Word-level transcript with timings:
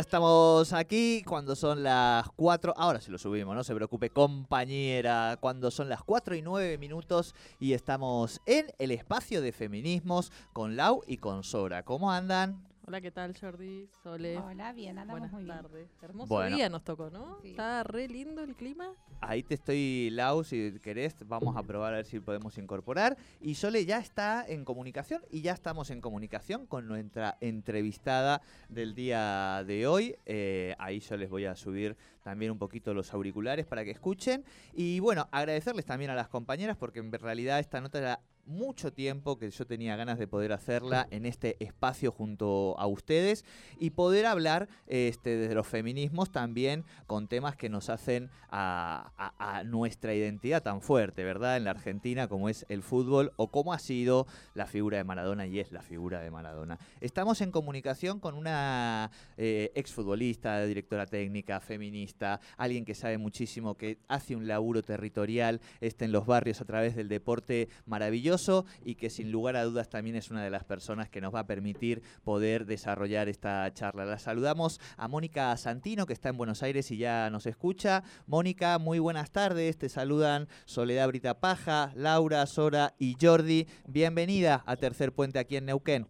Estamos 0.00 0.72
aquí 0.72 1.22
cuando 1.26 1.54
son 1.54 1.82
las 1.82 2.28
4. 2.36 2.74
Ahora 2.76 3.00
se 3.00 3.10
lo 3.10 3.18
subimos, 3.18 3.54
no 3.54 3.62
se 3.62 3.74
preocupe, 3.74 4.10
compañera. 4.10 5.36
Cuando 5.40 5.70
son 5.70 5.88
las 5.88 6.02
4 6.02 6.34
y 6.34 6.42
9 6.42 6.78
minutos 6.78 7.34
y 7.58 7.74
estamos 7.74 8.40
en 8.46 8.72
el 8.78 8.90
espacio 8.90 9.42
de 9.42 9.52
feminismos 9.52 10.32
con 10.52 10.76
Lau 10.76 11.02
y 11.06 11.18
con 11.18 11.44
Sora. 11.44 11.84
¿Cómo 11.84 12.10
andan? 12.10 12.69
Hola, 12.90 13.00
¿qué 13.00 13.12
tal, 13.12 13.38
Jordi? 13.40 13.88
Sole. 14.02 14.36
Hola, 14.38 14.72
bien, 14.72 14.98
andamos 14.98 15.20
Buenas 15.20 15.32
muy 15.32 15.44
bien. 15.44 15.56
tardes. 15.56 15.88
Hermoso 16.02 16.34
Bueno. 16.34 16.56
día 16.56 16.68
nos 16.68 16.82
tocó, 16.82 17.08
¿no? 17.08 17.38
Sí. 17.40 17.50
Está 17.50 17.84
re 17.84 18.08
lindo 18.08 18.42
el 18.42 18.56
clima. 18.56 18.92
Ahí 19.20 19.44
te 19.44 19.54
estoy, 19.54 20.10
Lau, 20.10 20.42
si 20.42 20.76
querés, 20.82 21.14
vamos 21.28 21.56
a 21.56 21.62
probar 21.62 21.92
a 21.92 21.98
ver 21.98 22.04
si 22.04 22.18
podemos 22.18 22.58
incorporar. 22.58 23.16
Y 23.40 23.54
Sole 23.54 23.84
ya 23.84 23.98
está 23.98 24.44
en 24.44 24.64
comunicación 24.64 25.22
y 25.30 25.40
ya 25.40 25.52
estamos 25.52 25.90
en 25.90 26.00
comunicación 26.00 26.66
con 26.66 26.88
nuestra 26.88 27.38
entrevistada 27.40 28.42
del 28.68 28.96
día 28.96 29.62
de 29.64 29.86
hoy. 29.86 30.16
Eh, 30.26 30.74
ahí 30.80 30.98
yo 30.98 31.16
les 31.16 31.30
voy 31.30 31.44
a 31.44 31.54
subir 31.54 31.96
también 32.24 32.50
un 32.50 32.58
poquito 32.58 32.92
los 32.92 33.14
auriculares 33.14 33.66
para 33.66 33.84
que 33.84 33.92
escuchen. 33.92 34.44
Y 34.72 34.98
bueno, 34.98 35.28
agradecerles 35.30 35.84
también 35.84 36.10
a 36.10 36.16
las 36.16 36.26
compañeras 36.26 36.76
porque 36.76 36.98
en 36.98 37.12
realidad 37.12 37.60
esta 37.60 37.80
nota 37.80 37.98
era 37.98 38.20
mucho 38.50 38.92
tiempo 38.92 39.38
que 39.38 39.50
yo 39.50 39.66
tenía 39.66 39.96
ganas 39.96 40.18
de 40.18 40.26
poder 40.26 40.52
hacerla 40.52 41.06
en 41.10 41.24
este 41.24 41.56
espacio 41.64 42.10
junto 42.10 42.74
a 42.78 42.86
ustedes 42.86 43.44
y 43.78 43.90
poder 43.90 44.26
hablar 44.26 44.68
este, 44.88 45.36
desde 45.36 45.54
los 45.54 45.66
feminismos 45.66 46.30
también 46.32 46.84
con 47.06 47.28
temas 47.28 47.56
que 47.56 47.68
nos 47.68 47.88
hacen 47.88 48.28
a, 48.50 49.12
a- 49.16 49.58
a 49.58 49.64
nuestra 49.64 50.14
identidad 50.14 50.62
tan 50.62 50.80
fuerte, 50.82 51.22
¿verdad? 51.24 51.56
En 51.56 51.64
la 51.64 51.70
Argentina, 51.70 52.26
como 52.28 52.48
es 52.48 52.66
el 52.68 52.82
fútbol 52.82 53.32
o 53.36 53.50
como 53.50 53.72
ha 53.72 53.78
sido 53.78 54.26
la 54.54 54.66
figura 54.66 54.98
de 54.98 55.04
Maradona 55.04 55.46
y 55.46 55.60
es 55.60 55.70
la 55.70 55.82
figura 55.82 56.20
de 56.20 56.30
Maradona. 56.30 56.78
Estamos 57.00 57.40
en 57.42 57.52
comunicación 57.52 58.18
con 58.18 58.34
una 58.34 59.10
eh, 59.36 59.70
exfutbolista, 59.76 60.64
directora 60.64 61.06
técnica, 61.06 61.60
feminista, 61.60 62.40
alguien 62.56 62.84
que 62.84 62.94
sabe 62.96 63.16
muchísimo, 63.18 63.76
que 63.76 63.98
hace 64.08 64.34
un 64.34 64.48
laburo 64.48 64.82
territorial 64.82 65.60
este, 65.80 66.04
en 66.06 66.12
los 66.12 66.26
barrios 66.26 66.60
a 66.60 66.64
través 66.64 66.96
del 66.96 67.08
deporte 67.08 67.68
maravilloso 67.86 68.39
y 68.84 68.94
que 68.94 69.10
sin 69.10 69.30
lugar 69.30 69.56
a 69.56 69.64
dudas 69.64 69.90
también 69.90 70.16
es 70.16 70.30
una 70.30 70.42
de 70.42 70.50
las 70.50 70.64
personas 70.64 71.10
que 71.10 71.20
nos 71.20 71.34
va 71.34 71.40
a 71.40 71.46
permitir 71.46 72.02
poder 72.24 72.64
desarrollar 72.64 73.28
esta 73.28 73.70
charla. 73.74 74.04
La 74.04 74.18
saludamos 74.18 74.80
a 74.96 75.08
Mónica 75.08 75.54
Santino, 75.56 76.06
que 76.06 76.14
está 76.14 76.30
en 76.30 76.38
Buenos 76.38 76.62
Aires 76.62 76.90
y 76.90 76.96
ya 76.96 77.28
nos 77.30 77.46
escucha. 77.46 78.02
Mónica, 78.26 78.78
muy 78.78 78.98
buenas 78.98 79.30
tardes. 79.30 79.76
Te 79.76 79.88
saludan 79.88 80.48
Soledad 80.64 81.08
Brita 81.08 81.40
Paja, 81.40 81.92
Laura, 81.94 82.46
Sora 82.46 82.94
y 82.98 83.16
Jordi. 83.20 83.66
Bienvenida 83.86 84.62
a 84.64 84.76
Tercer 84.76 85.12
Puente 85.12 85.38
aquí 85.38 85.56
en 85.56 85.66
Neuquén. 85.66 86.06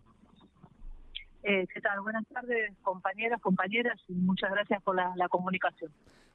Eh, 1.43 1.67
¿Qué 1.73 1.81
tal? 1.81 2.01
Buenas 2.03 2.27
tardes, 2.29 2.73
compañeras, 2.83 3.41
compañeras, 3.41 3.99
y 4.09 4.13
muchas 4.13 4.51
gracias 4.51 4.83
por 4.83 4.95
la, 4.95 5.13
la 5.17 5.29
comunicación. 5.29 5.91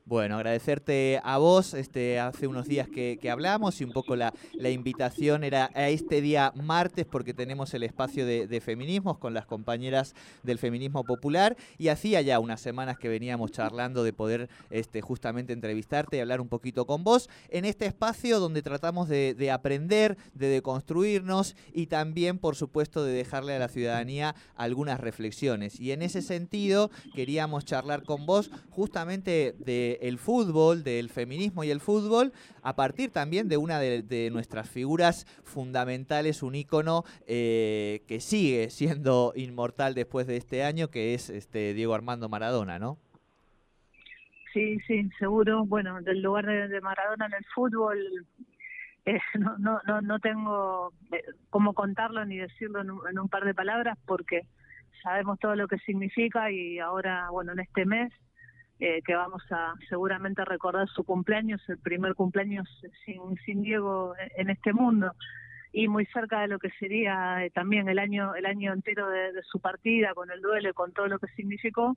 Bueno, 0.07 0.35
agradecerte 0.35 1.19
a 1.23 1.39
vos. 1.39 1.73
Este, 1.73 2.19
hace 2.19 2.45
unos 2.45 2.67
días 2.67 2.88
que, 2.88 3.17
que 3.19 3.31
hablamos 3.31 3.81
y 3.81 3.85
un 3.85 3.91
poco 3.91 4.16
la, 4.16 4.35
la 4.53 4.69
invitación 4.69 5.43
era 5.43 5.71
a 5.73 5.89
este 5.89 6.21
día 6.21 6.53
martes 6.55 7.07
porque 7.07 7.33
tenemos 7.33 7.73
el 7.73 7.81
espacio 7.81 8.23
de, 8.23 8.45
de 8.45 8.61
feminismos 8.61 9.17
con 9.17 9.33
las 9.33 9.47
compañeras 9.47 10.13
del 10.43 10.59
feminismo 10.59 11.03
popular 11.05 11.57
y 11.79 11.88
hacía 11.88 12.21
ya 12.21 12.38
unas 12.38 12.61
semanas 12.61 12.99
que 12.99 13.09
veníamos 13.09 13.51
charlando 13.51 14.03
de 14.03 14.13
poder 14.13 14.47
este, 14.69 15.01
justamente 15.01 15.53
entrevistarte 15.53 16.17
y 16.17 16.19
hablar 16.19 16.39
un 16.39 16.49
poquito 16.49 16.85
con 16.85 17.03
vos 17.03 17.27
en 17.49 17.66
este 17.66 17.87
espacio 17.87 18.39
donde 18.39 18.61
tratamos 18.61 19.09
de, 19.09 19.33
de 19.33 19.49
aprender, 19.49 20.19
de 20.35 20.49
deconstruirnos 20.49 21.55
y 21.73 21.87
también, 21.87 22.37
por 22.37 22.55
supuesto, 22.55 23.03
de 23.03 23.13
dejarle 23.13 23.55
a 23.55 23.59
la 23.59 23.69
ciudadanía 23.69 24.35
algunas 24.55 24.99
reflexiones. 24.99 25.79
Y 25.79 25.93
en 25.93 26.03
ese 26.03 26.22
sentido 26.22 26.91
queríamos 27.16 27.66
charlar 27.66 28.03
con 28.03 28.27
vos 28.27 28.51
justamente 28.69 29.55
de 29.57 29.94
el 30.01 30.17
fútbol, 30.17 30.83
del 30.83 31.09
feminismo 31.09 31.63
y 31.63 31.72
el 31.72 31.79
fútbol, 31.79 32.33
a 32.61 32.75
partir 32.75 33.11
también 33.11 33.47
de 33.47 33.57
una 33.57 33.79
de, 33.79 34.29
nuestras 34.31 34.69
figuras 34.69 35.25
fundamentales, 35.44 36.44
un 36.44 36.56
ícono 36.56 37.03
eh, 37.28 38.03
que 38.07 38.19
sigue 38.19 38.69
siendo 38.69 39.34
inmortal 39.35 39.94
después 39.94 40.28
de 40.28 40.38
este 40.38 40.63
año, 40.63 40.89
que 40.89 41.13
es 41.13 41.29
este 41.29 41.73
Diego 41.73 41.94
Armando 41.94 42.29
Maradona, 42.29 42.79
¿no? 42.79 42.97
Sí, 44.53 44.79
sí, 44.88 45.09
seguro. 45.19 45.66
Bueno, 45.66 46.01
del 46.01 46.22
lugar 46.22 46.45
de, 46.45 46.67
de 46.69 46.81
Maradona 46.81 47.25
en 47.25 47.34
el 47.34 47.45
fútbol, 47.53 48.25
eh, 49.05 49.19
no, 49.39 49.57
no, 49.57 49.79
no, 49.85 50.01
no 50.01 50.19
tengo 50.19 50.94
eh, 51.11 51.23
cómo 51.50 51.73
contarlo 51.73 52.25
ni 52.25 52.38
decirlo 52.38 52.81
en 52.81 52.91
un, 52.91 53.01
en 53.09 53.19
un 53.19 53.29
par 53.29 53.44
de 53.45 53.53
palabras 53.53 53.97
porque 54.05 54.47
sabemos 55.03 55.39
todo 55.39 55.55
lo 55.55 55.67
que 55.67 55.78
significa 55.79 56.51
y 56.51 56.79
ahora, 56.79 57.29
bueno, 57.29 57.53
en 57.53 57.59
este 57.59 57.85
mes 57.85 58.11
eh, 58.79 59.01
que 59.03 59.15
vamos 59.15 59.43
a 59.51 59.73
seguramente 59.87 60.43
recordar 60.43 60.87
su 60.89 61.03
cumpleaños, 61.03 61.61
el 61.69 61.77
primer 61.77 62.15
cumpleaños 62.15 62.67
sin, 63.05 63.37
sin 63.45 63.63
Diego 63.63 64.13
en 64.35 64.49
este 64.49 64.73
mundo 64.73 65.13
y 65.71 65.87
muy 65.87 66.05
cerca 66.07 66.41
de 66.41 66.47
lo 66.47 66.59
que 66.59 66.69
sería 66.79 67.43
eh, 67.45 67.49
también 67.49 67.89
el 67.89 67.99
año 67.99 68.33
el 68.35 68.45
año 68.45 68.71
entero 68.73 69.09
de, 69.09 69.33
de 69.33 69.43
su 69.43 69.59
partida 69.59 70.13
con 70.13 70.31
el 70.31 70.41
duelo 70.41 70.69
y 70.69 70.73
con 70.73 70.93
todo 70.93 71.07
lo 71.07 71.19
que 71.19 71.27
significó 71.35 71.95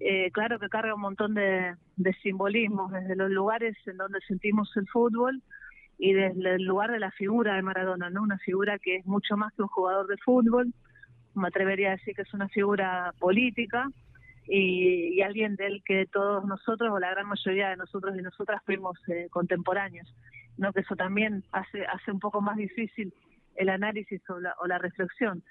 eh, 0.00 0.30
claro 0.30 0.58
que 0.58 0.68
carga 0.68 0.94
un 0.94 1.00
montón 1.00 1.34
de, 1.34 1.74
de 1.96 2.12
simbolismos 2.22 2.92
desde 2.92 3.16
los 3.16 3.30
lugares 3.30 3.76
en 3.86 3.96
donde 3.96 4.20
sentimos 4.28 4.70
el 4.76 4.86
fútbol 4.88 5.42
y 5.98 6.12
desde 6.12 6.54
el 6.54 6.62
lugar 6.62 6.92
de 6.92 7.00
la 7.00 7.10
figura 7.10 7.56
de 7.56 7.62
Maradona, 7.62 8.08
¿no? 8.08 8.22
Una 8.22 8.38
figura 8.38 8.78
que 8.78 8.96
es 8.96 9.06
mucho 9.06 9.36
más 9.36 9.52
que 9.54 9.62
un 9.62 9.68
jugador 9.68 10.06
de 10.06 10.16
fútbol, 10.18 10.72
me 11.34 11.48
atrevería 11.48 11.88
a 11.88 11.96
decir 11.96 12.14
que 12.14 12.22
es 12.22 12.32
una 12.32 12.48
figura 12.48 13.12
política 13.18 13.90
y, 14.48 15.14
y 15.14 15.22
alguien 15.22 15.56
del 15.56 15.82
que 15.84 16.06
todos 16.06 16.44
nosotros 16.44 16.90
o 16.92 16.98
la 16.98 17.10
gran 17.10 17.26
mayoría 17.26 17.70
de 17.70 17.76
nosotros 17.76 18.16
y 18.18 18.22
nosotras 18.22 18.62
fuimos 18.64 18.98
eh, 19.08 19.28
contemporáneos, 19.30 20.12
¿no? 20.56 20.72
Que 20.72 20.80
eso 20.80 20.96
también 20.96 21.44
hace 21.52 21.84
hace 21.86 22.10
un 22.10 22.18
poco 22.18 22.40
más 22.40 22.56
difícil 22.56 23.12
el 23.56 23.68
análisis 23.68 24.20
o 24.30 24.38
la, 24.40 24.54
o 24.60 24.66
la 24.66 24.78
reflexión 24.78 25.42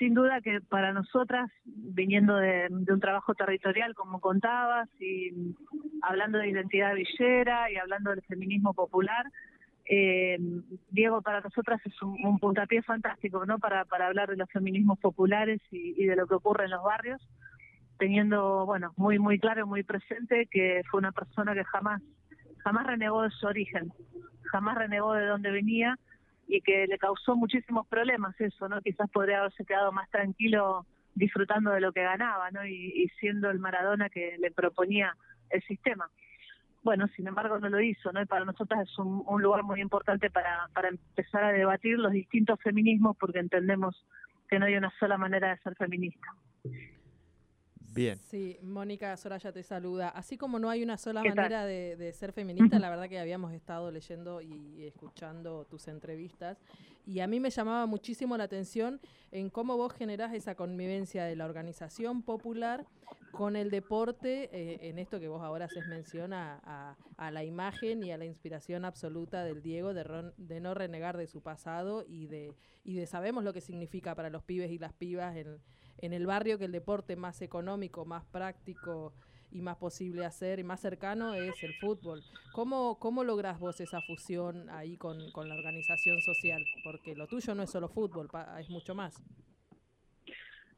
sin 0.00 0.14
duda 0.14 0.40
que 0.40 0.62
para 0.62 0.94
nosotras, 0.94 1.50
viniendo 1.66 2.34
de, 2.36 2.68
un 2.70 3.00
trabajo 3.00 3.34
territorial, 3.34 3.94
como 3.94 4.18
contabas, 4.18 4.88
y 4.98 5.54
hablando 6.00 6.38
de 6.38 6.48
identidad 6.48 6.94
villera 6.94 7.70
y 7.70 7.76
hablando 7.76 8.08
del 8.08 8.22
feminismo 8.22 8.72
popular, 8.72 9.26
eh, 9.84 10.38
Diego 10.90 11.20
para 11.20 11.42
nosotras 11.42 11.82
es 11.84 12.00
un, 12.00 12.16
un, 12.24 12.38
puntapié 12.38 12.80
fantástico, 12.80 13.44
¿no? 13.44 13.58
Para, 13.58 13.84
para 13.84 14.06
hablar 14.06 14.30
de 14.30 14.38
los 14.38 14.48
feminismos 14.48 14.98
populares 14.98 15.60
y 15.70 16.06
de 16.06 16.16
lo 16.16 16.26
que 16.26 16.36
ocurre 16.36 16.64
en 16.64 16.70
los 16.70 16.82
barrios, 16.82 17.20
teniendo, 18.00 18.64
bueno, 18.64 18.94
muy, 18.96 19.18
muy 19.18 19.38
claro, 19.38 19.66
muy 19.66 19.82
presente 19.82 20.48
que 20.50 20.80
fue 20.90 20.98
una 20.98 21.12
persona 21.12 21.52
que 21.52 21.64
jamás, 21.64 22.00
jamás 22.64 22.86
renegó 22.86 23.22
de 23.22 23.30
su 23.30 23.46
origen, 23.46 23.92
jamás 24.50 24.78
renegó 24.78 25.12
de 25.12 25.26
dónde 25.26 25.50
venía 25.50 25.98
y 26.48 26.62
que 26.62 26.86
le 26.86 26.98
causó 26.98 27.36
muchísimos 27.36 27.86
problemas 27.86 28.40
eso, 28.40 28.70
¿no? 28.70 28.80
Quizás 28.80 29.08
podría 29.10 29.40
haberse 29.40 29.66
quedado 29.66 29.92
más 29.92 30.08
tranquilo 30.08 30.86
disfrutando 31.14 31.72
de 31.72 31.82
lo 31.82 31.92
que 31.92 32.02
ganaba, 32.02 32.50
¿no? 32.50 32.66
Y, 32.66 33.06
siendo 33.20 33.50
el 33.50 33.58
Maradona 33.58 34.08
que 34.08 34.36
le 34.38 34.50
proponía 34.50 35.14
el 35.50 35.62
sistema. 35.64 36.08
Bueno, 36.82 37.06
sin 37.08 37.28
embargo 37.28 37.58
no 37.58 37.68
lo 37.68 37.82
hizo, 37.82 38.12
¿no? 38.12 38.22
Y 38.22 38.26
para 38.26 38.46
nosotras 38.46 38.88
es 38.88 38.98
un, 38.98 39.22
un 39.26 39.42
lugar 39.42 39.62
muy 39.62 39.82
importante 39.82 40.30
para, 40.30 40.68
para 40.72 40.88
empezar 40.88 41.44
a 41.44 41.52
debatir 41.52 41.98
los 41.98 42.12
distintos 42.12 42.58
feminismos 42.62 43.14
porque 43.18 43.40
entendemos 43.40 43.94
que 44.48 44.58
no 44.58 44.64
hay 44.64 44.76
una 44.76 44.90
sola 44.98 45.18
manera 45.18 45.50
de 45.50 45.58
ser 45.58 45.74
feminista. 45.74 46.28
Bien. 47.92 48.16
Sí, 48.18 48.56
Mónica 48.62 49.16
Soraya 49.16 49.50
te 49.52 49.62
saluda. 49.62 50.10
Así 50.10 50.36
como 50.38 50.58
no 50.58 50.70
hay 50.70 50.82
una 50.82 50.96
sola 50.96 51.22
manera 51.34 51.64
de, 51.66 51.96
de 51.96 52.12
ser 52.12 52.32
feminista, 52.32 52.78
la 52.78 52.88
verdad 52.88 53.08
que 53.08 53.18
habíamos 53.18 53.52
estado 53.52 53.90
leyendo 53.90 54.40
y 54.40 54.84
escuchando 54.84 55.64
tus 55.64 55.88
entrevistas 55.88 56.58
y 57.06 57.18
a 57.20 57.26
mí 57.26 57.40
me 57.40 57.50
llamaba 57.50 57.86
muchísimo 57.86 58.36
la 58.36 58.44
atención 58.44 59.00
en 59.32 59.50
cómo 59.50 59.76
vos 59.76 59.92
generás 59.92 60.32
esa 60.34 60.54
convivencia 60.54 61.24
de 61.24 61.34
la 61.34 61.46
organización 61.46 62.22
popular 62.22 62.86
con 63.32 63.56
el 63.56 63.70
deporte, 63.70 64.50
eh, 64.52 64.88
en 64.88 64.98
esto 64.98 65.18
que 65.18 65.28
vos 65.28 65.42
ahora 65.42 65.64
haces 65.64 65.86
mención 65.88 66.32
a, 66.32 66.60
a- 66.64 66.96
a 67.16 67.30
la 67.30 67.44
imagen 67.44 68.02
y 68.02 68.12
a 68.12 68.18
la 68.18 68.24
inspiración 68.24 68.84
absoluta 68.84 69.44
del 69.44 69.62
Diego 69.62 69.94
de, 69.94 70.04
ron- 70.04 70.32
de 70.36 70.60
no 70.60 70.74
renegar 70.74 71.16
de 71.16 71.26
su 71.26 71.40
pasado 71.42 72.04
y 72.06 72.26
de, 72.26 72.54
y 72.84 72.94
de 72.94 73.06
sabemos 73.06 73.42
lo 73.44 73.52
que 73.52 73.60
significa 73.60 74.14
para 74.14 74.30
los 74.30 74.42
pibes 74.42 74.70
y 74.70 74.78
las 74.78 74.92
pibas 74.92 75.36
en, 75.36 75.58
en 76.02 76.12
el 76.12 76.26
barrio 76.26 76.58
que 76.58 76.64
el 76.66 76.72
deporte 76.72 77.16
más 77.16 77.42
económico, 77.42 78.04
más 78.04 78.24
práctico 78.26 79.12
y 79.52 79.60
más 79.62 79.76
posible 79.76 80.24
hacer 80.24 80.58
y 80.58 80.64
más 80.64 80.80
cercano 80.80 81.34
es 81.34 81.62
el 81.62 81.74
fútbol. 81.74 82.22
¿Cómo, 82.52 82.98
cómo 82.98 83.24
lográs 83.24 83.58
vos 83.58 83.80
esa 83.80 84.00
fusión 84.02 84.68
ahí 84.70 84.96
con, 84.96 85.30
con 85.32 85.48
la 85.48 85.54
organización 85.54 86.20
social? 86.22 86.64
Porque 86.84 87.14
lo 87.14 87.26
tuyo 87.26 87.54
no 87.54 87.62
es 87.62 87.70
solo 87.70 87.88
fútbol, 87.88 88.28
pa- 88.28 88.60
es 88.60 88.70
mucho 88.70 88.94
más. 88.94 89.22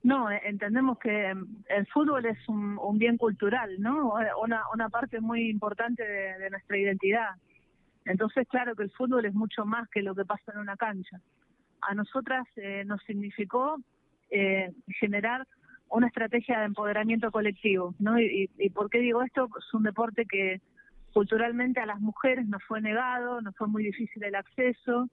No, 0.03 0.31
eh, 0.31 0.41
entendemos 0.45 0.99
que 0.99 1.33
mm, 1.35 1.65
el 1.69 1.87
fútbol 1.87 2.27
es 2.27 2.39
un, 2.49 2.77
un 2.79 2.99
bien 2.99 3.17
cultural, 3.17 3.81
¿no? 3.81 4.15
Una, 4.43 4.63
una 4.75 4.89
parte 4.89 5.21
muy 5.21 5.49
importante 5.49 6.03
de, 6.03 6.39
de 6.39 6.51
nuestra 6.51 6.77
identidad. 6.77 7.31
Entonces, 8.05 8.49
claro 8.49 8.75
que 8.75 8.83
el 8.83 8.91
fútbol 8.91 9.25
es 9.27 9.35
mucho 9.35 9.65
más 9.65 9.89
que 9.91 10.03
lo 10.03 10.15
que 10.15 10.25
pasa 10.25 10.51
en 10.53 10.59
una 10.59 10.77
cancha. 10.77 11.21
A 11.83 11.95
nosotras 11.95 12.47
eh, 12.57 12.83
nos 12.85 13.01
significó 13.05 13.77
eh, 14.33 14.73
generar 14.99 15.47
una 15.89 16.07
estrategia 16.09 16.59
de 16.59 16.65
empoderamiento 16.67 17.31
colectivo, 17.31 17.95
¿no? 17.99 18.19
Y, 18.19 18.51
y- 18.59 18.71
por 18.71 18.89
qué 18.91 18.99
digo 18.99 19.23
esto? 19.23 19.49
Es 19.59 19.75
un 19.75 19.83
deporte 19.83 20.25
que 20.27 20.61
culturalmente 21.13 21.81
a 21.81 21.87
las 21.87 22.01
mujeres 22.01 22.49
nos 22.49 22.63
fue 22.65 22.81
negado, 22.81 23.41
nos 23.43 23.55
fue 23.57 23.69
muy 23.69 23.85
difícil 23.85 24.25
el 24.25 24.35
acceso, 24.35 25.09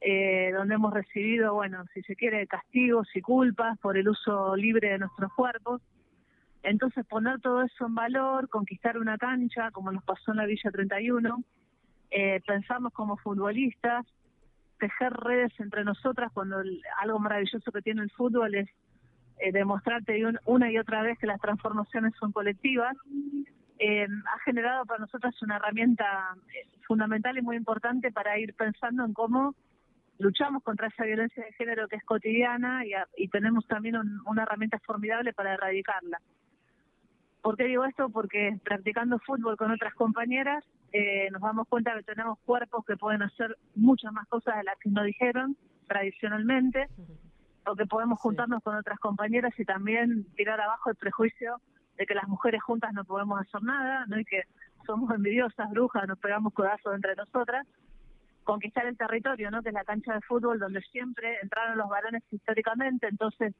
eh, 0.00 0.52
donde 0.54 0.76
hemos 0.76 0.94
recibido, 0.94 1.54
bueno, 1.54 1.84
si 1.92 2.02
se 2.02 2.14
quiere, 2.14 2.46
castigos 2.46 3.08
y 3.14 3.20
culpas 3.20 3.78
por 3.80 3.96
el 3.98 4.08
uso 4.08 4.54
libre 4.56 4.90
de 4.90 4.98
nuestros 4.98 5.32
cuerpos. 5.34 5.82
Entonces, 6.62 7.04
poner 7.06 7.40
todo 7.40 7.62
eso 7.62 7.86
en 7.86 7.94
valor, 7.96 8.48
conquistar 8.48 8.96
una 8.98 9.18
cancha, 9.18 9.72
como 9.72 9.90
nos 9.90 10.04
pasó 10.04 10.30
en 10.30 10.36
la 10.36 10.46
Villa 10.46 10.70
31, 10.70 11.42
eh, 12.12 12.40
pensamos 12.46 12.92
como 12.92 13.16
futbolistas, 13.16 14.06
tejer 14.84 15.12
redes 15.12 15.52
entre 15.60 15.84
nosotras 15.84 16.32
cuando 16.34 16.56
algo 17.04 17.18
maravilloso 17.20 17.70
que 17.72 17.82
tiene 17.82 18.02
el 18.02 18.10
fútbol 18.10 18.54
es 18.54 18.68
eh, 19.38 19.50
demostrarte 19.52 20.24
un- 20.26 20.38
una 20.46 20.70
y 20.70 20.78
otra 20.78 21.02
vez 21.02 21.18
que 21.18 21.26
las 21.26 21.40
transformaciones 21.40 22.12
son 22.20 22.30
colectivas, 22.32 22.94
eh, 23.78 24.06
ha 24.34 24.38
generado 24.44 24.84
para 24.86 25.00
nosotras 25.00 25.34
una 25.42 25.56
herramienta 25.56 26.06
eh, 26.54 26.68
fundamental 26.86 27.38
y 27.38 27.42
muy 27.42 27.56
importante 27.56 28.10
para 28.12 28.38
ir 28.38 28.54
pensando 28.54 29.04
en 29.04 29.12
cómo 29.14 29.54
luchamos 30.18 30.62
contra 30.62 30.88
esa 30.88 31.04
violencia 31.04 31.44
de 31.44 31.52
género 31.54 31.88
que 31.88 31.96
es 31.96 32.04
cotidiana 32.04 32.84
y, 32.86 32.92
a- 32.94 33.06
y 33.16 33.28
tenemos 33.28 33.66
también 33.66 33.96
un- 33.96 34.20
una 34.26 34.42
herramienta 34.44 34.78
formidable 34.80 35.32
para 35.32 35.54
erradicarla. 35.54 36.18
¿Por 37.42 37.56
qué 37.56 37.64
digo 37.64 37.84
esto? 37.84 38.08
Porque 38.08 38.58
practicando 38.64 39.18
fútbol 39.18 39.56
con 39.56 39.70
otras 39.72 39.94
compañeras 39.94 40.64
eh, 40.92 41.28
nos 41.32 41.42
damos 41.42 41.66
cuenta 41.68 41.94
que 41.96 42.02
tenemos 42.04 42.38
cuerpos 42.44 42.84
que 42.86 42.96
pueden 42.96 43.22
hacer 43.22 43.56
muchas 43.74 44.12
más 44.12 44.28
cosas 44.28 44.56
de 44.56 44.64
las 44.64 44.78
que 44.78 44.90
nos 44.90 45.04
dijeron 45.04 45.56
tradicionalmente, 45.88 46.88
o 47.66 47.74
que 47.76 47.86
podemos 47.86 48.18
Sí. 48.18 48.22
juntarnos 48.22 48.62
con 48.62 48.76
otras 48.76 48.98
compañeras 48.98 49.52
y 49.58 49.64
también 49.64 50.24
tirar 50.36 50.60
abajo 50.60 50.90
el 50.90 50.96
prejuicio 50.96 51.60
de 51.96 52.06
que 52.06 52.14
las 52.14 52.28
mujeres 52.28 52.62
juntas 52.62 52.92
no 52.92 53.04
podemos 53.04 53.40
hacer 53.40 53.62
nada, 53.62 54.04
¿no? 54.06 54.18
y 54.18 54.24
que 54.24 54.42
somos 54.86 55.12
envidiosas, 55.14 55.70
brujas, 55.70 56.06
nos 56.08 56.18
pegamos 56.18 56.52
codazos 56.54 56.94
entre 56.94 57.14
nosotras. 57.14 57.66
Conquistar 58.44 58.86
el 58.86 58.96
territorio, 58.96 59.50
¿no? 59.50 59.62
que 59.62 59.68
es 59.68 59.74
la 59.74 59.84
cancha 59.84 60.14
de 60.14 60.20
fútbol 60.22 60.58
donde 60.58 60.80
siempre 60.82 61.38
entraron 61.42 61.78
los 61.78 61.88
varones 61.88 62.22
históricamente, 62.30 63.06
entonces 63.06 63.54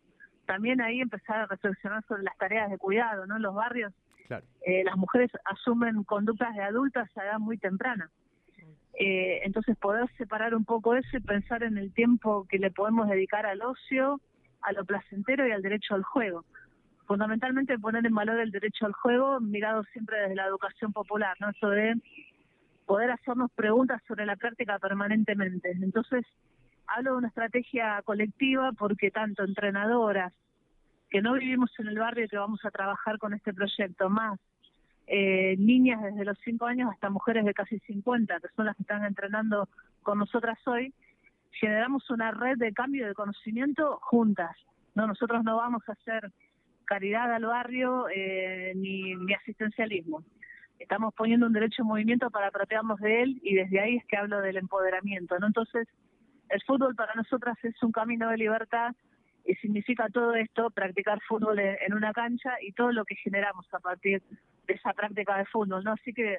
también 0.47 0.81
ahí 0.81 1.01
empezar 1.01 1.41
a 1.41 1.47
reflexionar 1.47 2.05
sobre 2.07 2.23
las 2.23 2.37
tareas 2.37 2.71
de 2.71 2.79
cuidado, 2.79 3.27
¿no? 3.27 3.37
En 3.37 3.43
los 3.43 3.55
barrios 3.55 3.93
Claro. 4.27 4.45
eh, 4.65 4.83
las 4.85 4.97
mujeres 4.97 5.31
asumen 5.45 6.05
conductas 6.05 6.55
de 6.55 6.63
adultas 6.63 7.11
a 7.17 7.25
edad 7.25 7.39
muy 7.39 7.59
temprana. 7.59 8.11
Eh, 8.95 9.41
entonces 9.45 9.77
poder 9.79 10.07
separar 10.19 10.55
un 10.55 10.65
poco 10.65 10.95
eso 10.95 11.17
y 11.17 11.21
pensar 11.21 11.63
en 11.63 11.79
el 11.79 11.93
tiempo 11.93 12.47
que 12.49 12.59
le 12.59 12.71
podemos 12.71 13.09
dedicar 13.09 13.47
al 13.47 13.63
ocio, 13.63 14.21
a 14.61 14.73
lo 14.73 14.85
placentero 14.85 15.47
y 15.47 15.53
al 15.53 15.63
derecho 15.63 15.95
al 15.95 16.03
juego. 16.03 16.45
Fundamentalmente 17.07 17.79
poner 17.79 18.07
en 18.07 18.15
valor 18.15 18.39
el 18.39 18.51
derecho 18.53 18.87
al 18.87 18.93
juego 18.93 19.41
mirado 19.41 19.83
siempre 19.93 20.21
desde 20.21 20.37
la 20.37 20.47
educación 20.47 20.93
popular, 20.93 21.37
¿no? 21.41 21.51
Eso 21.51 21.69
de 21.71 21.95
poder 22.87 23.11
hacernos 23.11 23.51
preguntas 23.53 24.01
sobre 24.07 24.27
la 24.27 24.37
práctica 24.37 24.79
permanentemente. 24.79 25.71
Entonces, 25.73 26.25
hablo 26.95 27.13
de 27.13 27.19
una 27.19 27.29
estrategia 27.29 28.01
colectiva 28.03 28.73
porque 28.73 29.11
tanto 29.11 29.45
entrenadoras, 29.45 30.33
que 31.11 31.21
no 31.21 31.35
vivimos 31.35 31.71
en 31.79 31.89
el 31.89 31.99
barrio 31.99 32.29
que 32.29 32.39
vamos 32.39 32.65
a 32.65 32.71
trabajar 32.71 33.19
con 33.19 33.35
este 33.35 33.53
proyecto, 33.53 34.09
más 34.09 34.39
eh, 35.07 35.57
niñas 35.59 36.03
desde 36.03 36.25
los 36.25 36.39
5 36.45 36.65
años 36.65 36.91
hasta 36.91 37.11
mujeres 37.11 37.45
de 37.45 37.53
casi 37.53 37.79
50, 37.81 38.41
que 38.41 38.49
son 38.57 38.67
las 38.67 38.77
que 38.77 38.83
están 38.83 39.05
entrenando 39.05 39.69
con 40.03 40.19
nosotras 40.19 40.59
hoy, 40.67 40.95
generamos 41.51 42.09
una 42.11 42.31
red 42.31 42.57
de 42.57 42.73
cambio 42.73 43.07
de 43.07 43.15
conocimiento 43.15 43.99
juntas. 44.03 44.57
No, 44.95 45.07
nosotros 45.07 45.45
no 45.45 45.57
vamos 45.57 45.83
a 45.89 45.93
hacer 45.93 46.31
caridad 46.85 47.33
al 47.33 47.45
barrio 47.45 48.07
eh, 48.09 48.73
ni, 48.75 49.15
ni 49.15 49.35
asistencialismo. 49.35 50.25
Estamos 50.79 51.15
poniendo 51.15 51.47
un 51.47 51.53
derecho 51.53 51.83
en 51.83 51.89
movimiento 51.89 52.31
para 52.31 52.49
apropiarnos 52.49 52.99
de 53.01 53.23
él 53.23 53.41
y 53.43 53.55
desde 53.55 53.81
ahí 53.81 53.97
es 53.97 54.05
que 54.07 54.17
hablo 54.17 54.41
del 54.41 54.57
empoderamiento. 54.57 55.39
¿no? 55.39 55.47
Entonces, 55.47 55.87
el 56.53 56.63
fútbol 56.63 56.95
para 56.95 57.15
nosotras 57.15 57.57
es 57.63 57.83
un 57.83 57.93
camino 57.93 58.29
de 58.29 58.37
libertad 58.37 58.95
y 59.45 59.55
significa 59.57 60.09
todo 60.09 60.35
esto, 60.35 60.71
practicar 60.71 61.21
fútbol 61.27 61.59
en 61.59 61.95
una 61.95 62.13
cancha 62.13 62.55
y 62.61 62.73
todo 62.73 62.93
lo 62.93 63.05
que 63.05 63.17
generamos 63.17 63.67
a 63.73 63.81
partir 63.81 64.23
de 64.67 64.75
esa 64.75 64.93
práctica 64.93 65.39
de 65.39 65.47
fútbol, 65.47 65.83
¿no? 65.83 65.93
Así 65.93 66.13
que 66.13 66.39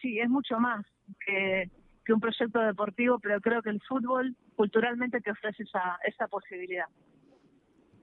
sí, 0.00 0.18
es 0.18 0.28
mucho 0.28 0.58
más 0.58 0.86
que, 1.24 1.70
que 2.04 2.12
un 2.12 2.20
proyecto 2.20 2.60
deportivo, 2.60 3.18
pero 3.18 3.40
creo 3.40 3.60
que 3.62 3.70
el 3.70 3.82
fútbol 3.82 4.34
culturalmente 4.56 5.20
te 5.20 5.30
ofrece 5.30 5.64
esa, 5.64 5.98
esa 6.04 6.26
posibilidad. 6.28 6.86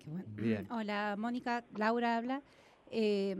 Qué 0.03 0.09
bueno. 0.11 0.25
Bien. 0.35 0.67
Hola, 0.69 1.15
Mónica, 1.17 1.63
Laura 1.75 2.17
habla. 2.17 2.41
Eh, 2.91 3.35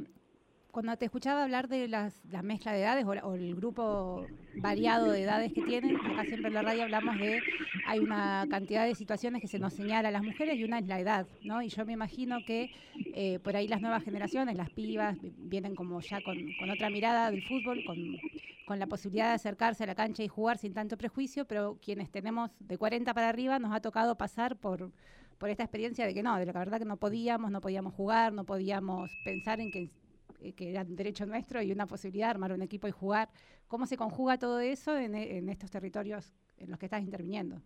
cuando 0.75 0.97
te 0.97 1.05
escuchaba 1.05 1.43
hablar 1.43 1.69
de 1.69 1.87
las, 1.87 2.21
la 2.25 2.41
mezcla 2.41 2.73
de 2.73 2.81
edades 2.81 3.05
o, 3.05 3.11
o 3.11 3.33
el 3.35 3.55
grupo 3.55 4.27
variado 4.57 5.09
de 5.13 5.21
edades 5.23 5.53
que 5.53 5.61
tienen, 5.61 5.95
acá 5.95 6.25
siempre 6.25 6.49
en 6.49 6.53
la 6.53 6.63
radio 6.63 6.83
hablamos 6.83 7.17
de 7.17 7.41
hay 7.87 7.99
una 7.99 8.45
cantidad 8.49 8.85
de 8.85 8.93
situaciones 8.93 9.41
que 9.41 9.47
se 9.47 9.57
nos 9.57 9.71
señala 9.73 10.09
a 10.09 10.11
las 10.11 10.21
mujeres 10.21 10.57
y 10.59 10.65
una 10.65 10.79
es 10.79 10.87
la 10.87 10.99
edad, 10.99 11.27
¿no? 11.45 11.61
Y 11.61 11.69
yo 11.69 11.85
me 11.85 11.93
imagino 11.93 12.39
que 12.45 12.71
eh, 13.13 13.39
por 13.39 13.55
ahí 13.55 13.69
las 13.69 13.79
nuevas 13.79 14.03
generaciones, 14.03 14.57
las 14.57 14.69
pibas, 14.69 15.21
vi- 15.21 15.33
vienen 15.37 15.75
como 15.75 16.01
ya 16.01 16.19
con, 16.21 16.35
con 16.59 16.69
otra 16.69 16.89
mirada 16.89 17.31
del 17.31 17.41
fútbol, 17.43 17.81
con, 17.85 17.97
con 18.65 18.77
la 18.77 18.87
posibilidad 18.87 19.29
de 19.29 19.35
acercarse 19.35 19.85
a 19.85 19.87
la 19.87 19.95
cancha 19.95 20.23
y 20.23 20.27
jugar 20.27 20.57
sin 20.57 20.73
tanto 20.73 20.97
prejuicio, 20.97 21.45
pero 21.45 21.77
quienes 21.81 22.09
tenemos 22.11 22.51
de 22.59 22.77
40 22.77 23.13
para 23.13 23.29
arriba 23.29 23.59
nos 23.59 23.73
ha 23.73 23.79
tocado 23.79 24.17
pasar 24.17 24.57
por 24.57 24.91
por 25.37 25.49
esta 25.49 25.63
experiencia 25.63 26.05
de 26.07 26.13
que 26.13 26.23
no, 26.23 26.37
de 26.37 26.45
la 26.45 26.53
verdad 26.53 26.79
que 26.79 26.85
no 26.85 26.95
podíamos, 26.95 27.51
no 27.51 27.59
podíamos 27.59 27.93
jugar, 27.93 28.31
no 28.31 28.45
podíamos 28.45 29.11
pensar 29.25 29.59
en 29.59 29.69
que, 29.69 29.89
que 30.53 30.71
era 30.71 30.81
un 30.81 30.95
derecho 30.95 31.25
nuestro 31.25 31.61
y 31.61 31.71
una 31.71 31.87
posibilidad 31.87 32.27
de 32.27 32.31
armar 32.31 32.51
un 32.51 32.61
equipo 32.61 32.87
y 32.87 32.91
jugar. 32.91 33.29
¿Cómo 33.67 33.85
se 33.85 33.97
conjuga 33.97 34.37
todo 34.37 34.59
eso 34.59 34.97
en, 34.97 35.15
en 35.15 35.49
estos 35.49 35.71
territorios 35.71 36.33
en 36.57 36.69
los 36.69 36.79
que 36.79 36.85
estás 36.85 37.01
interviniendo? 37.01 37.61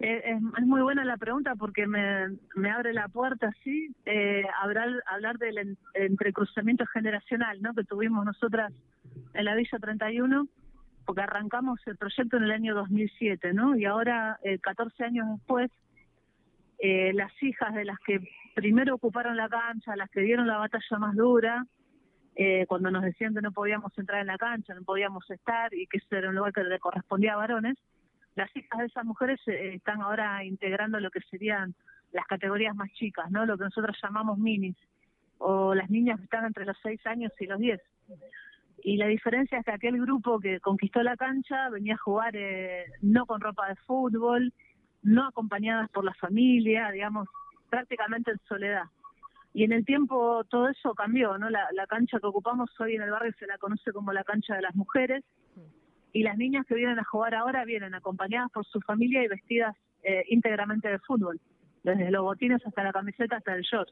Eh, 0.00 0.22
es, 0.26 0.40
muy 0.40 0.80
buena 0.80 1.04
la 1.04 1.16
pregunta 1.16 1.56
porque 1.56 1.86
me, 1.86 2.28
abre 2.70 2.92
la 2.92 3.08
puerta, 3.08 3.50
sí, 3.64 3.92
eh, 4.06 4.44
hablar, 4.62 4.88
hablar 5.06 5.38
del 5.38 5.58
en- 5.58 5.78
entrecruzamiento 5.94 6.86
generacional 6.86 7.60
¿no? 7.60 7.74
que 7.74 7.82
tuvimos 7.82 8.24
nosotras 8.24 8.72
en 9.34 9.44
la 9.44 9.56
Villa 9.56 9.78
31, 9.80 10.46
porque 11.04 11.22
arrancamos 11.22 11.80
el 11.86 11.96
proyecto 11.96 12.36
en 12.36 12.44
el 12.44 12.52
año 12.52 12.74
2007, 12.76 13.52
¿no? 13.54 13.76
Y 13.76 13.86
ahora, 13.86 14.38
eh, 14.44 14.58
14 14.58 15.04
años 15.04 15.26
después, 15.36 15.70
eh, 16.78 17.12
las 17.14 17.32
hijas 17.42 17.74
de 17.74 17.84
las 17.84 17.98
que 18.00 18.20
primero 18.54 18.94
ocuparon 18.94 19.36
la 19.36 19.48
cancha, 19.48 19.96
las 19.96 20.10
que 20.10 20.20
dieron 20.20 20.46
la 20.46 20.58
batalla 20.58 20.98
más 20.98 21.16
dura, 21.16 21.64
eh, 22.36 22.66
cuando 22.68 22.90
nos 22.90 23.02
decían 23.02 23.34
que 23.34 23.42
no 23.42 23.50
podíamos 23.50 23.96
entrar 23.98 24.20
en 24.20 24.28
la 24.28 24.38
cancha, 24.38 24.74
no 24.74 24.82
podíamos 24.82 25.28
estar 25.30 25.74
y 25.74 25.86
que 25.88 25.98
ese 25.98 26.18
era 26.18 26.28
un 26.28 26.36
lugar 26.36 26.52
que 26.52 26.62
le 26.62 26.78
correspondía 26.78 27.34
a 27.34 27.36
varones, 27.36 27.76
las 28.36 28.54
hijas 28.56 28.78
de 28.78 28.86
esas 28.86 29.04
mujeres 29.04 29.40
eh, 29.48 29.74
están 29.74 30.00
ahora 30.00 30.44
integrando 30.44 31.00
lo 31.00 31.10
que 31.10 31.20
serían 31.22 31.74
las 32.12 32.24
categorías 32.26 32.76
más 32.76 32.90
chicas, 32.92 33.28
¿no? 33.32 33.44
Lo 33.44 33.58
que 33.58 33.64
nosotros 33.64 33.98
llamamos 34.00 34.38
minis, 34.38 34.76
o 35.38 35.74
las 35.74 35.90
niñas 35.90 36.18
que 36.18 36.24
están 36.24 36.44
entre 36.44 36.64
los 36.64 36.76
6 36.82 37.04
años 37.06 37.32
y 37.40 37.46
los 37.46 37.58
10. 37.58 37.80
Y 38.84 38.96
la 38.96 39.06
diferencia 39.08 39.58
es 39.58 39.64
que 39.64 39.72
aquel 39.72 40.00
grupo 40.00 40.38
que 40.38 40.60
conquistó 40.60 41.02
la 41.02 41.16
cancha 41.16 41.68
venía 41.70 41.94
a 41.94 41.98
jugar 41.98 42.36
eh, 42.36 42.84
no 43.02 43.26
con 43.26 43.40
ropa 43.40 43.68
de 43.68 43.74
fútbol, 43.86 44.52
no 45.02 45.26
acompañadas 45.26 45.90
por 45.90 46.04
la 46.04 46.14
familia, 46.14 46.90
digamos, 46.90 47.28
prácticamente 47.68 48.30
en 48.30 48.38
soledad. 48.48 48.84
Y 49.54 49.64
en 49.64 49.72
el 49.72 49.84
tiempo 49.84 50.44
todo 50.44 50.68
eso 50.68 50.94
cambió, 50.94 51.38
¿no? 51.38 51.50
La, 51.50 51.86
cancha 51.88 52.20
que 52.20 52.26
ocupamos 52.26 52.70
hoy 52.80 52.96
en 52.96 53.02
el 53.02 53.10
barrio 53.10 53.32
se 53.38 53.46
la 53.46 53.58
conoce 53.58 53.92
como 53.92 54.12
la 54.12 54.24
cancha 54.24 54.54
de 54.54 54.62
las 54.62 54.74
mujeres. 54.74 55.24
Y 56.12 56.22
las 56.22 56.36
niñas 56.36 56.66
que 56.66 56.74
vienen 56.74 56.98
a 56.98 57.04
jugar 57.04 57.34
ahora 57.34 57.64
vienen 57.64 57.94
acompañadas 57.94 58.50
por 58.50 58.64
su 58.66 58.80
familia 58.80 59.22
y 59.22 59.28
vestidas 59.28 59.76
eh, 60.02 60.24
íntegramente 60.28 60.88
de 60.88 60.98
fútbol, 61.00 61.40
desde 61.82 62.10
los 62.10 62.22
botines 62.22 62.64
hasta 62.64 62.82
la 62.82 62.92
camiseta 62.92 63.36
hasta 63.36 63.54
el 63.54 63.62
short. 63.62 63.90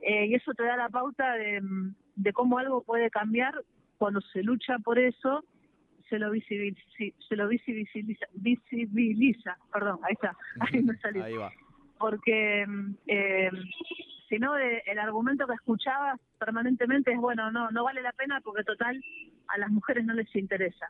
Eh, 0.00 0.26
y 0.26 0.34
eso 0.34 0.52
te 0.54 0.64
da 0.64 0.76
la 0.76 0.88
pauta 0.88 1.34
de, 1.34 1.60
de 2.16 2.32
cómo 2.32 2.58
algo 2.58 2.82
puede 2.82 3.10
cambiar 3.10 3.54
cuando 3.98 4.20
se 4.20 4.42
lucha 4.42 4.78
por 4.78 4.98
eso 4.98 5.44
se 6.10 6.18
lo 6.18 6.30
visibiliza, 6.30 6.82
se 7.28 7.36
lo 7.36 7.48
visibiliza, 7.48 8.26
visibiliza, 8.34 9.56
perdón, 9.72 10.00
ahí 10.02 10.12
está, 10.12 10.36
ahí 10.60 10.82
me 10.82 10.96
salió. 10.96 11.24
Ahí 11.24 11.36
va. 11.36 11.50
Porque 11.98 12.66
eh, 13.06 13.50
si 14.28 14.38
no, 14.38 14.58
eh, 14.58 14.82
el 14.86 14.98
argumento 14.98 15.46
que 15.46 15.54
escuchaba 15.54 16.16
permanentemente 16.38 17.12
es, 17.12 17.18
bueno, 17.18 17.50
no, 17.52 17.70
no 17.70 17.84
vale 17.84 18.02
la 18.02 18.12
pena 18.12 18.40
porque 18.42 18.64
total 18.64 19.00
a 19.48 19.58
las 19.58 19.70
mujeres 19.70 20.04
no 20.04 20.14
les 20.14 20.34
interesa. 20.34 20.88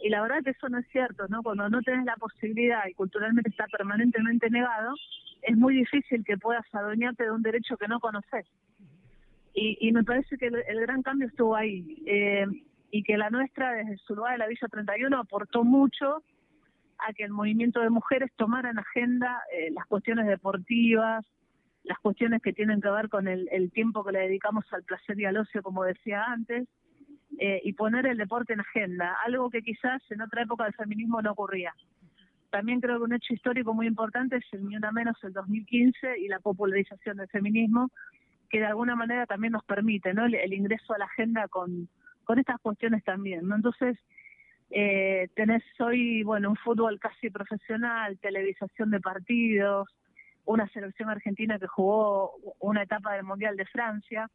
Y 0.00 0.10
la 0.10 0.22
verdad 0.22 0.42
que 0.44 0.50
eso 0.50 0.68
no 0.68 0.78
es 0.78 0.86
cierto, 0.88 1.26
¿no? 1.28 1.42
Cuando 1.42 1.68
no 1.68 1.82
tenés 1.82 2.04
la 2.04 2.16
posibilidad 2.16 2.86
y 2.86 2.94
culturalmente 2.94 3.50
está 3.50 3.66
permanentemente 3.66 4.48
negado, 4.48 4.94
es 5.42 5.56
muy 5.56 5.74
difícil 5.74 6.24
que 6.24 6.36
puedas 6.36 6.64
adueñarte 6.72 7.24
de 7.24 7.30
un 7.30 7.42
derecho 7.42 7.76
que 7.76 7.88
no 7.88 8.00
conoces. 8.00 8.46
Y, 9.54 9.76
y 9.80 9.92
me 9.92 10.04
parece 10.04 10.38
que 10.38 10.46
el, 10.46 10.62
el 10.68 10.80
gran 10.80 11.02
cambio 11.02 11.26
estuvo 11.28 11.56
ahí. 11.56 12.02
Eh, 12.06 12.46
y 12.90 13.02
que 13.02 13.16
la 13.16 13.30
nuestra, 13.30 13.72
desde 13.72 13.98
su 13.98 14.14
lugar 14.14 14.32
de 14.32 14.38
la 14.38 14.46
Villa 14.46 14.68
31, 14.68 15.18
aportó 15.18 15.64
mucho 15.64 16.22
a 16.98 17.12
que 17.12 17.24
el 17.24 17.30
movimiento 17.30 17.80
de 17.80 17.90
mujeres 17.90 18.30
tomara 18.36 18.70
en 18.70 18.78
agenda 18.78 19.42
eh, 19.52 19.70
las 19.70 19.86
cuestiones 19.86 20.26
deportivas, 20.26 21.24
las 21.84 21.98
cuestiones 21.98 22.42
que 22.42 22.52
tienen 22.52 22.80
que 22.80 22.90
ver 22.90 23.08
con 23.08 23.28
el, 23.28 23.70
tiempo 23.72 24.04
que 24.04 24.12
le 24.12 24.20
dedicamos 24.20 24.64
al 24.72 24.82
placer 24.82 25.18
y 25.20 25.24
al 25.24 25.36
ocio, 25.36 25.62
como 25.62 25.84
decía 25.84 26.24
antes, 26.24 26.66
eh, 27.38 27.60
y 27.62 27.72
poner 27.74 28.06
el 28.06 28.18
deporte 28.18 28.52
en 28.52 28.60
agenda, 28.60 29.16
algo 29.24 29.48
que 29.48 29.62
quizás 29.62 30.02
en 30.10 30.22
otra 30.22 30.42
época 30.42 30.64
del 30.64 30.74
feminismo 30.74 31.22
no 31.22 31.32
ocurría. 31.32 31.72
También 32.50 32.80
creo 32.80 32.98
que 32.98 33.04
un 33.04 33.12
hecho 33.12 33.32
histórico 33.32 33.74
muy 33.74 33.86
importante 33.86 34.36
es 34.36 34.44
el 34.52 34.66
Ni 34.66 34.76
Una 34.76 34.90
Menos 34.90 35.16
el 35.22 35.34
2015 35.34 36.18
y 36.18 36.28
la 36.28 36.40
popularización 36.40 37.18
del 37.18 37.28
feminismo, 37.28 37.90
que 38.50 38.58
de 38.58 38.66
alguna 38.66 38.96
manera 38.96 39.26
también 39.26 39.52
nos 39.52 39.64
permite 39.64 40.14
¿no? 40.14 40.24
el 40.24 40.52
ingreso 40.52 40.94
a 40.94 40.98
la 40.98 41.04
agenda 41.04 41.46
con, 41.48 41.88
con 42.28 42.38
estas 42.38 42.60
cuestiones 42.60 43.02
también, 43.04 43.48
¿no? 43.48 43.56
Entonces, 43.56 43.96
eh, 44.68 45.30
tenés 45.34 45.62
hoy, 45.80 46.22
bueno, 46.24 46.50
un 46.50 46.56
fútbol 46.56 47.00
casi 47.00 47.30
profesional, 47.30 48.18
televisación 48.18 48.90
de 48.90 49.00
partidos, 49.00 49.88
una 50.44 50.68
selección 50.68 51.08
argentina 51.08 51.58
que 51.58 51.66
jugó 51.66 52.34
una 52.58 52.82
etapa 52.82 53.14
del 53.14 53.24
Mundial 53.24 53.56
de 53.56 53.64
Francia, 53.64 54.30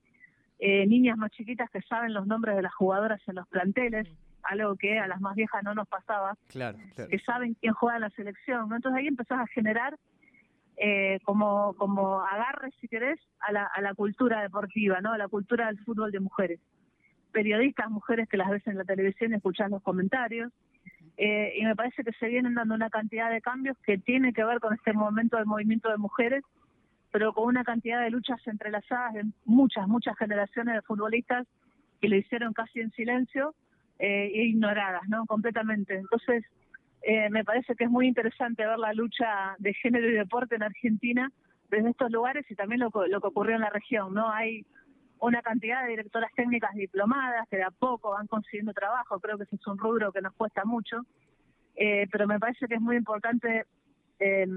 eh, 0.57 0.87
niñas 0.87 1.19
más 1.19 1.29
chiquitas 1.33 1.69
que 1.69 1.83
saben 1.83 2.15
los 2.15 2.25
nombres 2.25 2.55
de 2.55 2.63
las 2.63 2.73
jugadoras 2.73 3.21
en 3.27 3.35
los 3.35 3.47
planteles, 3.47 4.07
algo 4.41 4.75
que 4.75 4.97
a 4.97 5.05
las 5.05 5.21
más 5.21 5.35
viejas 5.35 5.63
no 5.63 5.75
nos 5.75 5.87
pasaba, 5.87 6.35
claro, 6.47 6.79
claro. 6.95 7.11
que 7.11 7.19
saben 7.19 7.53
quién 7.61 7.73
juega 7.75 7.97
en 7.97 8.01
la 8.01 8.09
selección, 8.09 8.69
¿no? 8.69 8.75
Entonces 8.75 9.01
ahí 9.01 9.07
empezás 9.07 9.39
a 9.39 9.47
generar 9.53 9.99
eh, 10.77 11.19
como, 11.25 11.75
como 11.75 12.21
agarre, 12.21 12.71
si 12.81 12.87
querés, 12.87 13.19
a 13.39 13.51
la, 13.51 13.65
a 13.65 13.81
la 13.81 13.93
cultura 13.93 14.41
deportiva, 14.41 14.99
¿no? 14.99 15.11
A 15.11 15.19
la 15.19 15.27
cultura 15.27 15.67
del 15.67 15.77
fútbol 15.83 16.11
de 16.11 16.21
mujeres 16.21 16.59
periodistas, 17.33 17.89
mujeres 17.89 18.29
que 18.29 18.37
las 18.37 18.49
ves 18.49 18.65
en 18.67 18.77
la 18.77 18.85
televisión 18.85 19.33
escuchas 19.33 19.69
los 19.69 19.81
comentarios. 19.81 20.53
Eh, 21.17 21.53
y 21.57 21.65
me 21.65 21.75
parece 21.75 22.03
que 22.03 22.13
se 22.13 22.27
vienen 22.27 22.55
dando 22.55 22.73
una 22.73 22.89
cantidad 22.89 23.29
de 23.29 23.41
cambios 23.41 23.77
que 23.85 23.97
tiene 23.97 24.33
que 24.33 24.43
ver 24.43 24.59
con 24.59 24.73
este 24.73 24.93
momento 24.93 25.37
del 25.37 25.45
movimiento 25.45 25.89
de 25.89 25.97
mujeres, 25.97 26.43
pero 27.11 27.33
con 27.33 27.45
una 27.45 27.63
cantidad 27.63 28.01
de 28.01 28.09
luchas 28.09 28.39
entrelazadas 28.47 29.13
de 29.13 29.25
muchas, 29.45 29.87
muchas 29.87 30.17
generaciones 30.17 30.75
de 30.75 30.81
futbolistas 30.81 31.45
que 32.01 32.07
lo 32.07 32.15
hicieron 32.15 32.53
casi 32.53 32.79
en 32.79 32.91
silencio 32.91 33.53
eh, 33.99 34.31
e 34.33 34.45
ignoradas, 34.45 35.07
¿no? 35.07 35.25
Completamente. 35.25 35.95
Entonces, 35.95 36.43
eh, 37.03 37.29
me 37.29 37.43
parece 37.43 37.75
que 37.75 37.83
es 37.83 37.89
muy 37.89 38.07
interesante 38.07 38.65
ver 38.65 38.79
la 38.79 38.93
lucha 38.93 39.55
de 39.59 39.73
género 39.73 40.09
y 40.09 40.13
deporte 40.13 40.55
en 40.55 40.63
Argentina 40.63 41.31
desde 41.69 41.89
estos 41.89 42.11
lugares 42.11 42.49
y 42.49 42.55
también 42.55 42.79
lo, 42.79 42.91
lo 43.07 43.21
que 43.21 43.27
ocurrió 43.27 43.55
en 43.55 43.61
la 43.61 43.69
región, 43.69 44.13
¿no? 44.13 44.29
Hay 44.31 44.65
una 45.23 45.41
cantidad 45.41 45.83
de 45.83 45.91
directoras 45.91 46.31
técnicas 46.35 46.73
diplomadas 46.75 47.47
que 47.49 47.55
de 47.55 47.63
a 47.63 47.71
poco 47.71 48.11
van 48.11 48.27
consiguiendo 48.27 48.73
trabajo, 48.73 49.21
creo 49.21 49.37
que 49.37 49.45
ese 49.45 49.55
es 49.55 49.67
un 49.67 49.77
rubro 49.77 50.11
que 50.11 50.21
nos 50.21 50.33
cuesta 50.33 50.65
mucho, 50.65 51.05
eh, 51.75 52.07
pero 52.11 52.27
me 52.27 52.39
parece 52.39 52.67
que 52.67 52.75
es 52.75 52.81
muy 52.81 52.97
importante 52.97 53.65
eh, 54.19 54.47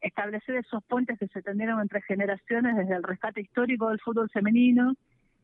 establecer 0.00 0.56
esos 0.56 0.82
puentes 0.84 1.18
que 1.18 1.28
se 1.28 1.42
tendieron 1.42 1.80
entre 1.82 2.00
generaciones 2.00 2.76
desde 2.76 2.94
el 2.94 3.02
rescate 3.02 3.42
histórico 3.42 3.90
del 3.90 4.00
fútbol 4.00 4.30
femenino, 4.30 4.94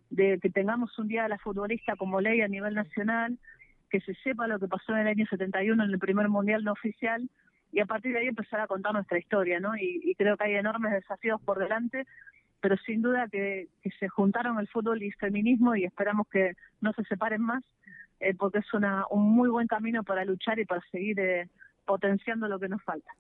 de 0.09 0.39
que 0.41 0.49
tengamos 0.49 0.99
un 0.99 1.09
día 1.09 1.25
de 1.25 1.29
la 1.29 1.39
futbolista 1.39 1.95
como 1.97 2.23
ley 2.23 2.41
a 2.41 2.49
nivel 2.49 2.75
nacional, 2.75 3.39
que 3.91 4.01
se 4.01 4.15
sepa 4.15 4.47
lo 4.47 4.59
que 4.59 4.69
pasó 4.69 4.93
en 4.93 5.01
el 5.01 5.09
año 5.09 5.27
71 5.27 5.85
en 5.85 5.91
el 5.91 5.99
primer 5.99 6.31
mundial 6.31 6.65
no 6.65 6.73
oficial 6.73 7.29
y 7.71 7.81
a 7.81 7.87
partir 7.87 8.15
de 8.15 8.21
ahí 8.21 8.29
empezar 8.29 8.61
a 8.61 8.67
contar 8.67 8.95
nuestra 8.95 9.19
historia, 9.19 9.61
¿no? 9.61 9.77
Y, 9.77 10.01
y 10.05 10.15
creo 10.15 10.37
que 10.37 10.45
hay 10.45 10.55
enormes 10.55 10.93
desafíos 10.93 11.41
por 11.43 11.59
delante 11.59 12.07
pero 12.65 12.79
sin 12.79 13.03
duda 13.03 13.29
que, 13.29 13.69
que, 13.83 13.91
se 14.01 14.09
juntaron 14.09 14.59
el 14.59 14.69
fútbol 14.69 15.03
y 15.03 15.09
el 15.09 15.15
feminismo 15.17 15.77
y 15.77 15.85
esperamos 15.85 16.27
que 16.29 16.55
no 16.81 16.95
se 16.95 17.05
separen 17.05 17.43
más, 17.43 17.63
eh, 18.21 18.33
porque 18.33 18.61
es 18.61 18.73
una, 18.73 19.05
un 19.11 19.23
muy 19.35 19.51
buen 19.51 19.67
camino 19.67 20.03
para 20.03 20.25
luchar 20.25 20.59
y 20.59 20.65
para 20.65 20.81
seguir 20.91 21.21
eh, 21.21 21.51
potenciando 21.85 22.49
lo 22.49 22.59
que 22.59 22.71
nos 22.71 22.83
falta. 22.83 23.13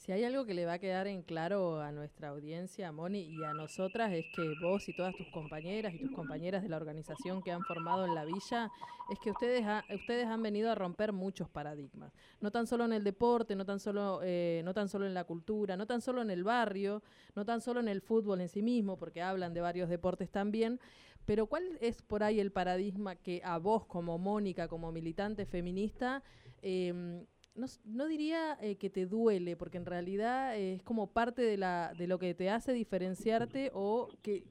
Si 0.00 0.12
hay 0.12 0.24
algo 0.24 0.46
que 0.46 0.54
le 0.54 0.64
va 0.64 0.72
a 0.72 0.78
quedar 0.78 1.06
en 1.08 1.20
claro 1.20 1.82
a 1.82 1.92
nuestra 1.92 2.30
audiencia, 2.30 2.90
Moni, 2.90 3.20
y 3.20 3.44
a 3.44 3.52
nosotras, 3.52 4.10
es 4.14 4.24
que 4.34 4.54
vos 4.62 4.88
y 4.88 4.94
todas 4.94 5.14
tus 5.14 5.28
compañeras 5.28 5.92
y 5.92 5.98
tus 5.98 6.10
compañeras 6.10 6.62
de 6.62 6.70
la 6.70 6.78
organización 6.78 7.42
que 7.42 7.52
han 7.52 7.62
formado 7.64 8.06
en 8.06 8.14
la 8.14 8.24
villa, 8.24 8.70
es 9.10 9.18
que 9.18 9.30
ustedes, 9.30 9.62
ha, 9.66 9.84
ustedes 9.94 10.26
han 10.26 10.42
venido 10.42 10.70
a 10.70 10.74
romper 10.74 11.12
muchos 11.12 11.50
paradigmas. 11.50 12.14
No 12.40 12.50
tan 12.50 12.66
solo 12.66 12.86
en 12.86 12.94
el 12.94 13.04
deporte, 13.04 13.54
no 13.54 13.66
tan, 13.66 13.78
solo, 13.78 14.20
eh, 14.22 14.62
no 14.64 14.72
tan 14.72 14.88
solo 14.88 15.04
en 15.04 15.12
la 15.12 15.24
cultura, 15.24 15.76
no 15.76 15.86
tan 15.86 16.00
solo 16.00 16.22
en 16.22 16.30
el 16.30 16.44
barrio, 16.44 17.02
no 17.36 17.44
tan 17.44 17.60
solo 17.60 17.80
en 17.80 17.88
el 17.88 18.00
fútbol 18.00 18.40
en 18.40 18.48
sí 18.48 18.62
mismo, 18.62 18.96
porque 18.96 19.20
hablan 19.20 19.52
de 19.52 19.60
varios 19.60 19.90
deportes 19.90 20.30
también, 20.30 20.80
pero 21.26 21.44
¿cuál 21.44 21.76
es 21.82 22.00
por 22.00 22.22
ahí 22.22 22.40
el 22.40 22.52
paradigma 22.52 23.16
que 23.16 23.42
a 23.44 23.58
vos 23.58 23.84
como 23.84 24.16
Mónica, 24.16 24.66
como 24.66 24.92
militante 24.92 25.44
feminista, 25.44 26.22
eh, 26.62 27.26
no, 27.54 27.66
no 27.84 28.06
diría 28.06 28.56
eh, 28.60 28.76
que 28.76 28.90
te 28.90 29.06
duele, 29.06 29.56
porque 29.56 29.78
en 29.78 29.86
realidad 29.86 30.56
eh, 30.56 30.74
es 30.74 30.82
como 30.82 31.08
parte 31.08 31.42
de, 31.42 31.56
la, 31.56 31.92
de 31.96 32.06
lo 32.06 32.18
que 32.18 32.34
te 32.34 32.50
hace 32.50 32.72
diferenciarte 32.72 33.70
o 33.74 34.08
que, 34.22 34.44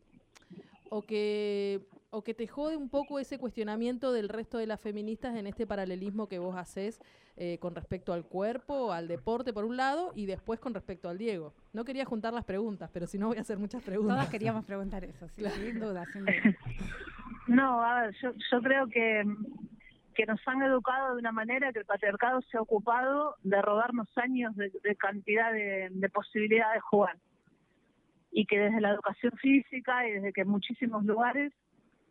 o, 0.89 1.01
que, 1.01 1.82
o 2.10 2.24
que 2.24 2.34
te 2.34 2.48
jode 2.48 2.77
un 2.77 2.89
poco 2.89 3.20
ese 3.20 3.38
cuestionamiento 3.38 4.12
del 4.12 4.29
resto 4.29 4.58
de 4.58 4.68
las 4.68 4.79
feministas 4.79 5.36
en 5.36 5.48
este 5.48 5.65
paralelismo 5.65 6.27
que 6.27 6.39
vos 6.39 6.56
haces 6.56 7.00
eh, 7.38 7.58
con 7.60 7.74
respecto 7.74 8.12
al 8.12 8.25
cuerpo, 8.25 8.91
al 8.91 9.08
deporte 9.08 9.53
por 9.53 9.63
un 9.63 9.77
lado 9.77 10.12
y 10.13 10.25
después 10.25 10.60
con 10.60 10.74
respecto 10.74 11.08
al 11.08 11.18
Diego. 11.18 11.53
No 11.72 11.86
quería 11.86 12.03
juntar 12.03 12.34
las 12.34 12.44
preguntas, 12.44 12.89
pero 12.91 13.08
si 13.08 13.18
no 13.18 13.27
voy 13.27 13.38
a 13.38 13.41
hacer 13.41 13.58
muchas 13.58 13.82
preguntas. 13.82 14.18
Todas 14.18 14.29
queríamos 14.29 14.65
preguntar 14.65 15.06
eso, 15.06 15.27
sí, 15.29 15.41
claro. 15.41 15.56
sin 15.65 15.79
duda, 15.79 16.06
sin 16.12 16.25
duda. 16.25 16.34
No, 17.48 17.82
a 17.82 18.01
ver, 18.01 18.15
yo, 18.22 18.34
yo 18.51 18.62
creo 18.62 18.88
que 18.88 19.24
que 20.20 20.26
nos 20.26 20.46
han 20.50 20.62
educado 20.62 21.14
de 21.14 21.22
una 21.22 21.32
manera 21.32 21.72
que 21.72 21.80
el 21.80 21.86
patriarcado 21.86 22.42
se 22.42 22.58
ha 22.58 22.62
ocupado 22.62 23.36
de 23.42 23.62
robarnos 23.62 24.10
años 24.18 24.54
de, 24.58 24.70
de 24.84 24.96
cantidad 24.98 25.54
de, 25.54 25.88
de 25.92 26.10
posibilidades 26.10 26.74
de 26.74 26.80
jugar. 26.82 27.16
Y 28.30 28.46
que 28.46 28.60
desde 28.60 28.82
la 28.82 28.90
educación 28.90 29.32
física 29.38 30.06
y 30.06 30.12
desde 30.12 30.34
que 30.34 30.42
en 30.42 30.50
muchísimos 30.50 31.06
lugares 31.06 31.54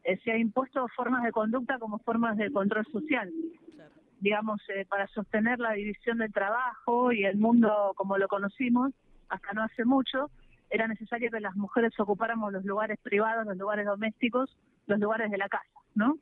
eh, 0.05 0.19
se 0.25 0.33
ha 0.33 0.38
impuesto 0.38 0.88
formas 0.97 1.23
de 1.23 1.33
conducta 1.33 1.79
como 1.79 1.99
formas 1.99 2.38
de 2.38 2.50
control 2.50 2.87
social. 2.87 3.31
Claro. 3.75 3.91
Digamos, 4.21 4.62
eh, 4.71 4.87
para 4.88 5.07
sostener 5.09 5.59
la 5.59 5.73
división 5.73 6.17
del 6.17 6.33
trabajo 6.33 7.12
y 7.12 7.27
el 7.27 7.37
mundo 7.37 7.93
como 7.95 8.17
lo 8.17 8.27
conocimos 8.27 8.95
hasta 9.29 9.53
no 9.53 9.65
hace 9.65 9.85
mucho, 9.85 10.31
era 10.71 10.88
necesario 10.88 11.31
que 11.31 11.41
las 11.41 11.57
mujeres 11.57 11.93
ocupáramos 12.00 12.55
los 12.55 12.65
lugares 12.65 12.99
privados, 13.03 13.45
los 13.45 13.59
lugares 13.59 13.85
domésticos, 13.85 14.57
los 14.87 14.99
lugares 14.99 15.31
de 15.31 15.37
la 15.37 15.50
casa, 15.50 15.79
¿no? 15.95 16.17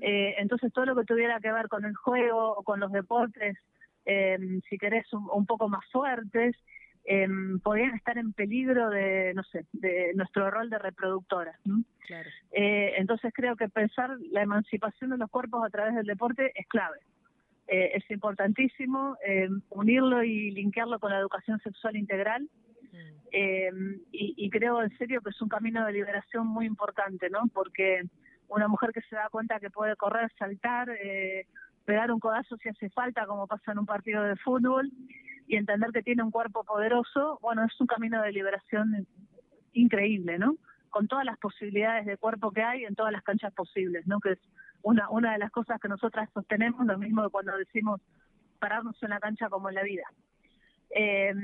Eh, 0.00 0.34
entonces 0.38 0.72
todo 0.72 0.86
lo 0.86 0.96
que 0.96 1.04
tuviera 1.04 1.40
que 1.40 1.52
ver 1.52 1.68
con 1.68 1.84
el 1.84 1.94
juego 1.94 2.54
o 2.56 2.62
con 2.62 2.80
los 2.80 2.92
deportes, 2.92 3.56
eh, 4.04 4.38
si 4.68 4.78
querés, 4.78 5.12
un, 5.12 5.28
un, 5.32 5.46
poco 5.46 5.68
más 5.68 5.84
fuertes, 5.90 6.56
eh, 7.04 7.26
podían 7.62 7.94
estar 7.94 8.18
en 8.18 8.32
peligro 8.32 8.90
de, 8.90 9.32
no 9.34 9.42
sé, 9.44 9.64
de 9.72 10.12
nuestro 10.14 10.50
rol 10.50 10.68
de 10.68 10.78
reproductora. 10.78 11.58
¿no? 11.64 11.82
Claro. 12.06 12.28
Eh, 12.52 12.94
entonces 12.98 13.32
creo 13.34 13.56
que 13.56 13.68
pensar 13.68 14.10
la 14.30 14.42
emancipación 14.42 15.10
de 15.10 15.18
los 15.18 15.30
cuerpos 15.30 15.64
a 15.64 15.70
través 15.70 15.94
del 15.94 16.06
deporte 16.06 16.52
es 16.54 16.66
clave. 16.68 16.98
Eh, 17.66 17.92
es 17.96 18.10
importantísimo 18.10 19.16
eh, 19.26 19.48
unirlo 19.70 20.22
y 20.22 20.50
linkearlo 20.52 20.98
con 20.98 21.10
la 21.10 21.18
educación 21.18 21.60
sexual 21.60 21.96
integral. 21.96 22.48
Eh, 23.30 23.70
y, 24.10 24.34
y 24.38 24.48
creo 24.48 24.82
en 24.82 24.96
serio 24.96 25.20
que 25.20 25.28
es 25.30 25.42
un 25.42 25.50
camino 25.50 25.84
de 25.84 25.92
liberación 25.92 26.46
muy 26.46 26.64
importante, 26.64 27.28
¿no? 27.28 27.42
Porque 27.52 28.04
una 28.48 28.68
mujer 28.68 28.92
que 28.92 29.02
se 29.02 29.16
da 29.16 29.28
cuenta 29.30 29.60
que 29.60 29.70
puede 29.70 29.96
correr, 29.96 30.30
saltar, 30.38 30.90
eh, 30.90 31.46
pegar 31.84 32.10
un 32.10 32.20
codazo 32.20 32.56
si 32.56 32.68
hace 32.68 32.90
falta, 32.90 33.26
como 33.26 33.46
pasa 33.46 33.72
en 33.72 33.78
un 33.78 33.86
partido 33.86 34.22
de 34.22 34.36
fútbol, 34.36 34.90
y 35.46 35.56
entender 35.56 35.90
que 35.92 36.02
tiene 36.02 36.22
un 36.22 36.30
cuerpo 36.30 36.64
poderoso, 36.64 37.38
bueno, 37.40 37.64
es 37.64 37.80
un 37.80 37.86
camino 37.86 38.22
de 38.22 38.32
liberación 38.32 39.06
increíble, 39.72 40.38
¿no? 40.38 40.56
con 40.90 41.08
todas 41.08 41.24
las 41.24 41.38
posibilidades 41.38 42.06
de 42.06 42.16
cuerpo 42.16 42.50
que 42.50 42.62
hay 42.62 42.84
en 42.84 42.94
todas 42.94 43.12
las 43.12 43.22
canchas 43.22 43.52
posibles, 43.52 44.06
¿no? 44.06 44.20
Que 44.20 44.32
es 44.32 44.38
una, 44.82 45.08
una 45.10 45.32
de 45.32 45.38
las 45.38 45.50
cosas 45.50 45.80
que 45.80 45.88
nosotras 45.88 46.28
sostenemos, 46.32 46.86
lo 46.86 46.98
mismo 46.98 47.22
que 47.22 47.30
cuando 47.30 47.56
decimos 47.56 48.00
pararnos 48.58 49.00
en 49.02 49.10
la 49.10 49.20
cancha 49.20 49.48
como 49.48 49.68
en 49.68 49.74
la 49.74 49.82
vida. 49.82 50.04
Eh, 50.90 51.34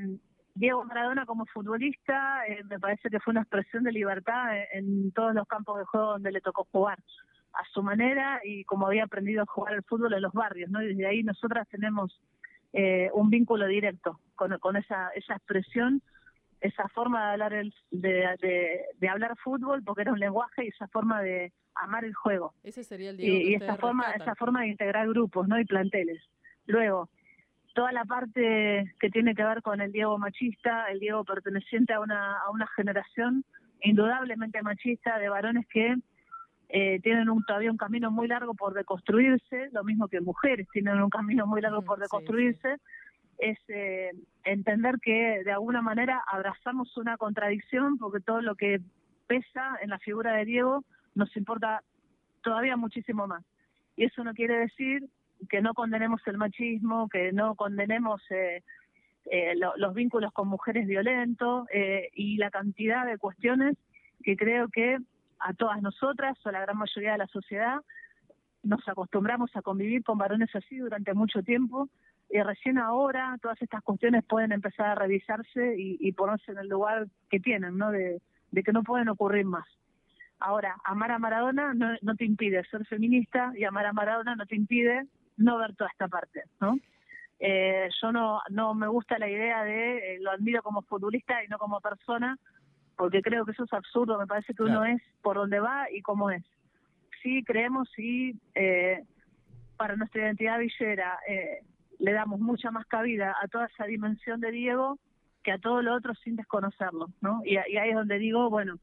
Diego 0.54 0.84
Maradona 0.84 1.26
como 1.26 1.46
futbolista 1.46 2.46
eh, 2.46 2.62
me 2.64 2.78
parece 2.78 3.10
que 3.10 3.18
fue 3.18 3.32
una 3.32 3.40
expresión 3.40 3.82
de 3.82 3.92
libertad 3.92 4.56
en, 4.72 5.10
todos 5.10 5.34
los 5.34 5.46
campos 5.48 5.78
de 5.78 5.84
juego 5.84 6.12
donde 6.12 6.30
le 6.30 6.40
tocó 6.40 6.66
jugar 6.70 6.98
a 7.52 7.64
su 7.72 7.82
manera 7.82 8.40
y 8.44 8.64
como 8.64 8.86
había 8.86 9.04
aprendido 9.04 9.42
a 9.42 9.46
jugar 9.46 9.74
el 9.74 9.82
fútbol 9.82 10.14
en 10.14 10.22
los 10.22 10.32
barrios, 10.32 10.70
¿no? 10.70 10.82
Y 10.82 10.88
desde 10.88 11.06
ahí 11.06 11.22
nosotras 11.22 11.68
tenemos 11.68 12.20
eh, 12.72 13.10
un 13.14 13.30
vínculo 13.30 13.66
directo 13.66 14.20
con, 14.36 14.56
con 14.58 14.76
esa, 14.76 15.10
esa 15.10 15.34
expresión, 15.34 16.02
esa 16.60 16.88
forma 16.88 17.26
de 17.26 17.32
hablar 17.32 17.52
el, 17.52 17.74
de, 17.90 18.84
de, 18.98 19.08
hablar 19.08 19.36
fútbol, 19.36 19.82
porque 19.84 20.02
era 20.02 20.12
un 20.12 20.18
lenguaje 20.18 20.64
y 20.64 20.68
esa 20.68 20.88
forma 20.88 21.20
de 21.22 21.52
amar 21.74 22.04
el 22.04 22.14
juego. 22.14 22.54
Ese 22.62 22.82
sería 22.84 23.10
el 23.10 23.16
Diego 23.16 23.36
y, 23.36 23.54
esa 23.54 23.76
forma, 23.76 24.10
esa 24.12 24.34
forma 24.34 24.62
de 24.62 24.68
integrar 24.68 25.08
grupos, 25.08 25.46
¿no? 25.46 25.58
Y 25.60 25.64
planteles. 25.64 26.22
Luego, 26.66 27.10
toda 27.74 27.92
la 27.92 28.04
parte 28.04 28.94
que 29.00 29.10
tiene 29.10 29.34
que 29.34 29.44
ver 29.44 29.60
con 29.60 29.80
el 29.80 29.92
Diego 29.92 30.16
machista, 30.16 30.86
el 30.86 31.00
Diego 31.00 31.24
perteneciente 31.24 31.92
a 31.92 32.00
una, 32.00 32.38
a 32.38 32.50
una 32.50 32.66
generación 32.68 33.44
indudablemente 33.82 34.62
machista 34.62 35.18
de 35.18 35.28
varones 35.28 35.66
que 35.68 35.96
eh, 36.68 37.00
tienen 37.02 37.28
un, 37.28 37.44
todavía 37.44 37.70
un 37.70 37.76
camino 37.76 38.10
muy 38.10 38.28
largo 38.28 38.54
por 38.54 38.74
deconstruirse, 38.74 39.68
lo 39.72 39.84
mismo 39.84 40.08
que 40.08 40.20
mujeres 40.20 40.66
tienen 40.72 41.02
un 41.02 41.10
camino 41.10 41.46
muy 41.46 41.60
largo 41.60 41.82
por 41.82 41.98
deconstruirse, 41.98 42.76
es 43.38 43.58
eh, 43.68 44.12
entender 44.44 44.96
que 45.02 45.42
de 45.44 45.52
alguna 45.52 45.82
manera 45.82 46.22
abrazamos 46.26 46.96
una 46.96 47.16
contradicción 47.16 47.98
porque 47.98 48.20
todo 48.20 48.40
lo 48.40 48.54
que 48.54 48.80
pesa 49.26 49.76
en 49.82 49.90
la 49.90 49.98
figura 49.98 50.32
de 50.34 50.44
Diego 50.44 50.84
nos 51.14 51.36
importa 51.36 51.82
todavía 52.42 52.76
muchísimo 52.76 53.26
más. 53.26 53.44
Y 53.96 54.04
eso 54.04 54.22
no 54.24 54.32
quiere 54.32 54.58
decir 54.58 55.08
que 55.48 55.60
no 55.60 55.74
condenemos 55.74 56.20
el 56.26 56.38
machismo, 56.38 57.08
que 57.08 57.32
no 57.32 57.54
condenemos 57.54 58.22
eh, 58.30 58.62
eh, 59.30 59.54
los 59.76 59.94
vínculos 59.94 60.32
con 60.32 60.48
mujeres 60.48 60.86
violentos 60.86 61.66
eh, 61.72 62.08
y 62.14 62.36
la 62.36 62.50
cantidad 62.50 63.06
de 63.06 63.18
cuestiones 63.18 63.76
que 64.22 64.36
creo 64.36 64.68
que 64.68 64.98
a 65.38 65.54
todas 65.54 65.80
nosotras 65.82 66.36
o 66.44 66.48
a 66.48 66.52
la 66.52 66.60
gran 66.60 66.78
mayoría 66.78 67.12
de 67.12 67.18
la 67.18 67.26
sociedad 67.26 67.78
nos 68.62 68.86
acostumbramos 68.88 69.54
a 69.56 69.62
convivir 69.62 70.02
con 70.02 70.18
varones 70.18 70.54
así 70.54 70.78
durante 70.78 71.14
mucho 71.14 71.42
tiempo 71.42 71.88
y 72.30 72.40
recién 72.42 72.78
ahora 72.78 73.36
todas 73.40 73.60
estas 73.60 73.82
cuestiones 73.82 74.24
pueden 74.24 74.52
empezar 74.52 74.88
a 74.88 74.94
revisarse 74.94 75.74
y, 75.76 76.12
ponerse 76.12 76.52
en 76.52 76.58
el 76.58 76.68
lugar 76.68 77.06
que 77.30 77.38
tienen, 77.38 77.76
¿no? 77.76 77.90
De, 77.90 78.20
de 78.50 78.62
que 78.62 78.72
no 78.72 78.82
pueden 78.82 79.08
ocurrir 79.08 79.44
más. 79.44 79.66
Ahora, 80.40 80.76
amar 80.84 81.12
a 81.12 81.18
Maradona 81.18 81.74
no, 81.74 81.96
no, 82.00 82.14
te 82.16 82.24
impide 82.24 82.64
ser 82.64 82.84
feminista 82.86 83.52
y 83.56 83.64
amar 83.64 83.86
a 83.86 83.92
Maradona 83.92 84.34
no 84.36 84.46
te 84.46 84.56
impide 84.56 85.06
no 85.36 85.58
ver 85.58 85.74
toda 85.74 85.90
esta 85.90 86.08
parte, 86.08 86.42
¿no? 86.60 86.78
Eh, 87.40 87.88
yo 88.00 88.12
no, 88.12 88.40
no 88.50 88.74
me 88.74 88.86
gusta 88.86 89.18
la 89.18 89.28
idea 89.28 89.64
de 89.64 90.14
eh, 90.14 90.18
lo 90.20 90.30
admiro 90.30 90.62
como 90.62 90.82
futbolista 90.82 91.42
y 91.42 91.48
no 91.48 91.58
como 91.58 91.80
persona, 91.80 92.38
porque 92.96 93.22
creo 93.22 93.44
que 93.44 93.52
eso 93.52 93.64
es 93.64 93.72
absurdo, 93.72 94.18
me 94.18 94.26
parece 94.26 94.54
que 94.54 94.62
uno 94.62 94.84
es 94.84 95.02
por 95.20 95.36
donde 95.36 95.60
va 95.60 95.90
y 95.90 96.00
cómo 96.00 96.30
es. 96.30 96.44
Sí 97.22 97.42
creemos 97.44 97.88
y 97.98 98.38
eh, 98.54 99.04
para 99.76 99.96
nuestra 99.96 100.22
identidad 100.22 100.58
villera 100.58 101.18
le 101.98 102.12
damos 102.12 102.38
mucha 102.38 102.70
más 102.70 102.86
cabida 102.86 103.34
a 103.42 103.48
toda 103.48 103.66
esa 103.66 103.84
dimensión 103.84 104.40
de 104.40 104.50
Diego 104.50 104.98
que 105.42 105.52
a 105.52 105.58
todo 105.58 105.82
lo 105.82 105.94
otro 105.94 106.14
sin 106.14 106.36
desconocerlo, 106.36 107.08
¿no? 107.20 107.40
Y, 107.44 107.54
y 107.54 107.76
ahí 107.76 107.90
es 107.90 107.94
donde 107.94 108.18
digo, 108.18 108.48
bueno, 108.50 108.78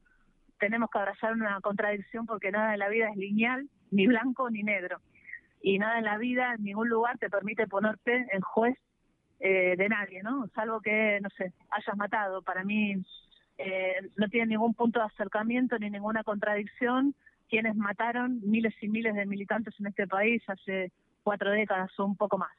tenemos 0.58 0.90
que 0.90 0.98
abrazar 0.98 1.32
una 1.32 1.60
contradicción 1.60 2.26
porque 2.26 2.52
nada 2.52 2.74
en 2.74 2.78
la 2.78 2.88
vida 2.88 3.08
es 3.10 3.16
lineal, 3.16 3.68
ni 3.90 4.06
blanco 4.06 4.50
ni 4.50 4.62
negro 4.62 5.00
y 5.62 5.78
nada 5.78 5.98
en 5.98 6.04
la 6.04 6.18
vida, 6.18 6.54
en 6.54 6.64
ningún 6.64 6.88
lugar 6.88 7.18
te 7.18 7.30
permite 7.30 7.66
ponerte 7.66 8.26
en 8.32 8.40
juez 8.40 8.76
eh, 9.38 9.74
de 9.76 9.88
nadie, 9.88 10.22
¿no? 10.22 10.48
Salvo 10.54 10.80
que, 10.80 11.18
no 11.22 11.28
sé, 11.30 11.52
hayas 11.70 11.96
matado. 11.96 12.42
Para 12.42 12.64
mí 12.64 12.96
eh, 13.58 13.94
no 14.16 14.28
tiene 14.28 14.48
ningún 14.48 14.74
punto 14.74 14.98
de 14.98 15.06
acercamiento 15.06 15.78
ni 15.78 15.88
ninguna 15.90 16.24
contradicción 16.24 17.14
quienes 17.48 17.76
mataron 17.76 18.40
miles 18.42 18.74
y 18.80 18.88
miles 18.88 19.14
de 19.14 19.26
militantes 19.26 19.74
en 19.78 19.86
este 19.86 20.06
país 20.06 20.42
hace 20.48 20.90
cuatro 21.22 21.50
décadas 21.50 21.90
o 21.98 22.04
un 22.04 22.16
poco 22.16 22.38
más. 22.38 22.52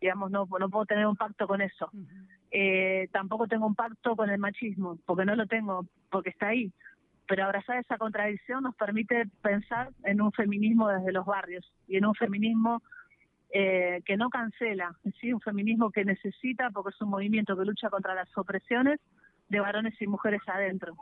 Digamos, 0.00 0.30
no, 0.30 0.46
no 0.58 0.70
puedo 0.70 0.86
tener 0.86 1.06
un 1.06 1.16
pacto 1.16 1.46
con 1.46 1.60
eso. 1.60 1.90
eh, 2.50 3.08
tampoco 3.12 3.46
tengo 3.46 3.66
un 3.66 3.74
pacto 3.74 4.14
con 4.16 4.30
el 4.30 4.38
machismo, 4.38 4.98
porque 5.06 5.24
no 5.24 5.34
lo 5.34 5.46
tengo, 5.46 5.86
porque 6.10 6.30
está 6.30 6.48
ahí 6.48 6.72
pero 7.26 7.44
abrazar 7.44 7.78
esa 7.78 7.98
contradicción 7.98 8.62
nos 8.62 8.74
permite 8.74 9.26
pensar 9.42 9.90
en 10.04 10.20
un 10.20 10.32
feminismo 10.32 10.88
desde 10.88 11.12
los 11.12 11.24
barrios 11.24 11.70
y 11.86 11.96
en 11.96 12.06
un 12.06 12.14
feminismo 12.14 12.82
eh, 13.54 14.02
que 14.04 14.16
no 14.16 14.30
cancela, 14.30 14.96
¿sí? 15.20 15.32
un 15.32 15.40
feminismo 15.40 15.90
que 15.90 16.04
necesita, 16.04 16.70
porque 16.70 16.90
es 16.90 17.02
un 17.02 17.10
movimiento 17.10 17.56
que 17.56 17.64
lucha 17.64 17.90
contra 17.90 18.14
las 18.14 18.28
opresiones 18.36 18.98
de 19.48 19.60
varones 19.60 19.94
y 20.00 20.06
mujeres 20.06 20.40
adentro, 20.46 20.96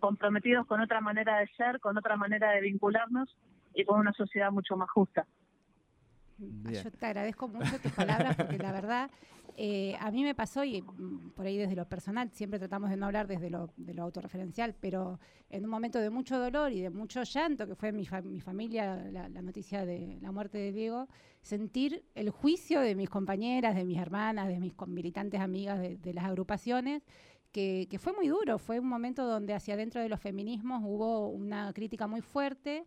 comprometidos 0.00 0.66
con 0.66 0.80
otra 0.80 1.00
manera 1.00 1.38
de 1.38 1.46
ser, 1.56 1.80
con 1.80 1.96
otra 1.96 2.16
manera 2.16 2.50
de 2.50 2.60
vincularnos 2.60 3.34
y 3.74 3.84
con 3.84 4.00
una 4.00 4.12
sociedad 4.12 4.52
mucho 4.52 4.76
más 4.76 4.90
justa. 4.90 5.26
Yo 6.38 6.90
te 6.90 7.06
agradezco 7.06 7.48
mucho 7.48 7.78
tus 7.80 7.92
palabras 7.92 8.36
porque 8.36 8.58
la 8.58 8.72
verdad 8.72 9.10
eh, 9.56 9.96
a 10.00 10.10
mí 10.10 10.24
me 10.24 10.34
pasó, 10.34 10.64
y 10.64 10.82
mm, 10.82 11.30
por 11.30 11.46
ahí 11.46 11.56
desde 11.56 11.76
lo 11.76 11.88
personal, 11.88 12.30
siempre 12.32 12.58
tratamos 12.58 12.90
de 12.90 12.96
no 12.96 13.06
hablar 13.06 13.28
desde 13.28 13.50
lo, 13.50 13.70
de 13.76 13.94
lo 13.94 14.02
autorreferencial, 14.02 14.74
pero 14.80 15.20
en 15.48 15.64
un 15.64 15.70
momento 15.70 16.00
de 16.00 16.10
mucho 16.10 16.38
dolor 16.38 16.72
y 16.72 16.80
de 16.80 16.90
mucho 16.90 17.22
llanto, 17.22 17.66
que 17.66 17.76
fue 17.76 17.92
mi, 17.92 18.06
mi 18.24 18.40
familia, 18.40 18.96
la, 19.12 19.28
noticia 19.28 19.84
de 19.84 20.18
la 20.20 20.32
muerte 20.32 20.58
de 20.58 20.72
Diego, 20.72 21.08
sentir 21.40 22.04
el 22.14 22.30
juicio 22.30 22.80
de 22.80 22.96
mis 22.96 23.08
compañeras, 23.08 23.76
de 23.76 23.84
mis 23.84 23.98
hermanas, 23.98 24.48
de 24.48 24.58
mis 24.58 24.72
militantes 24.88 25.40
amigas 25.40 25.80
de, 25.80 26.14
las 26.14 26.24
agrupaciones, 26.24 27.02
que, 27.52 27.86
que, 27.88 28.00
fue 28.00 28.12
muy 28.12 28.26
duro, 28.26 28.58
fue 28.58 28.80
un 28.80 28.88
momento 28.88 29.24
donde 29.24 29.54
hacia 29.54 29.74
adentro 29.74 30.00
de 30.00 30.08
los 30.08 30.18
feminismos 30.18 30.82
hubo 30.84 31.28
una 31.28 31.72
crítica 31.72 32.08
muy 32.08 32.20
fuerte 32.20 32.84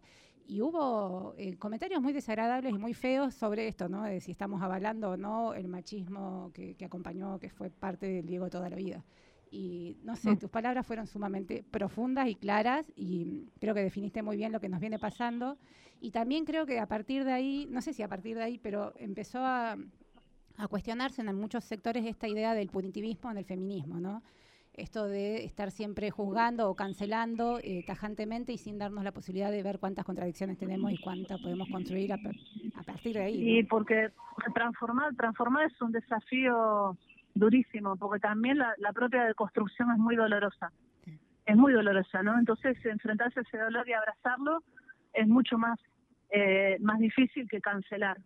y 0.48 0.62
hubo 0.62 1.36
eh, 1.38 1.58
comentarios 1.58 2.02
muy 2.02 2.14
desagradables 2.14 2.74
y 2.74 2.78
muy 2.78 2.94
feos 2.94 3.36
sobre 3.36 3.68
esto, 3.68 3.90
¿no? 3.90 4.04
De 4.04 4.22
si 4.22 4.32
estamos 4.32 4.62
avalando 4.62 5.12
o 5.12 5.18
no 5.18 5.54
el 5.54 5.68
machismo 5.68 6.52
que, 6.54 6.76
acompañó, 6.86 7.38
que 7.38 7.50
fue 7.50 7.70
parte 7.70 8.08
del 8.08 8.26
Diego 8.26 8.50
toda 8.50 8.70
la 8.70 8.78
vida. 8.78 9.04
Y 9.52 9.98
no 10.04 10.16
sé, 10.16 10.32
mm. 10.32 10.40
tus 10.40 10.50
palabras 10.50 10.86
fueron 10.86 11.06
sumamente 11.06 11.64
profundas 11.70 12.30
y 12.30 12.36
claras 12.36 12.92
y 12.96 13.46
creo 13.60 13.74
que 13.74 13.82
definiste 13.82 14.24
muy 14.24 14.38
bien 14.38 14.52
lo 14.52 14.62
que 14.62 14.70
nos 14.70 14.80
viene 14.80 15.00
pasando. 15.00 15.58
Y 16.00 16.12
también 16.12 16.46
creo 16.46 16.66
que 16.66 16.80
a 16.80 16.88
partir 16.88 17.26
de 17.26 17.34
ahí, 17.34 17.68
no 17.70 17.82
sé 17.82 17.94
si 17.94 18.02
a 18.02 18.08
partir 18.08 18.38
de 18.38 18.44
ahí, 18.44 18.58
pero 18.58 18.94
empezó 18.98 19.40
a, 19.40 19.78
a 20.58 20.68
cuestionarse 20.68 21.22
en 21.22 21.36
muchos 21.36 21.66
sectores 21.66 22.06
esta 22.06 22.28
idea 22.28 22.54
del 22.54 22.70
punitivismo 22.70 23.32
en 23.32 23.38
el 23.38 23.46
feminismo, 23.46 24.00
¿no? 24.00 24.24
Esto 24.78 25.08
de 25.08 25.44
estar 25.44 25.72
siempre 25.72 26.12
juzgando 26.12 26.70
o 26.70 26.76
cancelando 26.76 27.60
eh, 27.64 27.84
tajantemente 27.86 28.54
y 28.54 28.58
sin 28.58 28.78
darnos 28.78 29.04
la 29.04 29.12
posibilidad 29.12 29.52
de 29.52 29.64
ver 29.64 29.80
cuántas 29.80 30.06
contradicciones 30.06 30.60
tenemos 30.60 30.92
y 30.92 30.98
cuántas 30.98 31.42
podemos 31.42 31.68
construir 31.70 32.14
a, 32.14 32.18
partir 32.86 33.16
de 33.16 33.24
ahí. 33.24 33.44
Sí, 33.44 33.64
porque 33.64 34.12
transformar, 34.54 35.16
transformar 35.16 35.66
es 35.66 35.82
un 35.82 35.92
desafío 35.92 36.96
durísimo, 37.34 37.96
porque 37.98 38.20
también 38.20 38.60
la, 38.60 38.94
propia 38.94 39.26
deconstrucción 39.26 39.92
es 39.92 39.98
muy 39.98 40.16
dolorosa. 40.16 40.72
Es 41.46 41.56
muy 41.56 41.74
dolorosa, 41.74 42.22
¿no? 42.22 42.38
Entonces, 42.38 42.78
enfrentarse 42.86 43.40
a 43.40 43.44
ese 43.44 43.58
dolor 43.58 43.88
y 43.90 43.94
abrazarlo 43.94 44.64
es 45.14 45.28
mucho 45.28 45.58
más, 45.58 45.80
eh, 46.30 46.78
más 46.82 47.00
difícil 47.00 47.48
que 47.50 47.62
cancelar. 47.62 48.18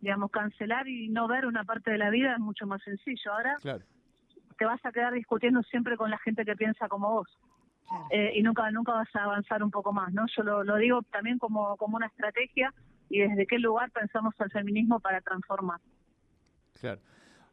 Digamos, 0.00 0.30
cancelar 0.30 0.88
y 0.88 1.08
no 1.08 1.28
ver 1.28 1.44
una 1.44 1.64
parte 1.64 1.90
de 1.90 1.98
la 1.98 2.08
vida 2.08 2.32
es 2.32 2.38
mucho 2.38 2.66
más 2.66 2.82
sencillo. 2.82 3.32
Ahora, 3.32 3.56
claro 3.60 3.84
te 4.62 4.66
vas 4.66 4.84
a 4.84 4.92
quedar 4.92 5.12
discutiendo 5.12 5.60
siempre 5.64 5.96
con 5.96 6.08
la 6.08 6.18
gente 6.18 6.44
que 6.44 6.54
piensa 6.54 6.86
como 6.86 7.10
vos. 7.10 7.28
Eh, 8.10 8.34
y 8.36 8.42
nunca 8.44 8.70
nunca 8.70 8.92
vas 8.92 9.08
a 9.16 9.24
avanzar 9.24 9.60
un 9.60 9.72
poco 9.72 9.92
más, 9.92 10.12
¿no? 10.12 10.24
Yo 10.36 10.44
lo, 10.44 10.62
lo 10.62 10.76
digo 10.76 11.02
también 11.10 11.36
como, 11.38 11.76
como 11.78 11.96
una 11.96 12.06
estrategia 12.06 12.72
y 13.08 13.18
desde 13.18 13.44
qué 13.48 13.58
lugar 13.58 13.90
pensamos 13.90 14.32
el 14.38 14.52
feminismo 14.52 15.00
para 15.00 15.20
transformar. 15.20 15.80
Claro. 16.80 17.00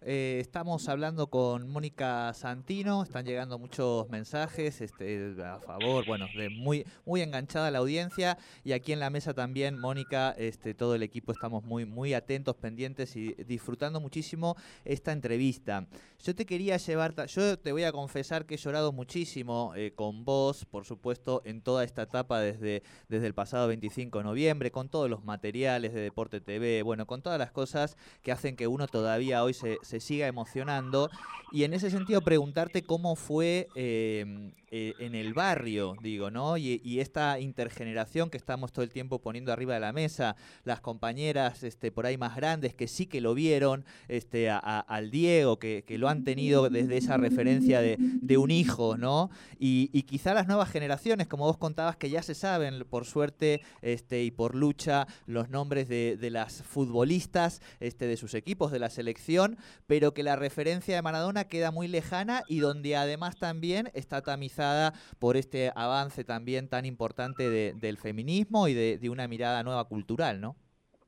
Eh, 0.01 0.37
estamos 0.39 0.87
hablando 0.87 1.27
con 1.27 1.67
Mónica 1.67 2.33
Santino, 2.33 3.03
están 3.03 3.25
llegando 3.25 3.59
muchos 3.59 4.09
mensajes 4.09 4.79
este, 4.79 5.35
a 5.43 5.59
favor, 5.59 6.05
bueno, 6.05 6.25
de 6.37 6.47
muy, 6.47 6.85
muy 7.05 7.21
enganchada 7.21 7.69
la 7.69 7.79
audiencia 7.79 8.37
y 8.63 8.71
aquí 8.71 8.93
en 8.93 9.01
la 9.01 9.09
mesa 9.09 9.33
también, 9.33 9.77
Mónica, 9.77 10.31
este, 10.37 10.73
todo 10.73 10.95
el 10.95 11.03
equipo 11.03 11.33
estamos 11.33 11.65
muy, 11.65 11.85
muy 11.85 12.13
atentos, 12.13 12.55
pendientes 12.55 13.17
y 13.17 13.33
disfrutando 13.45 13.99
muchísimo 13.99 14.55
esta 14.85 15.11
entrevista. 15.11 15.85
Yo 16.23 16.33
te 16.33 16.45
quería 16.45 16.77
llevar, 16.77 17.13
yo 17.25 17.59
te 17.59 17.73
voy 17.73 17.83
a 17.83 17.91
confesar 17.91 18.45
que 18.45 18.55
he 18.55 18.57
llorado 18.57 18.93
muchísimo 18.93 19.73
eh, 19.75 19.91
con 19.93 20.23
vos, 20.23 20.63
por 20.63 20.85
supuesto, 20.85 21.41
en 21.43 21.61
toda 21.61 21.83
esta 21.83 22.03
etapa 22.03 22.39
desde, 22.39 22.83
desde 23.09 23.27
el 23.27 23.33
pasado 23.33 23.67
25 23.67 24.19
de 24.19 24.23
noviembre, 24.23 24.71
con 24.71 24.87
todos 24.87 25.09
los 25.09 25.25
materiales 25.25 25.93
de 25.93 25.99
Deporte 25.99 26.39
TV, 26.39 26.83
bueno, 26.83 27.05
con 27.05 27.21
todas 27.21 27.37
las 27.37 27.51
cosas 27.51 27.97
que 28.21 28.31
hacen 28.31 28.55
que 28.55 28.67
uno 28.67 28.87
todavía 28.87 29.43
hoy 29.43 29.53
se 29.53 29.77
se 29.89 29.99
siga 29.99 30.27
emocionando. 30.27 31.09
Y 31.51 31.63
en 31.63 31.73
ese 31.73 31.89
sentido, 31.89 32.21
preguntarte 32.21 32.83
cómo 32.83 33.15
fue 33.15 33.67
em, 33.73 34.51
eh, 34.71 34.93
en 34.99 35.15
el 35.15 35.33
barrio, 35.33 35.95
digo, 35.99 36.29
¿no? 36.29 36.57
Y, 36.57 36.99
esta 36.99 37.39
intergeneración 37.39 38.29
que 38.29 38.37
estamos 38.37 38.71
todo 38.71 38.83
el 38.83 38.91
tiempo 38.91 39.19
poniendo 39.19 39.51
arriba 39.51 39.73
de 39.73 39.79
la 39.79 39.93
mesa, 39.93 40.35
las 40.63 40.81
compañeras 40.81 41.63
este, 41.63 41.91
por 41.91 42.05
ahí 42.05 42.17
más 42.17 42.35
grandes 42.35 42.75
que 42.75 42.87
sí 42.87 43.07
que 43.07 43.21
lo 43.21 43.33
vieron, 43.33 43.85
este, 44.09 44.49
al 44.49 45.09
Diego, 45.09 45.57
que, 45.57 45.83
lo 45.97 46.07
han 46.07 46.23
tenido 46.23 46.69
desde 46.69 46.97
esa 46.97 47.17
referencia 47.17 47.81
de, 47.81 48.37
un 48.37 48.51
hijo, 48.51 48.95
¿no? 48.97 49.31
Y, 49.57 49.89
y, 49.91 50.03
quizá 50.03 50.33
las 50.33 50.47
nuevas 50.47 50.69
generaciones, 50.69 51.27
como 51.27 51.45
vos 51.45 51.57
contabas, 51.57 51.95
que 51.95 52.09
ya 52.09 52.21
se 52.21 52.35
saben, 52.35 52.85
por 52.89 53.05
suerte 53.05 53.61
este, 53.81 54.23
y 54.23 54.31
por 54.31 54.55
lucha, 54.55 55.07
los 55.25 55.49
nombres 55.49 55.89
de, 55.89 56.17
de 56.19 56.29
las 56.29 56.61
futbolistas 56.61 57.61
este, 57.79 58.05
de 58.05 58.17
sus 58.17 58.33
equipos, 58.33 58.71
de 58.71 58.79
la 58.79 58.89
selección, 58.89 59.57
pero 59.89 60.13
que 60.13 60.21
la 60.21 60.35
referencia 60.35 60.95
de 60.95 61.01
Maradona 61.01 61.45
queda 61.45 61.71
muy 61.71 61.87
lejana 61.87 62.43
y 62.47 62.59
donde 62.59 62.95
además 62.95 63.39
también 63.39 63.89
está 63.95 64.21
tamizada 64.21 64.93
por 65.17 65.35
este 65.35 65.71
avance 65.75 66.23
también 66.23 66.69
tan 66.69 66.85
importante 66.85 67.49
del 67.73 67.97
feminismo 67.97 68.67
y 68.67 68.75
de, 68.75 69.09
una 69.09 69.27
mirada 69.27 69.63
nueva 69.63 69.85
cultural, 69.85 70.41
¿no? 70.41 70.55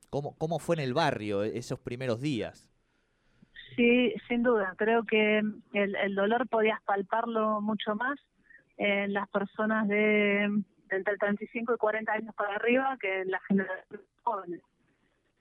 ¿Cómo, 0.09 0.35
¿Cómo 0.35 0.57
fue 0.57 0.77
en 0.77 0.81
el 0.81 0.95
barrio 0.95 1.43
esos 1.43 1.79
primeros 1.79 2.21
días? 2.21 2.67
Sí, 3.75 4.15
sin 4.27 4.41
duda. 4.41 4.73
Creo 4.79 5.03
que 5.03 5.43
el, 5.73 6.15
dolor 6.15 6.49
podías 6.49 6.81
palparlo 6.81 7.61
mucho 7.61 7.93
más 7.93 8.19
en 8.77 9.13
las 9.13 9.29
personas 9.29 9.87
de, 9.89 10.45
entre 10.89 11.17
35 11.19 11.75
y 11.75 11.77
40 11.77 12.11
años 12.13 12.33
para 12.33 12.55
arriba 12.55 12.97
que 12.99 13.21
en 13.21 13.29
las 13.29 13.43
generaciones 13.43 14.07
jóvenes. 14.23 14.61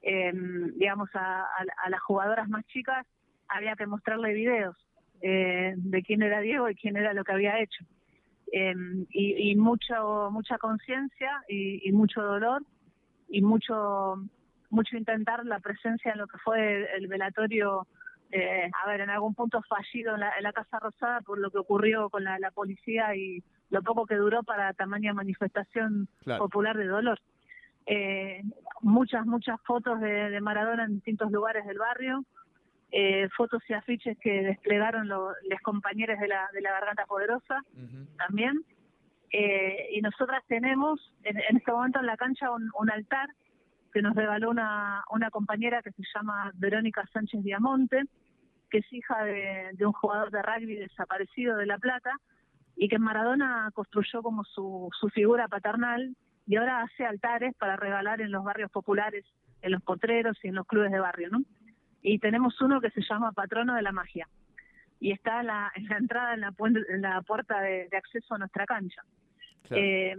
Em, 0.03 0.75
digamos, 0.77 1.09
a, 1.15 1.47
las 1.89 2.01
jugadoras 2.03 2.47
más 2.47 2.67
chicas 2.67 3.07
había 3.51 3.77
que 3.77 3.87
mostrarle 3.87 4.33
videos 4.33 4.77
eh, 5.23 5.75
de 5.77 6.03
quién 6.03 6.23
era 6.23 6.41
Diego 6.41 6.69
y 6.69 6.75
quién 6.75 6.97
era 6.97 7.13
lo 7.13 7.25
que 7.25 7.33
había 7.33 7.61
hecho. 7.61 7.85
Em, 8.53 9.07
y, 9.11 9.55
mucho, 9.55 10.31
mucha 10.33 10.59
conciencia 10.59 11.45
y, 11.49 11.93
mucho 11.93 12.21
dolor 12.21 12.63
y 13.29 13.43
mucho, 13.43 14.17
mucho 14.71 14.97
intentar 14.97 15.47
la 15.47 15.61
presencia 15.61 16.13
en 16.13 16.19
lo 16.19 16.27
que 16.27 16.39
fue 16.39 16.89
el, 16.97 17.07
velatorio, 17.07 17.87
eh, 18.33 18.69
a 18.83 18.89
ver, 18.89 19.03
en 19.03 19.11
algún 19.11 19.35
punto 19.35 19.63
fallido 19.69 20.15
en 20.15 20.21
la, 20.21 20.53
Casa 20.53 20.81
Rosada 20.81 21.21
por 21.21 21.39
lo 21.39 21.51
que 21.51 21.59
ocurrió 21.59 22.11
con 22.11 22.25
la, 22.25 22.39
policía 22.53 23.15
y 23.15 23.45
lo 23.69 23.83
poco 23.83 24.05
que 24.05 24.17
duró 24.17 24.43
para 24.43 24.73
tamaña 24.73 25.15
manifestación 25.15 26.09
popular 26.25 26.77
de 26.77 26.87
dolor 26.87 27.21
eh, 27.87 28.43
muchas, 28.83 29.27
muchas 29.27 29.61
fotos 29.63 30.01
de, 30.01 30.41
Maradona 30.41 30.85
en 30.85 30.95
distintos 30.95 31.31
lugares 31.31 31.67
del 31.67 31.79
barrio, 31.79 32.25
eh, 32.93 33.29
fotos 33.37 33.63
y 33.69 33.73
afiches 33.73 34.19
que 34.19 34.43
desplegaron 34.43 35.09
los 35.09 35.61
compañeros 35.63 36.19
de 36.19 36.29
la, 36.29 36.49
de 36.53 36.61
la 36.61 36.73
Garganta 36.73 37.07
Poderosa 37.07 37.63
también. 38.19 38.65
Eh, 39.33 39.91
y 39.93 40.01
nosotras 40.01 40.43
tenemos 40.49 41.01
en, 41.23 41.39
este 41.57 41.71
momento 41.71 42.01
en 42.01 42.07
la 42.07 42.17
cancha 42.17 42.51
un, 42.51 42.91
altar 42.91 43.29
que 43.93 44.03
nos 44.03 44.17
regaló 44.17 44.51
una, 44.51 45.05
una 45.11 45.31
compañera 45.31 45.83
que 45.83 45.93
se 45.93 46.03
llama 46.15 46.51
Verónica 46.55 47.09
Sánchez 47.13 47.45
Diamonte, 47.45 48.03
que 48.71 48.79
es 48.79 48.93
hija 48.93 49.25
de, 49.25 49.71
de 49.75 49.87
un 49.87 49.93
jugador 49.93 50.31
de 50.31 50.43
rugby 50.43 50.77
desaparecido 50.77 51.57
de 51.57 51.67
La 51.67 51.79
Plata 51.79 52.13
y 52.77 52.89
que 52.89 52.99
Maradona 52.99 53.71
construyó 53.75 54.23
como 54.23 54.43
su, 54.45 54.89
su 54.99 55.09
figura 55.11 55.49
paternal 55.49 56.17
y 56.47 56.57
ahora 56.57 56.83
hace 56.83 57.05
altares 57.05 57.55
para 57.57 57.77
regalar 57.77 58.21
en 58.21 58.33
los 58.33 58.43
barrios 58.43 58.71
populares, 58.71 59.25
en 59.63 59.73
los 59.73 59.83
potreros 59.83 60.37
y 60.43 60.49
en 60.49 60.55
los 60.57 60.67
clubes 60.67 60.91
de 60.91 60.99
barrio, 60.99 61.29
¿no? 61.31 61.43
Y 62.03 62.19
tenemos 62.19 62.61
uno 62.61 62.81
que 62.81 62.91
se 62.91 63.03
llama 63.03 63.33
Patrono 63.33 63.75
de 63.75 63.83
la 63.83 63.93
Magia 63.93 64.29
y 65.01 65.13
está 65.13 65.41
en 65.41 65.47
la, 65.47 65.73
en 65.77 65.89
la 65.89 65.97
entrada, 65.97 66.35
en 66.35 66.41
la, 66.43 66.55
en 66.89 67.03
la 67.03 67.23
puerta 67.23 67.61
de, 67.61 67.89
acceso 67.93 68.35
a 68.35 68.39
nuestra 68.39 68.67
cancha. 68.67 69.03
Eh, 69.71 70.17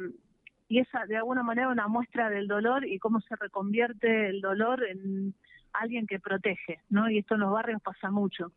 y 0.68 0.80
esa, 0.80 1.06
de 1.06 1.18
alguna 1.18 1.44
manera, 1.44 1.68
una 1.68 1.88
muestra 1.88 2.30
del 2.30 2.48
dolor 2.48 2.86
y 2.86 2.98
cómo 2.98 3.20
se 3.22 3.36
reconvierte 3.36 4.30
el 4.30 4.40
dolor 4.40 4.84
en 4.84 5.34
alguien 5.74 6.08
que 6.08 6.20
protege, 6.20 6.80
¿no? 6.90 7.10
Y 7.10 7.18
esto 7.18 7.36
en 7.36 7.42
los 7.42 7.52
barrios 7.52 7.82
pasa 7.82 8.10
mucho. 8.10 8.54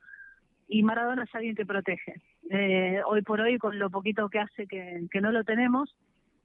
Y 0.68 0.82
Maradona 0.82 1.24
es 1.24 1.34
alguien 1.34 1.56
que 1.56 1.66
protege. 1.66 2.22
Eh, 2.50 3.00
hoy 3.06 3.22
por 3.22 3.40
hoy, 3.40 3.58
con 3.58 3.78
lo 3.78 3.90
poquito 3.90 4.28
que 4.28 4.38
hace 4.38 4.66
que, 4.66 5.06
que 5.10 5.20
no 5.20 5.32
lo 5.32 5.42
tenemos, 5.42 5.96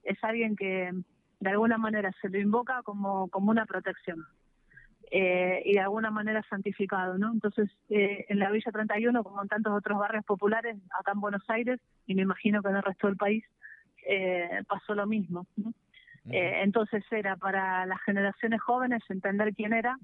es 0.02 0.18
alguien 0.24 0.56
que 0.56 0.90
de 1.38 1.50
alguna 1.50 1.78
manera 1.78 2.12
se 2.20 2.28
lo 2.28 2.38
invoca 2.38 2.82
como, 2.82 3.28
como 3.28 3.50
una 3.50 3.64
protección 3.64 4.26
eh, 5.10 5.62
y 5.64 5.74
de 5.74 5.80
alguna 5.80 6.10
manera 6.10 6.42
santificado, 6.48 7.18
¿no? 7.18 7.32
Entonces, 7.32 7.70
eh, 7.88 8.26
en 8.28 8.38
la 8.38 8.50
Villa 8.50 8.70
31, 8.70 9.24
como 9.24 9.42
en 9.42 9.48
tantos 9.48 9.72
otros 9.72 9.98
barrios 9.98 10.24
populares 10.24 10.76
acá 10.98 11.12
en 11.12 11.20
Buenos 11.20 11.42
Aires, 11.48 11.80
y 12.06 12.14
me 12.14 12.22
imagino 12.22 12.62
que 12.62 12.68
en 12.68 12.76
el 12.76 12.82
resto 12.82 13.06
del 13.06 13.16
país, 13.16 13.44
eh, 14.06 14.62
pasó 14.68 14.94
lo 14.94 15.06
mismo. 15.06 15.46
entonces 16.24 17.02
era 17.10 17.36
para 17.36 17.86
las 17.86 18.00
generaciones 18.02 18.60
jóvenes 18.60 19.02
entender 19.08 19.52
quién 19.54 19.72
era 19.72 19.98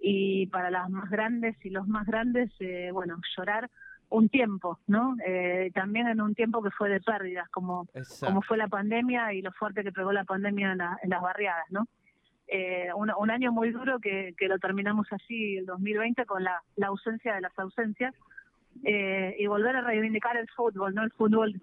y 0.00 0.46
para 0.48 0.70
las 0.70 0.90
más 0.90 1.08
grandes 1.10 1.56
y 1.64 1.70
los 1.70 1.86
más 1.88 2.06
grandes, 2.06 2.50
bueno, 2.92 3.18
llorar 3.36 3.70
un 4.10 4.28
tiempo, 4.28 4.78
¿no? 4.86 5.16
Eh, 5.26 5.70
también 5.74 6.08
en 6.08 6.20
un 6.20 6.34
tiempo 6.34 6.62
que 6.62 6.70
fue 6.70 6.88
de 6.88 7.00
pérdidas, 7.00 7.48
como, 7.50 7.86
como 8.20 8.42
fue 8.42 8.56
la 8.56 8.68
pandemia 8.68 9.32
y 9.32 9.42
lo 9.42 9.52
fuerte 9.52 9.82
que 9.82 9.92
pegó 9.92 10.12
la 10.12 10.24
pandemia 10.24 10.72
en, 10.72 11.10
las 11.10 11.22
barriadas, 11.22 11.64
¿no? 11.70 11.86
Eh, 12.48 12.88
un, 12.94 13.30
año 13.30 13.52
muy 13.52 13.70
duro 13.70 13.98
que, 14.00 14.34
que 14.38 14.48
lo 14.48 14.58
terminamos 14.58 15.06
así, 15.10 15.58
el 15.58 15.66
2020, 15.66 16.24
con 16.24 16.42
la, 16.42 16.62
la 16.76 16.86
ausencia 16.88 17.34
de 17.34 17.42
las 17.42 17.58
ausencias 17.58 18.14
eh, 18.84 19.36
y 19.38 19.46
volver 19.46 19.76
a 19.76 19.82
reivindicar 19.82 20.36
el 20.36 20.48
fútbol, 20.50 20.94
¿no? 20.94 21.02
El 21.02 21.12
fútbol 21.12 21.60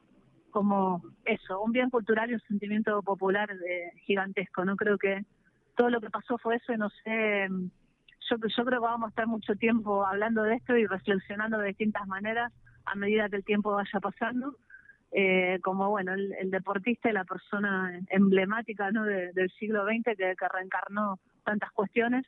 como 0.51 1.01
eso, 1.25 1.61
un 1.61 1.71
bien 1.71 1.89
cultural 1.89 2.29
y 2.29 2.35
un 2.35 2.39
sentimiento 2.41 3.01
popular 3.01 3.49
gigantesco, 4.05 4.63
¿no? 4.63 4.75
Creo 4.75 4.97
que 4.97 5.25
todo 5.75 5.89
lo 5.89 5.99
que 5.99 6.09
pasó 6.09 6.37
fue 6.37 6.55
eso 6.55 6.71
y 6.71 6.77
no 6.77 6.89
sé 7.03 7.49
yo, 8.29 8.37
yo 8.37 8.65
creo 8.65 8.79
que 8.79 8.87
vamos 8.87 9.07
a 9.07 9.09
estar 9.09 9.27
mucho 9.27 9.55
tiempo 9.55 10.05
hablando 10.05 10.43
de 10.43 10.55
esto 10.55 10.75
y 10.75 10.85
reflexionando 10.87 11.59
de 11.59 11.67
distintas 11.67 12.07
maneras 12.07 12.51
a 12.85 12.95
medida 12.95 13.29
que 13.29 13.37
el 13.37 13.43
tiempo 13.43 13.71
vaya 13.71 13.99
pasando. 13.99 14.55
Eh, 15.17 15.59
como 15.63 15.89
bueno 15.89 16.13
el, 16.13 16.51
deportista 16.51 17.09
y 17.09 17.13
la 17.13 17.23
persona 17.23 18.01
emblemática 18.09 18.91
¿no? 18.91 19.05
del 19.05 19.49
siglo 19.57 19.85
XX 19.85 20.17
que, 20.17 20.35
reencarnó 20.53 21.19
tantas 21.45 21.71
cuestiones 21.71 22.25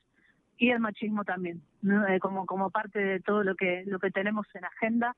y 0.58 0.70
el 0.70 0.80
machismo 0.80 1.26
también 1.26 1.62
¿no? 1.82 2.08
Eh, 2.08 2.22
como 2.22 2.46
como 2.46 2.70
parte 2.70 3.00
de 3.00 3.20
todo 3.20 3.44
lo 3.44 3.56
que 3.56 3.84
lo 3.88 4.00
que 4.00 4.10
tenemos 4.10 4.48
en 4.54 4.64
agenda 4.64 5.18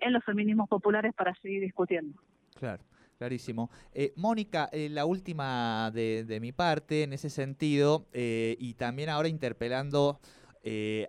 en 0.00 0.12
los 0.12 0.24
feminismos 0.24 0.68
populares 0.68 1.14
para 1.14 1.36
seguir 1.36 1.60
discutiendo 1.60 2.20
claro 2.58 2.82
Clarísimo. 3.18 3.68
Eh, 3.94 4.12
Mónica, 4.14 4.68
eh, 4.70 4.88
la 4.88 5.04
última 5.04 5.90
de, 5.92 6.38
mi 6.40 6.52
parte 6.52 7.02
en 7.02 7.12
ese 7.12 7.30
sentido, 7.30 8.06
eh, 8.12 8.56
y 8.60 8.74
también 8.74 9.08
ahora 9.08 9.26
interpelando 9.26 10.20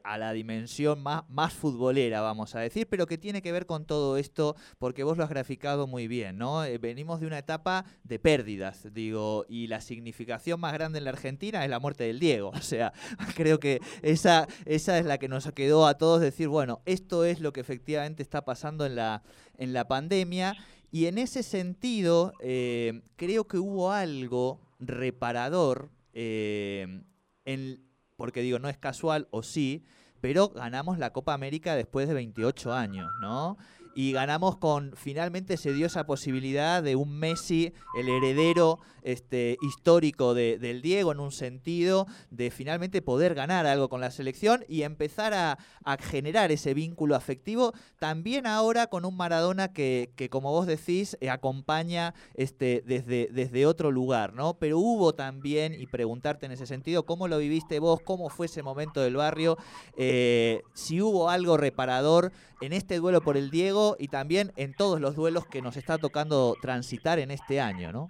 a 0.03 0.17
la 0.17 0.33
dimensión 0.33 1.01
más, 1.01 1.23
más 1.29 1.53
futbolera, 1.53 2.21
vamos 2.21 2.55
a 2.55 2.59
decir, 2.59 2.87
pero 2.87 3.07
que 3.07 3.17
tiene 3.17 3.41
que 3.41 3.51
ver 3.51 3.65
con 3.65 3.85
todo 3.85 4.17
esto, 4.17 4.55
porque 4.77 5.03
vos 5.03 5.17
lo 5.17 5.23
has 5.23 5.29
graficado 5.29 5.87
muy 5.87 6.07
bien, 6.07 6.37
¿no? 6.37 6.61
venimos 6.79 7.19
de 7.19 7.27
una 7.27 7.39
etapa 7.39 7.85
de 8.03 8.19
pérdidas, 8.19 8.87
digo, 8.93 9.45
y 9.49 9.67
la 9.67 9.81
significación 9.81 10.59
más 10.59 10.73
grande 10.73 10.99
en 10.99 11.05
la 11.05 11.11
Argentina 11.11 11.63
es 11.63 11.69
la 11.69 11.79
muerte 11.79 12.05
del 12.05 12.19
Diego. 12.19 12.51
O 12.59 12.61
sea, 12.61 12.93
creo 13.35 13.59
que 13.59 13.79
esa, 14.03 14.47
esa 14.65 14.99
es 14.99 15.05
la 15.05 15.17
que 15.17 15.27
nos 15.27 15.51
quedó 15.53 15.87
a 15.87 15.97
todos 15.97 16.21
decir, 16.21 16.47
bueno, 16.49 16.81
esto 16.85 17.25
es 17.25 17.39
lo 17.39 17.51
que 17.51 17.61
efectivamente 17.61 18.21
está 18.21 18.45
pasando 18.45 18.85
en 18.85 18.95
la, 18.95 19.23
en 19.57 19.73
la 19.73 19.87
pandemia. 19.87 20.55
Y 20.91 21.05
en 21.05 21.17
ese 21.17 21.41
sentido, 21.41 22.33
eh, 22.41 23.01
creo 23.15 23.47
que 23.47 23.57
hubo 23.57 23.91
algo 23.91 24.59
reparador, 24.79 25.89
eh, 26.13 27.01
en, 27.45 27.88
porque 28.19 28.41
digo, 28.41 28.59
no 28.59 28.67
es 28.67 28.77
casual 28.77 29.29
o 29.31 29.43
sí, 29.43 29.85
pero 30.19 30.49
ganamos 30.49 30.99
la 30.99 31.13
Copa 31.13 31.33
América 31.33 31.75
después 31.75 32.05
de 32.09 32.13
28 32.13 32.73
años, 32.73 33.09
¿no? 33.21 33.57
Y 33.95 34.11
ganamos 34.11 34.57
con, 34.57 34.93
finalmente 34.95 35.57
se 35.57 35.73
dio 35.73 35.87
esa 35.87 36.05
posibilidad 36.05 36.81
de 36.83 36.95
un 36.95 37.17
Messi, 37.17 37.73
el 37.97 38.07
heredero 38.07 38.79
este, 39.01 39.57
histórico 39.61 40.33
de, 40.33 40.57
del 40.59 40.81
Diego 40.81 41.11
en 41.11 41.19
un 41.19 41.31
sentido, 41.31 42.07
de 42.29 42.51
finalmente 42.51 43.01
poder 43.01 43.33
ganar 43.35 43.65
algo 43.65 43.89
con 43.89 44.01
la 44.01 44.11
selección 44.11 44.63
y 44.67 44.83
empezar 44.83 45.33
a, 45.33 45.57
generar 45.99 46.51
ese 46.51 46.75
vínculo 46.75 47.15
afectivo, 47.15 47.73
también 47.97 48.45
ahora 48.45 48.87
con 48.87 49.05
un 49.05 49.17
Maradona 49.17 49.73
que, 49.73 50.11
que 50.15 50.29
como 50.29 50.51
vos 50.51 50.67
decís, 50.67 51.17
eh, 51.19 51.29
acompaña 51.29 52.13
este, 52.35 52.83
desde, 52.85 53.29
desde 53.31 53.65
otro 53.65 53.91
lugar, 53.91 54.33
¿no? 54.33 54.53
Pero 54.59 54.77
hubo 54.77 55.13
también, 55.13 55.73
y 55.73 55.87
preguntarte 55.87 56.45
en 56.45 56.51
ese 56.51 56.67
sentido, 56.67 57.05
¿cómo 57.05 57.27
lo 57.27 57.39
viviste 57.39 57.79
vos? 57.79 57.99
¿Cómo 58.03 58.29
fue 58.29 58.45
ese 58.45 58.61
momento 58.61 59.01
del 59.01 59.15
barrio? 59.15 59.57
Eh, 59.97 60.61
si 60.73 61.01
hubo 61.01 61.29
algo 61.29 61.57
reparador 61.57 62.31
en 62.61 62.73
este 62.73 62.97
duelo 62.97 63.21
por 63.21 63.37
el 63.37 63.49
Diego 63.49 63.88
y 63.97 64.07
también 64.07 64.51
en 64.57 64.73
todos 64.73 64.99
los 64.99 65.15
duelos 65.15 65.47
que 65.47 65.61
nos 65.61 65.77
está 65.77 65.97
tocando 65.97 66.55
transitar 66.61 67.19
en 67.19 67.31
este 67.31 67.59
año, 67.61 67.91
¿no? 67.91 68.07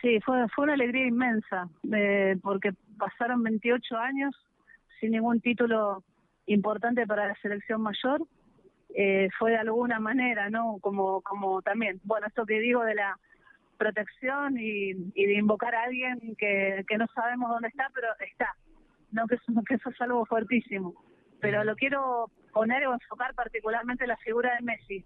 Sí, 0.00 0.20
fue, 0.20 0.46
fue 0.54 0.64
una 0.64 0.74
alegría 0.74 1.06
inmensa, 1.06 1.68
eh, 1.92 2.36
porque 2.42 2.72
pasaron 2.98 3.42
28 3.42 3.96
años 3.96 4.34
sin 5.00 5.12
ningún 5.12 5.40
título 5.40 6.04
importante 6.46 7.06
para 7.06 7.28
la 7.28 7.34
selección 7.36 7.80
mayor, 7.80 8.22
eh, 8.94 9.28
fue 9.38 9.52
de 9.52 9.58
alguna 9.58 9.98
manera, 9.98 10.50
¿no? 10.50 10.78
Como, 10.80 11.20
como 11.22 11.62
también, 11.62 12.00
bueno, 12.04 12.26
esto 12.26 12.46
que 12.46 12.60
digo 12.60 12.84
de 12.84 12.94
la 12.94 13.18
protección 13.76 14.56
y, 14.58 14.90
y 15.14 15.26
de 15.26 15.34
invocar 15.34 15.74
a 15.74 15.84
alguien 15.84 16.36
que, 16.36 16.84
que 16.86 16.98
no 16.98 17.06
sabemos 17.14 17.50
dónde 17.50 17.68
está, 17.68 17.90
pero 17.94 18.08
está, 18.20 18.54
¿no? 19.10 19.26
Que 19.26 19.34
eso, 19.36 19.44
que 19.66 19.74
eso 19.74 19.90
es 19.90 20.00
algo 20.00 20.24
fuertísimo. 20.26 20.94
Pero 21.40 21.64
lo 21.64 21.74
quiero 21.76 22.30
poner 22.54 22.86
o 22.86 22.94
enfocar 22.94 23.34
particularmente 23.34 24.04
en 24.04 24.08
la 24.08 24.16
figura 24.16 24.54
de 24.54 24.62
Messi 24.62 25.04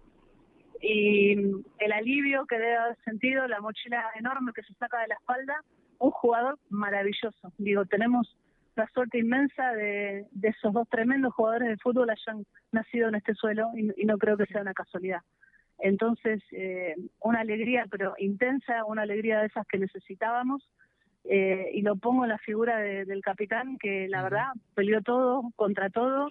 y 0.81 1.33
el 1.79 1.91
alivio 1.91 2.45
que 2.45 2.57
debe 2.57 2.77
haber 2.77 2.97
sentido, 3.03 3.47
la 3.47 3.59
mochila 3.59 4.05
enorme 4.15 4.53
que 4.55 4.63
se 4.63 4.73
saca 4.75 5.01
de 5.01 5.09
la 5.09 5.15
espalda, 5.15 5.61
un 5.97 6.11
jugador 6.11 6.57
maravilloso. 6.69 7.51
Digo, 7.57 7.85
tenemos 7.85 8.37
la 8.75 8.87
suerte 8.93 9.19
inmensa 9.19 9.73
de, 9.73 10.25
de 10.31 10.47
esos 10.47 10.71
dos 10.71 10.87
tremendos 10.87 11.33
jugadores 11.33 11.67
de 11.67 11.77
fútbol 11.77 12.09
hayan 12.09 12.45
nacido 12.71 13.09
en 13.09 13.15
este 13.15 13.33
suelo 13.33 13.71
y, 13.75 13.91
y 14.01 14.05
no 14.05 14.17
creo 14.17 14.37
que 14.37 14.45
sea 14.45 14.61
una 14.61 14.73
casualidad. 14.73 15.21
Entonces, 15.79 16.41
eh, 16.51 16.95
una 17.19 17.41
alegría, 17.41 17.85
pero 17.89 18.13
intensa, 18.17 18.85
una 18.85 19.01
alegría 19.01 19.39
de 19.39 19.47
esas 19.47 19.67
que 19.67 19.79
necesitábamos. 19.79 20.63
Eh, 21.25 21.71
y 21.73 21.81
lo 21.81 21.97
pongo 21.97 22.23
en 22.23 22.29
la 22.29 22.37
figura 22.37 22.77
de, 22.77 23.05
del 23.05 23.21
capitán, 23.21 23.77
que 23.77 24.07
la 24.07 24.23
verdad 24.23 24.47
peleó 24.73 25.01
todo 25.01 25.43
contra 25.55 25.89
todo, 25.89 26.29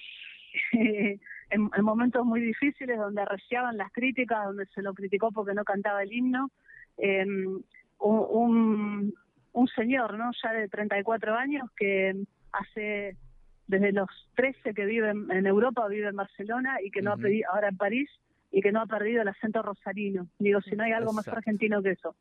en, 0.72 1.20
en, 1.50 1.84
momentos 1.84 2.24
muy 2.24 2.40
difíciles, 2.40 2.98
donde 2.98 3.22
arreciaban 3.22 3.76
las 3.76 3.92
críticas, 3.92 4.46
donde 4.46 4.66
se 4.66 4.82
lo 4.82 4.94
criticó 4.94 5.30
porque 5.32 5.54
no 5.54 5.64
cantaba 5.64 6.02
el 6.02 6.12
himno. 6.12 6.50
Eh, 6.98 7.26
un, 8.00 9.14
un 9.52 9.68
señor, 9.68 10.16
¿no? 10.18 10.30
Ya 10.42 10.52
de 10.52 10.68
34 10.68 11.34
años, 11.34 11.70
que 11.76 12.14
hace 12.52 13.16
desde 13.66 13.92
los 13.92 14.08
13 14.36 14.72
que 14.72 14.86
vive 14.86 15.10
en, 15.10 15.30
en 15.30 15.46
Europa, 15.46 15.86
vive 15.88 16.08
en 16.08 16.16
Barcelona 16.16 16.78
y 16.82 16.90
que 16.90 17.02
no 17.02 17.12
uh 17.12 17.14
-huh. 17.14 17.18
ha 17.18 17.22
pedido, 17.22 17.50
ahora 17.52 17.68
en 17.68 17.76
París, 17.76 18.10
y 18.50 18.62
que 18.62 18.72
no 18.72 18.80
ha 18.80 18.86
perdido 18.86 19.22
el 19.22 19.28
acento 19.28 19.62
rosarino. 19.62 20.26
Digo, 20.38 20.60
si 20.62 20.74
no 20.74 20.84
hay 20.84 20.92
algo 20.92 21.10
Exacto. 21.10 21.30
más 21.30 21.38
argentino 21.38 21.82
que 21.82 21.90
eso. 21.90 22.14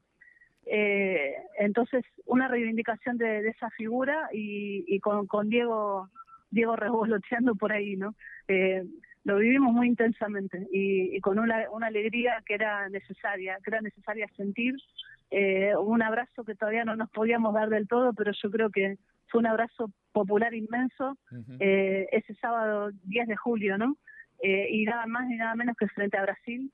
Eh, 0.65 1.35
entonces, 1.59 2.03
una 2.25 2.49
reivindicación 2.49 3.17
de, 3.17 3.41
de 3.41 3.49
esa 3.49 3.69
figura 3.71 4.29
y, 4.33 4.83
y 4.87 4.99
con, 4.99 5.25
con, 5.25 5.47
Diego 5.47 6.09
Diego 6.49 6.75
revoloteando 6.75 7.55
por 7.55 7.71
ahí, 7.71 7.95
¿no? 7.95 8.15
Eh, 8.47 8.83
lo 9.23 9.37
vivimos 9.37 9.73
muy 9.73 9.87
intensamente 9.87 10.67
y, 10.71 11.15
y 11.15 11.19
con 11.19 11.37
una, 11.37 11.69
una, 11.71 11.87
alegría 11.87 12.41
que 12.45 12.53
era 12.53 12.87
necesaria, 12.89 13.57
que 13.63 13.69
era 13.71 13.81
necesaria 13.81 14.27
sentir. 14.37 14.75
Eh, 15.31 15.75
un 15.75 16.01
abrazo 16.01 16.45
que 16.45 16.55
todavía 16.55 16.85
no 16.85 16.95
nos 16.95 17.09
podíamos 17.09 17.53
dar 17.53 17.69
del 17.69 17.87
todo, 17.89 18.13
pero 18.13 18.31
yo 18.31 18.49
creo 18.49 18.69
que 18.69 18.97
fue 19.27 19.39
un 19.39 19.47
abrazo 19.47 19.91
popular 20.13 20.53
inmenso 20.53 21.17
uh 21.31 21.35
-huh. 21.35 22.07
ese 22.11 22.33
sábado 22.35 22.91
10 23.03 23.27
de 23.27 23.35
julio, 23.35 23.77
¿no? 23.77 23.97
Eh, 24.41 24.67
y 24.69 24.85
nada 24.85 25.05
más 25.07 25.27
ni 25.27 25.35
nada 25.35 25.55
menos 25.55 25.75
que 25.77 25.87
frente 25.87 26.17
a 26.17 26.21
Brasil 26.21 26.71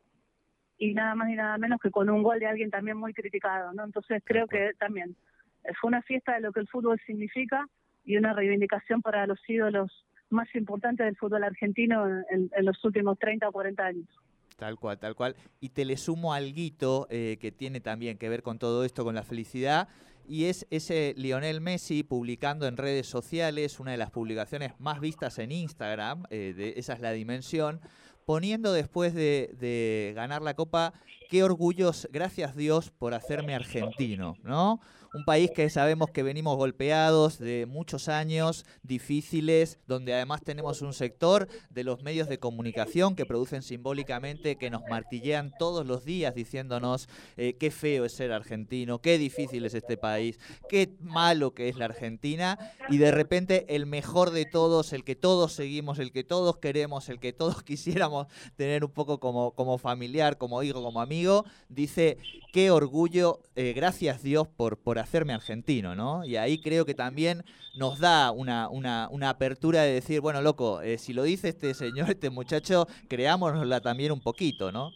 y 0.78 0.94
nada 0.94 1.16
más 1.16 1.28
ni 1.30 1.36
nada 1.36 1.58
menos 1.58 1.80
que 1.80 1.92
con 1.92 2.10
un 2.10 2.24
gol 2.24 2.40
de 2.40 2.48
alguien 2.48 2.70
también 2.70 2.98
muy 2.98 3.14
criticado, 3.14 3.72
¿no? 3.74 3.86
Entonces 3.86 4.22
creo 4.26 4.48
que 4.48 4.72
también 4.78 5.16
eh, 5.64 5.72
fue 5.80 5.88
una 5.88 6.02
fiesta 6.02 6.34
de 6.34 6.42
lo 6.42 6.52
que 6.52 6.60
el 6.60 6.68
fútbol 6.68 7.00
significa 7.06 7.66
y 8.06 8.18
una 8.18 8.34
reivindicación 8.34 9.02
para 9.02 9.26
los 9.28 9.40
ídolos 9.48 10.06
más 10.30 10.54
importantes 10.56 11.06
del 11.06 11.16
fútbol 11.16 11.44
argentino 11.44 12.08
en, 12.30 12.50
en 12.56 12.66
los 12.66 12.84
últimos 12.84 13.18
30 13.20 13.48
o 13.48 13.52
40 13.52 13.86
años. 13.86 14.08
Tal 14.56 14.78
cual, 14.78 14.98
tal 14.98 15.16
cual. 15.16 15.36
Y 15.60 15.70
te 15.70 15.86
le 15.86 15.98
sumo 15.98 16.34
algo 16.34 17.08
eh, 17.10 17.38
que 17.40 17.52
tiene 17.52 17.80
también 17.80 18.18
que 18.18 18.30
ver 18.30 18.44
con 18.44 18.60
todo 18.60 18.84
esto, 18.84 19.04
con 19.04 19.16
la 19.16 19.24
felicidad, 19.24 19.88
y 20.26 20.46
es 20.46 20.66
ese 20.70 21.14
Lionel 21.18 21.60
Messi 21.60 22.04
publicando 22.04 22.66
en 22.68 22.78
redes 22.78 23.08
sociales, 23.08 23.80
una 23.80 23.92
de 23.92 23.98
las 23.98 24.12
publicaciones 24.12 24.74
más 24.80 25.02
vistas 25.02 25.38
en 25.40 25.52
Instagram, 25.52 26.24
eh, 26.30 26.54
de, 26.56 26.74
esa 26.78 26.94
es 26.94 27.02
la 27.02 27.12
dimensión, 27.12 27.82
poniendo 28.26 28.72
después 28.72 29.14
de, 29.14 29.54
de, 29.60 30.14
ganar 30.16 30.42
la 30.42 30.54
Copa, 30.54 30.94
qué 31.30 31.44
orgullos, 31.44 32.08
gracias 32.12 32.56
Dios 32.56 32.90
por 32.90 33.14
hacerme 33.14 33.54
argentino, 33.54 34.38
¿no? 34.44 34.80
Un 35.14 35.26
país 35.26 35.52
que 35.52 35.70
sabemos 35.70 36.10
que 36.10 36.24
venimos 36.24 36.58
golpeados 36.58 37.38
de 37.38 37.68
muchos 37.68 38.10
años 38.10 38.66
difíciles, 38.82 39.78
donde 39.86 40.16
además 40.16 40.42
tenemos 40.42 40.82
un 40.82 40.92
sector 40.92 41.48
de 41.70 41.84
los 41.84 42.02
medios 42.02 42.28
de 42.28 42.40
comunicación 42.40 43.16
que 43.16 43.28
producen 43.28 43.62
simbólicamente, 43.62 44.56
que 44.56 44.72
nos 44.72 44.82
martillean 44.90 45.54
todos 45.60 45.86
los 45.86 46.04
días 46.04 46.34
diciéndonos 46.34 47.08
eh, 47.38 47.58
qué 47.60 47.70
feo 47.70 48.06
es 48.06 48.14
ser 48.14 48.32
argentino, 48.32 49.02
qué 49.02 49.20
difícil 49.20 49.66
es 49.66 49.76
este 49.76 49.98
país, 49.98 50.40
qué 50.68 50.96
malo 51.00 51.54
que 51.54 51.70
es 51.70 51.78
la 51.78 51.86
Argentina, 51.86 52.58
y 52.90 52.98
de 52.98 53.12
repente 53.12 53.68
el 53.76 53.86
mejor 53.86 54.32
de 54.32 54.46
todos, 54.46 54.94
el 54.94 55.04
que 55.04 55.16
todos 55.16 55.54
seguimos, 55.54 56.00
el 56.00 56.12
que 56.12 56.24
todos 56.24 56.58
queremos, 56.58 57.08
el 57.10 57.20
que 57.20 57.34
todos 57.34 57.62
quisiéramos 57.64 58.26
tener 58.56 58.84
un 58.84 58.92
poco 58.92 59.20
como, 59.20 59.52
como 59.52 59.78
familiar, 59.78 60.40
como 60.40 60.64
hijo, 60.64 60.82
como 60.82 61.02
amigo, 61.02 61.46
dice 61.70 62.18
qué 62.52 62.72
orgullo, 62.72 63.42
eh, 63.56 63.74
gracias 63.76 64.24
Dios 64.24 64.48
por, 64.48 64.80
por 64.80 65.03
hacerme 65.04 65.34
argentino, 65.34 65.96
¿no? 65.96 66.26
Y 66.26 66.38
ahí 66.38 66.60
creo 66.62 66.86
que 66.86 66.94
también 66.94 67.44
nos 67.78 68.00
da 68.00 68.32
una, 68.32 68.70
una, 68.70 69.08
una 69.10 69.30
apertura 69.30 69.82
de 69.84 69.94
decir, 69.94 70.22
bueno, 70.22 70.42
loco, 70.42 70.82
eh, 70.82 70.98
si 70.98 71.14
lo 71.14 71.24
dice 71.24 71.50
este 71.50 71.74
señor, 71.74 72.08
este 72.10 72.30
muchacho, 72.30 72.88
creámonosla 73.10 73.82
también 73.82 74.12
un 74.12 74.22
poquito, 74.22 74.72
¿no? 74.72 74.92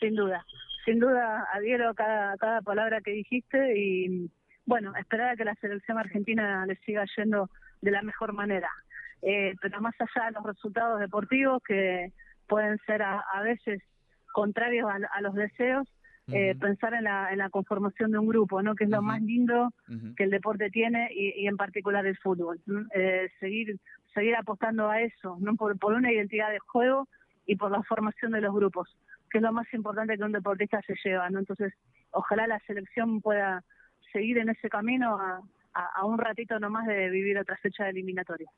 Sin 0.00 0.14
duda, 0.14 0.44
sin 0.86 0.98
duda 0.98 1.46
adhiero 1.52 1.90
a 1.90 1.94
cada, 1.94 2.36
cada 2.38 2.62
palabra 2.62 3.00
que 3.02 3.10
dijiste 3.10 3.78
y, 3.78 4.30
bueno, 4.64 4.94
esperar 4.96 5.30
a 5.30 5.36
que 5.36 5.44
la 5.44 5.54
selección 5.56 5.98
argentina 5.98 6.64
le 6.64 6.76
siga 6.86 7.04
yendo 7.16 7.50
de 7.82 7.90
la 7.90 8.02
mejor 8.02 8.32
manera. 8.32 8.70
Eh, 9.22 9.54
pero 9.60 9.80
más 9.82 9.94
allá 9.98 10.26
de 10.26 10.32
los 10.32 10.44
resultados 10.44 11.00
deportivos 11.00 11.62
que 11.62 12.12
pueden 12.48 12.78
ser 12.86 13.02
a, 13.02 13.20
a 13.20 13.42
veces 13.42 13.82
contrarios 14.32 14.88
a, 14.90 14.98
a 15.12 15.20
los 15.20 15.34
deseos, 15.34 15.86
uh 16.30 16.54
-huh. 16.54 16.58
pensar 16.58 16.94
en 16.94 17.04
la, 17.04 17.32
en 17.32 17.38
la 17.38 17.50
conformación 17.50 18.10
de 18.12 18.18
un 18.18 18.26
grupo, 18.28 18.62
¿no? 18.62 18.74
que 18.74 18.84
es 18.84 18.90
lo 18.90 18.98
uh 18.98 19.02
-huh. 19.02 19.06
más 19.06 19.22
lindo 19.22 19.58
uh 19.88 19.92
-huh. 19.92 20.14
que 20.16 20.24
el 20.24 20.30
deporte 20.30 20.70
tiene 20.70 21.08
y, 21.12 21.42
y 21.42 21.46
en 21.46 21.56
particular 21.56 22.06
el 22.06 22.16
fútbol. 22.18 22.58
Eh, 22.94 23.28
seguir 23.40 23.78
seguir 24.14 24.34
apostando 24.36 24.88
a 24.90 25.00
eso, 25.00 25.36
no 25.40 25.54
por, 25.56 25.78
por 25.78 25.94
una 25.94 26.12
identidad 26.12 26.50
de 26.50 26.58
juego 26.58 27.08
y 27.46 27.56
por 27.56 27.70
la 27.70 27.82
formación 27.82 28.32
de 28.32 28.40
los 28.40 28.54
grupos, 28.54 28.88
que 29.30 29.38
es 29.38 29.42
lo 29.42 29.52
más 29.52 29.72
importante 29.72 30.16
que 30.16 30.24
un 30.24 30.32
deportista 30.32 30.80
se 30.82 30.94
lleva. 31.04 31.30
¿no? 31.30 31.38
Entonces, 31.38 31.72
ojalá 32.10 32.46
la 32.46 32.58
selección 32.60 33.20
pueda 33.20 33.62
seguir 34.12 34.38
en 34.38 34.48
ese 34.48 34.68
camino 34.68 35.16
a, 35.16 35.40
a, 35.74 35.86
a 35.96 36.04
un 36.04 36.18
ratito 36.18 36.58
nomás 36.58 36.86
de 36.86 37.08
vivir 37.10 37.38
otra 37.38 37.56
fecha 37.56 37.84
de 37.84 37.90
eliminatoria. 37.90 38.50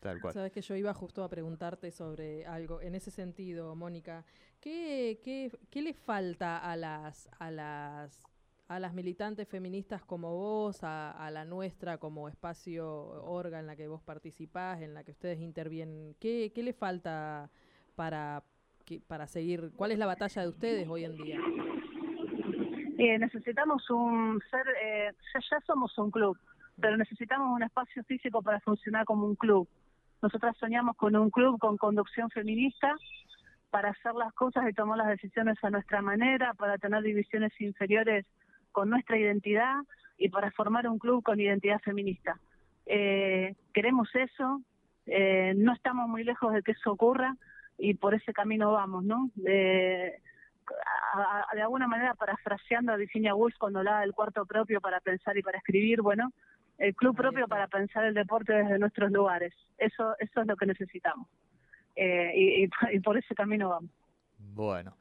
Tal 0.00 0.20
cual. 0.20 0.32
Sabes 0.32 0.52
que 0.52 0.62
yo 0.62 0.74
iba 0.76 0.94
justo 0.94 1.22
a 1.22 1.28
preguntarte 1.28 1.90
sobre 1.90 2.46
algo 2.46 2.80
en 2.80 2.94
ese 2.94 3.10
sentido, 3.10 3.76
Mónica. 3.76 4.24
¿Qué, 4.60 5.20
qué, 5.22 5.50
qué 5.70 5.82
le 5.82 5.92
falta 5.92 6.58
a 6.58 6.74
las, 6.76 7.28
a 7.38 7.50
las 7.50 8.26
a 8.68 8.78
las 8.78 8.94
militantes 8.94 9.48
feministas 9.48 10.04
como 10.04 10.32
vos, 10.32 10.84
a, 10.84 11.10
a, 11.10 11.32
la 11.32 11.44
nuestra 11.44 11.98
como 11.98 12.28
espacio 12.28 12.88
orga 13.24 13.58
en 13.58 13.66
la 13.66 13.74
que 13.74 13.88
vos 13.88 14.00
participás, 14.00 14.80
en 14.80 14.94
la 14.94 15.02
que 15.02 15.10
ustedes 15.10 15.40
intervienen? 15.40 16.14
¿Qué, 16.20 16.52
qué 16.54 16.62
le 16.62 16.72
falta 16.72 17.50
para, 17.96 18.44
que, 18.86 19.00
para 19.00 19.26
seguir? 19.26 19.72
¿Cuál 19.74 19.90
es 19.90 19.98
la 19.98 20.06
batalla 20.06 20.42
de 20.42 20.48
ustedes 20.48 20.88
hoy 20.88 21.04
en 21.04 21.16
día? 21.16 21.40
Eh, 22.96 23.18
necesitamos 23.18 23.90
un 23.90 24.40
ser, 24.48 24.64
eh, 24.80 25.10
ya, 25.34 25.40
ya 25.50 25.60
somos 25.66 25.98
un 25.98 26.12
club, 26.12 26.38
pero 26.80 26.96
necesitamos 26.96 27.52
un 27.52 27.64
espacio 27.64 28.04
físico 28.04 28.40
para 28.40 28.60
funcionar 28.60 29.04
como 29.04 29.26
un 29.26 29.34
club. 29.34 29.68
Nosotras 30.22 30.56
soñamos 30.58 30.96
con 30.96 31.16
un 31.16 31.30
club 31.30 31.58
con 31.58 31.76
conducción 31.76 32.30
feminista 32.30 32.96
para 33.70 33.90
hacer 33.90 34.14
las 34.14 34.32
cosas 34.34 34.68
y 34.68 34.72
tomar 34.72 34.98
las 34.98 35.08
decisiones 35.08 35.56
a 35.62 35.70
nuestra 35.70 36.02
manera, 36.02 36.54
para 36.54 36.76
tener 36.78 37.02
divisiones 37.02 37.52
inferiores 37.60 38.26
con 38.72 38.90
nuestra 38.90 39.16
identidad 39.16 39.76
y 40.18 40.28
para 40.28 40.50
formar 40.50 40.86
un 40.88 40.98
club 40.98 41.22
con 41.22 41.40
identidad 41.40 41.80
feminista. 41.80 42.38
Eh, 42.86 43.54
queremos 43.72 44.08
eso, 44.14 44.60
eh, 45.06 45.54
no 45.56 45.72
estamos 45.72 46.08
muy 46.08 46.24
lejos 46.24 46.52
de 46.52 46.62
que 46.62 46.72
eso 46.72 46.92
ocurra 46.92 47.36
y 47.78 47.94
por 47.94 48.14
ese 48.14 48.32
camino 48.32 48.72
vamos, 48.72 49.04
¿no? 49.04 49.30
De, 49.36 50.20
a, 51.14 51.46
a, 51.50 51.54
de 51.54 51.62
alguna 51.62 51.86
manera 51.86 52.14
parafraseando 52.14 52.92
a 52.92 52.96
Virginia 52.96 53.34
Woolf 53.34 53.56
cuando 53.58 53.78
hablaba 53.78 54.00
del 54.00 54.12
cuarto 54.12 54.44
propio 54.44 54.80
para 54.80 55.00
pensar 55.00 55.38
y 55.38 55.42
para 55.42 55.58
escribir, 55.58 56.02
bueno, 56.02 56.32
el 56.80 56.94
club 56.94 57.14
propio 57.14 57.46
para 57.46 57.68
pensar 57.68 58.04
el 58.04 58.14
deporte 58.14 58.54
desde 58.54 58.78
nuestros 58.78 59.12
lugares. 59.12 59.54
Eso, 59.78 60.16
eso 60.18 60.40
es 60.40 60.46
lo 60.46 60.56
que 60.56 60.66
necesitamos. 60.66 61.28
Eh, 61.94 62.32
y, 62.34 62.64
y, 62.64 62.70
y, 62.96 63.00
por 63.00 63.16
ese 63.16 63.34
camino 63.34 63.68
vamos. 63.68 63.90
Bueno. 64.38 64.96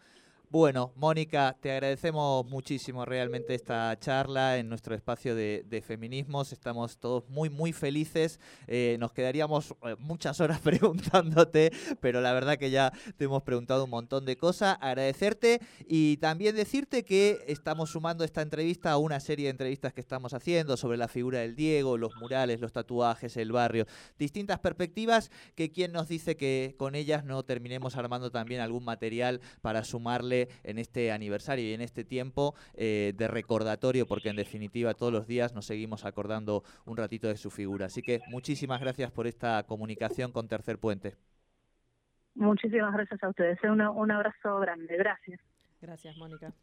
Bueno, 0.51 0.93
Mónica, 0.95 1.55
te 1.61 1.71
agradecemos 1.71 2.43
muchísimo 2.47 3.05
realmente 3.05 3.53
esta 3.53 3.95
charla 3.99 4.57
en 4.57 4.67
nuestro 4.67 4.95
espacio 4.95 5.35
de, 5.35 5.63
de 5.67 5.83
feminismos. 5.83 6.51
Estamos 6.53 6.97
todos 6.97 7.29
muy, 7.29 7.51
muy 7.51 7.71
felices. 7.71 8.39
Eh, 8.65 8.97
nos 8.99 9.13
quedaríamos 9.13 9.75
eh, 9.83 9.95
muchas 9.99 10.39
horas 10.41 10.59
preguntándote, 10.63 11.71
pero 11.99 12.19
la 12.19 12.33
verdad 12.33 12.57
que 12.57 12.71
ya 12.71 12.91
te 13.15 13.25
hemos 13.25 13.43
preguntado 13.43 13.83
un 13.83 13.91
montón 13.91 14.25
de 14.25 14.37
cosas. 14.37 14.79
Agradecerte 14.81 15.61
y 15.87 16.17
también 16.17 16.55
decirte 16.55 17.05
que 17.05 17.37
estamos 17.47 17.91
sumando 17.91 18.23
esta 18.23 18.41
entrevista 18.41 18.89
a 18.91 18.97
una 18.97 19.19
serie 19.19 19.45
de 19.45 19.51
entrevistas 19.51 19.93
que 19.93 20.01
estamos 20.01 20.33
haciendo 20.33 20.77
sobre 20.77 20.97
la 20.97 21.07
figura 21.07 21.41
del 21.41 21.55
Diego, 21.55 21.95
los 21.95 22.15
murales, 22.15 22.59
los 22.59 22.73
tatuajes, 22.73 23.37
el 23.37 23.51
barrio, 23.51 23.85
distintas 24.17 24.57
perspectivas 24.57 25.29
que 25.53 25.71
quien 25.71 25.91
nos 25.91 26.07
dice 26.07 26.35
que 26.37 26.73
con 26.79 26.95
ellas 26.95 27.23
no 27.23 27.43
terminemos 27.43 27.95
armando 27.97 28.31
también 28.31 28.61
algún 28.61 28.83
material 28.83 29.41
para 29.61 29.83
sumarle 29.83 30.38
en 30.63 30.77
este 30.77 31.11
aniversario 31.11 31.65
y 31.65 31.73
en 31.73 31.81
este 31.81 32.03
tiempo 32.03 32.55
eh, 32.75 33.13
de 33.17 33.27
recordatorio, 33.27 34.05
porque 34.07 34.29
en 34.29 34.35
definitiva 34.35 34.93
todos 34.93 35.11
los 35.11 35.27
días 35.27 35.53
nos 35.53 35.65
seguimos 35.65 36.05
acordando 36.05 36.63
un 36.85 36.95
ratito 36.95 37.27
de 37.27 37.35
su 37.35 37.49
figura. 37.49 37.87
Así 37.87 38.01
que 38.01 38.21
muchísimas 38.27 38.79
gracias 38.79 39.11
por 39.11 39.27
esta 39.27 39.63
comunicación 39.63 40.31
con 40.31 40.47
Tercer 40.47 40.77
Puente. 40.77 41.15
Muchísimas 42.35 42.93
gracias 42.93 43.21
a 43.23 43.29
ustedes. 43.29 43.59
Un, 43.63 43.81
un 43.81 44.11
abrazo 44.11 44.59
grande. 44.59 44.95
Gracias. 44.97 45.48
Gracias, 45.81 46.17
Mónica. 46.17 46.53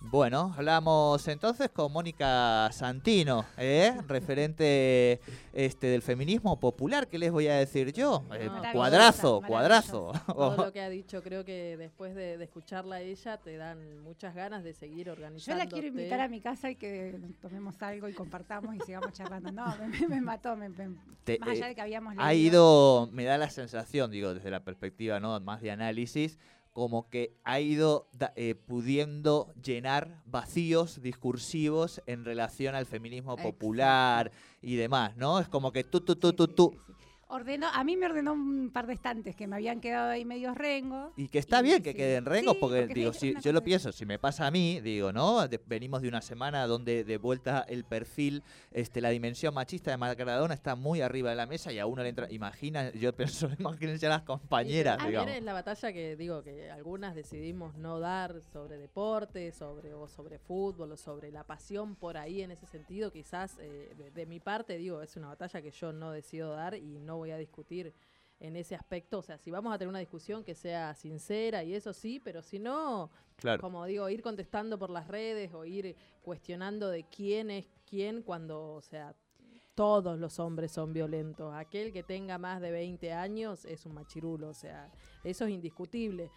Bueno, 0.00 0.52
hablamos 0.56 1.28
entonces 1.28 1.70
con 1.70 1.92
Mónica 1.92 2.68
Santino, 2.72 3.44
¿eh? 3.56 3.96
referente 4.08 5.20
este 5.52 5.86
del 5.86 6.02
feminismo 6.02 6.58
popular. 6.58 7.06
¿Qué 7.06 7.16
les 7.16 7.30
voy 7.30 7.46
a 7.46 7.54
decir 7.54 7.92
yo? 7.92 8.24
Eh, 8.34 8.46
No, 8.46 8.60
cuadrazo, 8.72 9.40
cuadrazo. 9.46 10.10
Todo 10.26 10.56
lo 10.56 10.72
que 10.72 10.80
ha 10.80 10.88
dicho, 10.88 11.22
creo 11.22 11.44
que 11.44 11.76
después 11.76 12.16
de, 12.16 12.38
de 12.38 12.44
escucharla 12.44 12.96
a 12.96 13.00
ella 13.02 13.36
te 13.38 13.56
dan 13.56 14.02
muchas 14.02 14.34
ganas 14.34 14.64
de 14.64 14.74
seguir 14.74 15.06
Yo 15.06 15.12
organizando. 15.12 15.62
la 15.62 15.70
quiero 15.70 15.86
invitar 15.86 16.20
a 16.20 16.26
mi 16.28 16.40
casa 16.40 16.68
y 16.68 16.74
que 16.74 17.16
tomemos 17.40 17.80
algo 17.82 18.08
y 18.08 18.14
compartamos 18.14 18.74
y 18.74 18.80
sigamos 18.80 19.12
charlando. 19.12 19.52
No, 19.52 19.64
me, 19.78 20.08
me 20.08 20.20
mató. 20.20 20.56
me- 20.56 20.70
me- 20.70 20.96
Te- 21.22 21.38
más 21.38 21.50
allá 21.50 21.66
eh, 21.66 21.68
de 21.68 21.74
que 21.76 21.80
habíamos 21.82 22.14
ha 22.18 22.32
leído. 22.32 23.06
ido, 23.06 23.10
me 23.12 23.24
da 23.24 23.38
la 23.38 23.48
sensación, 23.48 24.10
digo, 24.10 24.34
desde 24.34 24.50
la 24.50 24.64
perspectiva 24.64 25.20
no 25.20 25.38
más 25.40 25.60
de 25.62 25.70
análisis, 25.70 26.38
como 26.76 27.08
que 27.08 27.32
ha 27.42 27.58
ido 27.58 28.06
eh, 28.34 28.54
pudiendo 28.54 29.50
llenar 29.64 30.20
vacíos 30.26 31.00
discursivos 31.00 32.02
en 32.04 32.22
relación 32.26 32.74
al 32.74 32.84
feminismo 32.84 33.34
popular 33.38 34.30
y 34.60 34.76
demás, 34.76 35.16
¿no? 35.16 35.40
Es 35.40 35.48
como 35.48 35.72
que 35.72 35.84
tú, 35.84 36.02
tú, 36.02 36.16
tú, 36.16 36.34
tú, 36.34 36.48
tú. 36.48 36.76
Ordenó, 37.28 37.66
a 37.72 37.82
mí 37.82 37.96
me 37.96 38.06
ordenó 38.06 38.34
un 38.34 38.70
par 38.72 38.86
de 38.86 38.92
estantes 38.94 39.34
que 39.34 39.48
me 39.48 39.56
habían 39.56 39.80
quedado 39.80 40.10
ahí 40.10 40.24
medios 40.24 40.56
rengos. 40.56 41.12
Y 41.16 41.26
que 41.28 41.40
está 41.40 41.58
Y 41.58 41.64
bien 41.64 41.82
que 41.82 41.90
sí. 41.90 41.96
queden 41.96 42.24
rengos, 42.24 42.54
Sí, 42.54 42.58
porque, 42.60 42.80
porque 42.82 42.94
digo, 42.94 43.12
si 43.12 43.34
yo 43.40 43.52
lo 43.52 43.64
pienso, 43.64 43.90
si 43.90 44.06
me 44.06 44.16
pasa 44.20 44.46
a 44.46 44.50
mí, 44.52 44.80
digo, 44.80 45.12
¿no? 45.12 45.48
De- 45.48 45.60
venimos 45.66 46.02
de 46.02 46.08
una 46.08 46.20
semana 46.22 46.68
donde 46.68 47.02
de 47.02 47.18
vuelta 47.18 47.64
el 47.68 47.82
perfil, 47.84 48.44
este, 48.70 49.00
la 49.00 49.08
dimensión 49.10 49.52
machista 49.54 49.90
de 49.90 49.96
Maradona 49.96 50.54
está 50.54 50.76
muy 50.76 51.00
arriba 51.00 51.30
de 51.30 51.36
la 51.36 51.46
mesa 51.46 51.72
y 51.72 51.80
a 51.80 51.86
uno 51.86 52.04
le 52.04 52.10
entra, 52.10 52.30
imagina, 52.30 52.92
yo 52.92 53.12
pienso, 53.12 53.48
imagínense 53.58 54.06
a 54.06 54.10
las 54.10 54.22
compañeras, 54.22 54.98
También 54.98 55.22
digamos. 55.22 55.36
es 55.38 55.42
la 55.42 55.52
batalla 55.52 55.92
que 55.92 56.14
digo 56.14 56.44
que 56.44 56.70
algunas 56.70 57.16
decidimos 57.16 57.74
no 57.76 57.98
dar 57.98 58.40
sobre 58.52 58.78
deporte, 58.78 59.50
sobre 59.50 59.94
o 59.94 60.06
sobre 60.06 60.38
fútbol 60.38 60.92
o 60.92 60.96
sobre 60.96 61.32
la 61.32 61.42
pasión 61.42 61.96
por 61.96 62.18
ahí 62.18 62.42
en 62.42 62.52
ese 62.52 62.66
sentido. 62.66 63.10
Quizás 63.10 63.56
eh, 63.58 63.92
de, 63.98 64.12
de 64.12 64.26
mi 64.26 64.38
parte 64.38 64.76
digo 64.78 65.02
es 65.02 65.16
una 65.16 65.26
batalla 65.26 65.60
que 65.60 65.72
yo 65.72 65.92
no 65.92 66.12
decido 66.12 66.52
dar 66.52 66.76
y 66.76 67.00
no 67.00 67.15
voy 67.16 67.30
a 67.30 67.38
discutir 67.38 67.92
en 68.38 68.56
ese 68.56 68.74
aspecto. 68.74 69.18
O 69.18 69.22
sea, 69.22 69.38
si 69.38 69.50
vamos 69.50 69.72
a 69.74 69.78
tener 69.78 69.88
una 69.88 69.98
discusión 69.98 70.44
que 70.44 70.54
sea 70.54 70.94
sincera 70.94 71.64
y 71.64 71.74
eso 71.74 71.92
sí, 71.92 72.20
pero 72.22 72.42
si 72.42 72.58
no, 72.58 73.10
Claro. 73.36 73.60
como 73.60 73.84
digo, 73.86 74.08
ir 74.08 74.22
contestando 74.22 74.78
por 74.78 74.90
las 74.90 75.08
redes 75.08 75.52
o 75.54 75.64
ir 75.64 75.94
cuestionando 76.22 76.88
de 76.90 77.04
quién 77.04 77.50
es 77.50 77.66
quién 77.88 78.22
cuando, 78.22 78.72
o 78.74 78.82
sea, 78.82 79.14
todos 79.74 80.18
los 80.18 80.38
hombres 80.38 80.72
son 80.72 80.92
violentos. 80.94 81.54
Aquel 81.54 81.92
que 81.92 82.02
tenga 82.02 82.38
más 82.38 82.60
de 82.62 82.70
20 82.70 83.12
años 83.12 83.64
es 83.66 83.84
un 83.84 83.92
machirulo, 83.94 84.48
o 84.48 84.54
sea, 84.54 84.90
eso 85.22 85.44
es 85.44 85.50
indiscutible. 85.50 86.30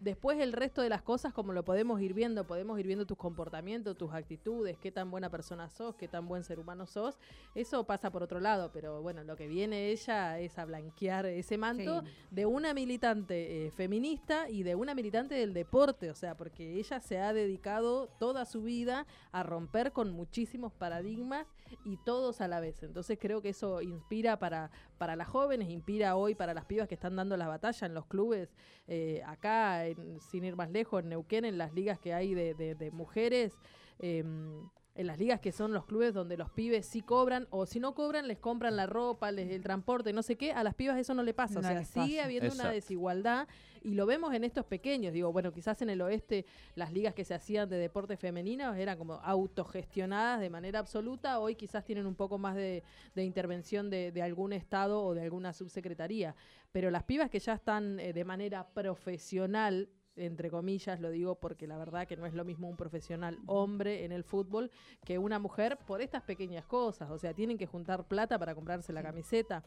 Después 0.00 0.40
el 0.40 0.52
resto 0.54 0.80
de 0.80 0.88
las 0.88 1.02
cosas, 1.02 1.34
como 1.34 1.52
lo 1.52 1.62
podemos 1.62 2.00
ir 2.00 2.14
viendo, 2.14 2.46
podemos 2.46 2.80
ir 2.80 2.86
viendo 2.86 3.04
tus 3.04 3.18
comportamientos, 3.18 3.98
tus 3.98 4.12
actitudes, 4.14 4.78
qué 4.78 4.90
tan 4.90 5.10
buena 5.10 5.28
persona 5.28 5.68
sos, 5.68 5.94
qué 5.94 6.08
tan 6.08 6.26
buen 6.26 6.42
ser 6.42 6.58
humano 6.58 6.86
sos. 6.86 7.18
Eso 7.54 7.84
pasa 7.84 8.10
por 8.10 8.22
otro 8.22 8.40
lado, 8.40 8.70
pero 8.72 9.02
bueno, 9.02 9.22
lo 9.24 9.36
que 9.36 9.46
viene 9.46 9.90
ella 9.90 10.38
es 10.38 10.58
a 10.58 10.64
blanquear 10.64 11.26
ese 11.26 11.58
manto 11.58 12.00
Sí. 12.00 12.08
de 12.30 12.46
una 12.46 12.72
militante 12.72 13.66
eh, 13.66 13.70
feminista 13.72 14.48
y 14.48 14.62
de 14.62 14.74
una 14.74 14.94
militante 14.94 15.34
del 15.34 15.52
deporte, 15.52 16.10
o 16.10 16.14
sea, 16.14 16.34
porque 16.34 16.78
ella 16.78 16.98
se 17.00 17.18
ha 17.18 17.34
dedicado 17.34 18.08
toda 18.18 18.46
su 18.46 18.62
vida 18.62 19.06
a 19.32 19.42
romper 19.42 19.92
con 19.92 20.12
muchísimos 20.12 20.72
paradigmas 20.72 21.46
y 21.84 21.96
todos 21.98 22.40
a 22.40 22.48
la 22.48 22.60
vez. 22.60 22.82
Entonces 22.82 23.18
creo 23.20 23.42
que 23.42 23.50
eso 23.50 23.82
inspira 23.82 24.38
para, 24.38 24.70
para 24.98 25.16
las 25.16 25.28
jóvenes, 25.28 25.68
inspira 25.70 26.16
hoy 26.16 26.34
para 26.34 26.54
las 26.54 26.64
pibas 26.64 26.88
que 26.88 26.94
están 26.94 27.16
dando 27.16 27.36
la 27.36 27.48
batalla 27.48 27.86
en 27.86 27.94
los 27.94 28.06
clubes, 28.06 28.54
eh, 28.88 29.22
acá, 29.26 29.84
sin 30.20 30.44
ir 30.44 30.56
más 30.56 30.70
lejos, 30.70 31.02
en 31.02 31.10
Neuquén, 31.10 31.44
en 31.44 31.58
las 31.58 31.72
ligas 31.74 31.98
que 31.98 32.12
hay 32.14 32.34
de, 32.34 32.54
de- 32.54 32.74
de 32.74 32.90
mujeres. 32.90 33.58
em, 33.98 34.68
en 34.94 35.06
las 35.06 35.18
ligas 35.18 35.40
que 35.40 35.52
son 35.52 35.72
los 35.72 35.86
clubes 35.86 36.12
donde 36.12 36.36
los 36.36 36.50
pibes 36.50 36.84
sí 36.84 37.00
cobran 37.00 37.46
o 37.50 37.64
si 37.64 37.80
no 37.80 37.94
cobran 37.94 38.26
les 38.26 38.38
compran 38.38 38.76
la 38.76 38.86
ropa, 38.86 39.30
les, 39.30 39.50
el 39.50 39.62
transporte, 39.62 40.12
no 40.12 40.22
sé 40.22 40.36
qué, 40.36 40.52
a 40.52 40.64
las 40.64 40.74
pibas 40.74 40.98
eso 40.98 41.14
no 41.14 41.22
le 41.22 41.32
pasa, 41.32 41.60
o 41.60 41.62
sea, 41.62 41.84
sigue 41.84 42.16
pasa. 42.16 42.24
habiendo 42.24 42.54
una 42.54 42.70
desigualdad 42.70 43.48
y 43.82 43.94
lo 43.94 44.04
vemos 44.04 44.34
en 44.34 44.44
estos 44.44 44.66
pequeños, 44.66 45.12
digo, 45.12 45.32
bueno, 45.32 45.52
quizás 45.52 45.80
en 45.80 45.90
el 45.90 46.02
oeste 46.02 46.44
las 46.74 46.92
ligas 46.92 47.14
que 47.14 47.24
se 47.24 47.34
hacían 47.34 47.68
de 47.68 47.76
deporte 47.76 48.16
femeninos 48.16 48.76
eran 48.76 48.98
como 48.98 49.14
autogestionadas 49.14 50.40
de 50.40 50.50
manera 50.50 50.80
absoluta, 50.80 51.38
hoy 51.38 51.54
quizás 51.54 51.84
tienen 51.84 52.06
un 52.06 52.16
poco 52.16 52.36
más 52.36 52.56
de, 52.56 52.82
de 53.14 53.24
intervención 53.24 53.90
de, 53.90 54.12
de 54.12 54.22
algún 54.22 54.52
estado 54.52 55.02
o 55.02 55.14
de 55.14 55.22
alguna 55.22 55.52
subsecretaría, 55.52 56.34
pero 56.72 56.90
las 56.90 57.04
pibas 57.04 57.30
que 57.30 57.38
ya 57.38 57.54
están 57.54 58.00
eh, 58.00 58.12
de 58.12 58.24
manera 58.24 58.68
profesional 58.68 59.88
entre 60.20 60.50
comillas, 60.50 61.00
lo 61.00 61.10
digo 61.10 61.34
porque 61.34 61.66
la 61.66 61.78
verdad 61.78 62.06
que 62.06 62.16
no 62.16 62.26
es 62.26 62.34
lo 62.34 62.44
mismo 62.44 62.68
un 62.68 62.76
profesional 62.76 63.38
hombre 63.46 64.04
en 64.04 64.12
el 64.12 64.24
fútbol 64.24 64.70
que 65.04 65.18
una 65.18 65.38
mujer 65.38 65.78
por 65.86 66.00
estas 66.00 66.22
pequeñas 66.22 66.66
cosas. 66.66 67.10
O 67.10 67.18
sea, 67.18 67.34
tienen 67.34 67.58
que 67.58 67.66
juntar 67.66 68.06
plata 68.06 68.38
para 68.38 68.54
comprarse 68.54 68.92
la 68.92 69.02
camiseta. 69.02 69.62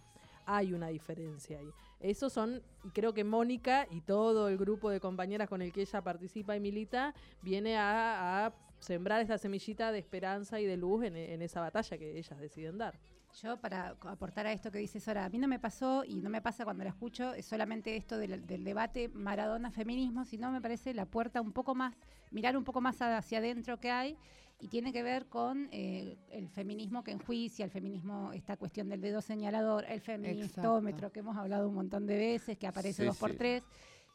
Hay 0.46 0.74
una 0.74 0.90
diferencia 0.90 1.60
ahí. 1.60 1.70
Esos 2.00 2.34
son, 2.34 2.62
y 2.84 2.90
creo 2.90 3.14
que 3.14 3.24
Mónica 3.24 3.88
y 3.90 4.02
todo 4.02 4.50
el 4.50 4.58
grupo 4.58 4.90
de 4.90 5.00
compañeras 5.00 5.50
con 5.50 5.62
el 5.62 5.72
que 5.72 5.82
ella 5.82 6.02
participa 6.02 6.56
y 6.56 6.60
milita, 6.60 7.14
viene 7.42 7.78
a, 7.78 8.46
a 8.46 8.54
sembrar 8.80 9.22
esa 9.22 9.38
semillita 9.38 9.92
de 9.92 10.00
esperanza 10.00 10.60
y 10.60 10.66
de 10.66 10.78
luz 10.78 11.06
en, 11.06 11.16
en 11.16 11.42
esa 11.42 11.62
batalla 11.62 11.98
que 11.98 12.18
ellas 12.18 12.40
deciden 12.40 12.78
dar. 12.78 13.00
Yo, 13.42 13.58
para 13.58 13.96
aportar 14.02 14.46
a 14.46 14.52
esto 14.54 14.70
que 14.72 14.78
dice 14.78 15.00
Sora, 15.00 15.26
a 15.26 15.30
mí 15.30 15.40
no 15.40 15.48
me 15.48 15.60
pasó 15.60 16.04
y 16.06 16.22
no 16.22 16.30
me 16.30 16.42
pasa 16.42 16.64
cuando 16.66 16.84
la 16.84 16.92
escucho, 16.92 17.34
es 17.34 17.46
solamente 17.46 17.96
esto 17.96 18.18
del, 18.18 18.46
del 18.46 18.64
debate 18.64 19.10
Maradona-feminismo, 19.10 20.24
sino 20.26 20.52
me 20.52 20.62
parece 20.62 20.94
la 20.94 21.06
puerta 21.08 21.42
un 21.42 21.52
poco 21.52 21.74
más, 21.74 21.96
mirar 22.32 22.56
un 22.56 22.64
poco 22.64 22.80
más 22.80 23.02
hacia 23.02 23.40
adentro 23.40 23.80
que 23.80 23.90
hay 23.90 24.18
y 24.60 24.68
tiene 24.68 24.94
que 24.94 25.02
ver 25.02 25.26
con 25.30 25.68
eh, 25.72 26.16
el 26.30 26.48
feminismo 26.48 27.04
que 27.04 27.12
enjuicia, 27.12 27.66
el 27.66 27.72
feminismo, 27.72 28.32
esta 28.34 28.56
cuestión 28.56 28.88
del 28.88 29.02
dedo 29.02 29.20
señalador, 29.20 29.86
el 29.90 30.00
feministómetro 30.00 31.12
que 31.12 31.22
hemos 31.22 31.36
hablado 31.36 31.68
un 31.68 31.76
montón 31.76 32.06
de 32.06 32.18
veces, 32.18 32.58
que 32.58 32.68
aparece 32.68 33.02
Sí, 33.02 33.08
dos 33.08 33.18
por 33.18 33.32
sí. 33.32 33.38
tres. 33.38 33.64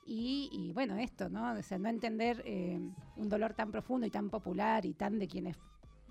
Y, 0.07 0.48
y 0.52 0.72
bueno, 0.72 0.96
esto, 0.96 1.28
¿no? 1.28 1.52
O 1.52 1.62
sea, 1.62 1.76
no 1.78 1.88
entender 1.88 2.42
eh, 2.46 2.81
un 3.16 3.28
dolor 3.28 3.52
tan 3.52 3.70
profundo 3.70 4.07
y 4.07 4.11
tan 4.11 4.31
popular 4.31 4.87
y 4.87 4.94
tan 4.94 5.18
de 5.18 5.26
quienes 5.28 5.59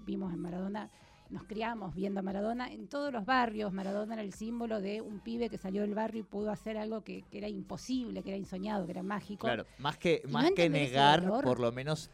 vimos 0.06 0.32
en 0.34 0.40
Maradona, 0.40 0.92
nos 1.30 1.44
criamos 1.44 1.96
viendo 1.96 2.20
a 2.20 2.24
Maradona 2.24 2.72
en 2.72 2.88
todos 2.88 3.12
los 3.12 3.26
barrios. 3.26 3.74
Maradona 3.74 4.14
era 4.14 4.24
el 4.24 4.34
símbolo 4.34 4.82
de 4.82 5.02
un 5.02 5.20
pibe 5.20 5.50
que 5.50 5.58
salió 5.58 5.82
del 5.82 5.96
barrio 5.96 6.22
y 6.22 6.24
pudo 6.24 6.52
hacer 6.52 6.78
algo 6.78 7.04
que, 7.04 7.24
que 7.30 7.38
era 7.38 7.48
imposible, 7.48 8.24
que 8.24 8.30
era 8.30 8.38
ensoñado, 8.38 8.86
que 8.86 8.92
era 8.92 9.04
mágico. 9.04 9.48
Claro, 9.48 9.66
más 9.78 9.98
que, 9.98 10.22
Y 10.24 10.28
no 10.28 10.34
más 10.34 10.52
que 10.52 10.70
negar, 10.70 11.28
por 11.28 11.60
lo 11.60 11.72
menos, 11.72 12.10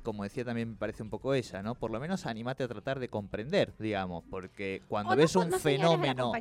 como 0.00 0.22
decía 0.24 0.44
también 0.44 0.70
me 0.70 0.76
parece 0.76 1.02
un 1.02 1.10
poco 1.10 1.34
ella, 1.34 1.62
¿no? 1.62 1.74
Por 1.74 1.90
lo 1.90 2.00
menos 2.00 2.26
animate 2.26 2.64
a 2.64 2.68
tratar 2.68 2.98
de 2.98 3.08
comprender, 3.08 3.74
digamos, 3.78 4.24
porque 4.30 4.82
cuando 4.88 5.12
O 5.12 5.16
ves 5.16 5.34
un 5.36 5.50
no 5.50 5.58
fenómeno 5.58 6.32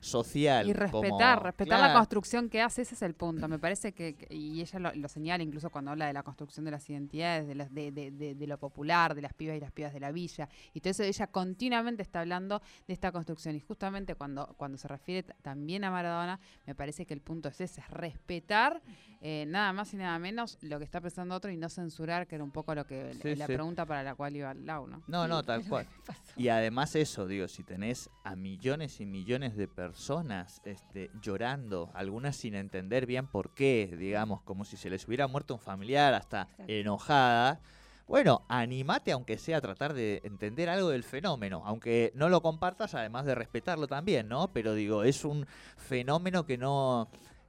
social 0.00 0.68
Y 0.68 0.72
respetar, 0.72 1.36
como- 1.38 1.46
respetar 1.46 1.80
la 1.80 1.94
construcción 1.94 2.48
que 2.48 2.60
hace, 2.62 2.82
ese 2.82 2.94
es 2.94 3.02
el 3.02 3.14
punto. 3.14 3.48
Me 3.48 3.58
parece 3.58 3.92
que, 3.92 4.26
y 4.30 4.60
ella 4.60 4.78
lo, 4.78 4.94
lo 4.94 5.08
señala 5.08 5.42
incluso 5.42 5.70
cuando 5.70 5.90
habla 5.90 6.06
de 6.06 6.12
la 6.12 6.22
construcción 6.22 6.64
de 6.64 6.70
las 6.70 6.88
identidades, 6.88 7.46
de, 7.46 7.54
las- 7.54 7.72
de, 7.72 7.90
de- 7.92 8.10
de- 8.10 8.34
de 8.34 8.46
lo 8.46 8.58
popular, 8.58 9.14
de 9.14 9.22
las 9.22 9.32
pibas 9.34 9.56
y 9.56 9.60
las 9.60 9.72
pibas 9.72 9.92
de 9.92 10.00
la 10.00 10.12
villa. 10.12 10.48
Y 10.74 10.80
todo 10.80 10.90
eso, 10.90 11.02
ella 11.02 11.26
continuamente 11.28 12.02
está 12.02 12.20
hablando 12.20 12.60
de 12.86 12.92
esta 12.94 13.12
construcción. 13.12 13.54
Y 13.56 13.60
justamente 13.60 14.14
cuando, 14.14 14.46
cuando 14.56 14.78
se 14.78 14.88
refiere 14.88 15.22
también 15.42 15.84
a 15.84 15.90
Maradona, 15.90 16.40
me 16.66 16.74
parece 16.74 17.06
que 17.06 17.14
el 17.14 17.20
punto 17.20 17.48
es 17.48 17.60
ese, 17.60 17.80
es 17.80 17.88
respetar 17.90 18.80
eh, 19.20 19.44
nada 19.48 19.72
más 19.72 19.92
y 19.94 19.96
nada 19.96 20.18
menos 20.18 20.58
lo 20.62 20.78
que 20.78 20.84
está 20.84 21.00
pensando 21.00 21.34
otro 21.34 21.50
y 21.50 21.56
no 21.56 21.68
censurar, 21.68 22.26
que 22.26 22.36
era 22.36 22.44
un 22.44 22.50
poco 22.52 22.74
lo 22.74 22.86
que 22.86 22.97
que 23.04 23.14
Sí, 23.14 23.36
la 23.36 23.46
sí. 23.46 23.52
pregunta 23.52 23.86
para 23.86 24.02
la 24.02 24.14
cual 24.14 24.36
iba 24.36 24.52
Lau, 24.54 24.86
¿no? 24.86 25.02
No, 25.06 25.26
no, 25.28 25.42
tal 25.44 25.66
cual. 25.68 25.86
Y 26.36 26.48
además 26.50 26.94
eso, 26.94 27.26
digo, 27.26 27.48
si 27.48 27.64
tenés 27.64 28.10
a 28.22 28.36
millones 28.36 29.00
y 29.00 29.06
millones 29.06 29.56
de 29.56 29.66
personas 29.66 30.60
este, 30.64 31.10
llorando, 31.20 31.90
algunas 31.94 32.36
sin 32.36 32.54
entender 32.54 33.06
bien 33.06 33.26
por 33.26 33.54
qué, 33.54 33.92
digamos, 33.98 34.42
como 34.42 34.64
si 34.64 34.76
se 34.76 34.88
les 34.88 35.06
hubiera 35.08 35.26
muerto 35.26 35.54
un 35.54 35.60
familiar, 35.60 36.14
hasta 36.14 36.42
Exacto. 36.42 36.64
enojada. 36.72 37.60
Bueno, 38.06 38.42
animate 38.48 39.12
aunque 39.12 39.36
sea 39.36 39.58
a 39.58 39.60
tratar 39.60 39.92
de 39.92 40.22
entender 40.24 40.70
algo 40.70 40.88
del 40.88 41.02
fenómeno, 41.04 41.62
aunque 41.66 42.10
no 42.14 42.28
lo 42.30 42.40
compartas, 42.40 42.94
además 42.94 43.26
de 43.26 43.34
respetarlo 43.34 43.86
también, 43.86 44.28
¿no? 44.28 44.50
Pero 44.52 44.72
digo, 44.74 45.02
es 45.02 45.24
un 45.26 45.44
fenómeno 45.76 46.46
que 46.46 46.56
no 46.56 47.08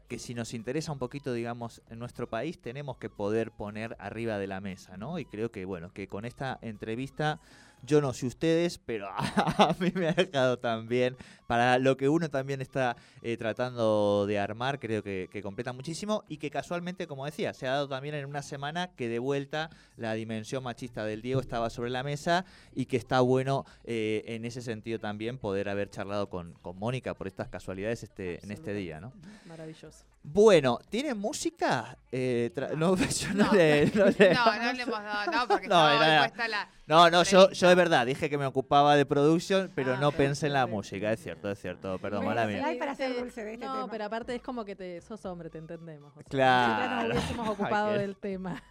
que 0.10 0.18
si 0.18 0.34
nos 0.34 0.56
interesa 0.56 0.92
un 0.92 0.98
poquito, 0.98 1.34
digamos, 1.34 1.84
en 1.88 2.00
nuestro 2.00 2.28
país, 2.28 2.60
tenemos 2.60 2.98
que 2.98 3.12
poder 3.12 3.52
poner 3.52 3.96
arriba 4.00 4.40
de 4.40 4.48
la 4.48 4.60
mesa, 4.60 4.98
¿no? 4.98 5.20
Y 5.20 5.26
creo 5.26 5.52
que, 5.52 5.66
bueno, 5.66 5.94
que 5.94 6.08
con 6.08 6.26
esta 6.26 6.58
entrevista, 6.64 7.40
yo 7.84 8.02
no 8.02 8.14
sé 8.14 8.26
ustedes, 8.26 8.78
pero 8.78 9.08
a 9.18 9.76
mí 9.80 9.92
me 9.96 10.10
ha 10.10 10.14
dejado 10.14 10.58
también, 10.60 11.16
para 11.48 11.80
lo 11.80 11.98
que 11.98 12.10
uno 12.10 12.30
también 12.30 12.62
está 12.62 12.96
eh, 13.24 13.36
tratando 13.38 14.26
de 14.28 14.38
armar, 14.40 14.80
creo 14.80 15.02
que, 15.04 15.30
que 15.32 15.42
completa 15.42 15.74
muchísimo 15.74 16.24
y 16.28 16.38
que 16.38 16.52
casualmente, 16.52 17.08
como 17.08 17.26
decía, 17.26 17.54
se 17.54 17.68
ha 17.68 17.72
dado 17.72 17.88
también 17.90 18.16
en 18.16 18.26
una 18.26 18.42
semana 18.44 18.90
que 18.96 19.08
de 19.10 19.20
vuelta 19.20 19.70
la 19.98 20.14
dimensión 20.14 20.64
machista 20.64 21.06
del 21.06 21.22
Diego 21.22 21.42
estaba 21.42 21.70
sobre 21.70 21.90
la 21.90 22.04
mesa 22.04 22.46
y 22.76 22.86
que 22.86 22.98
está 22.98 23.22
bueno 23.22 23.66
eh, 23.84 24.24
en 24.28 24.46
ese 24.46 24.62
sentido 24.62 25.00
también 25.00 25.38
poder 25.38 25.70
haber 25.70 25.90
charlado 25.90 26.30
con, 26.30 26.54
con 26.62 26.78
Mónica 26.78 27.14
por 27.16 27.28
estas 27.28 27.48
casualidades 27.50 28.04
este, 28.04 28.44
en 28.44 28.52
este 28.52 28.74
día, 28.74 29.00
¿no? 29.00 29.12
Maravilloso. 29.48 30.06
Bueno, 30.22 30.80
¿tiene 30.90 31.14
música? 31.14 31.98
Eh, 32.12 32.52
no, 32.76 32.96
no, 32.96 32.98
No. 33.36 33.54
le- 33.54 33.86
no 33.96 34.06
le- 34.06 34.34
No, 34.34 34.56
no 34.64 34.74
le 34.74 34.84
hemos 34.84 35.02
dado, 35.04 35.32
no, 35.32 35.48
porque 35.48 35.68
No, 35.68 35.86
hoy 35.86 35.98
puesta 36.20 36.48
la... 36.48 36.70
No, 36.90 37.10
no, 37.12 37.22
yo, 37.24 37.52
yo 37.52 37.70
de 37.70 37.76
verdad 37.76 38.06
dije 38.08 38.30
que 38.32 38.38
me 38.40 38.48
ocupaba 38.48 38.96
de 38.96 39.06
producción, 39.06 39.72
pero 39.76 39.94
Ah, 39.94 39.98
no 40.02 40.12
pensé 40.12 40.48
en 40.48 40.54
la 40.54 40.66
música, 40.66 41.12
es 41.14 41.22
cierto, 41.22 41.52
es 41.52 41.60
cierto, 41.62 42.00
perdón, 42.00 42.26
mala 42.26 42.48
mía. 42.48 42.66
hay 42.66 42.80
para 42.80 42.94
hacer 42.94 43.14
Sí, 43.14 43.20
dulce 43.20 43.44
de 43.46 43.54
este 43.54 43.66
no, 43.66 43.74
tema. 43.76 43.88
pero 43.92 44.06
aparte 44.06 44.34
es 44.34 44.42
como 44.42 44.66
que 44.66 44.76
te 44.76 45.00
sos 45.02 45.24
hombre, 45.26 45.52
te 45.52 45.60
entendemos. 45.60 46.12
o 46.12 46.16
sea, 46.16 46.24
Claro. 46.30 46.82
Si 46.82 46.82
ya 46.82 47.04
nos 47.04 47.12
hubiésemos 47.14 47.50
ocupado 47.50 47.92
del 47.94 48.16
tema. 48.18 48.64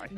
Ay, 0.00 0.16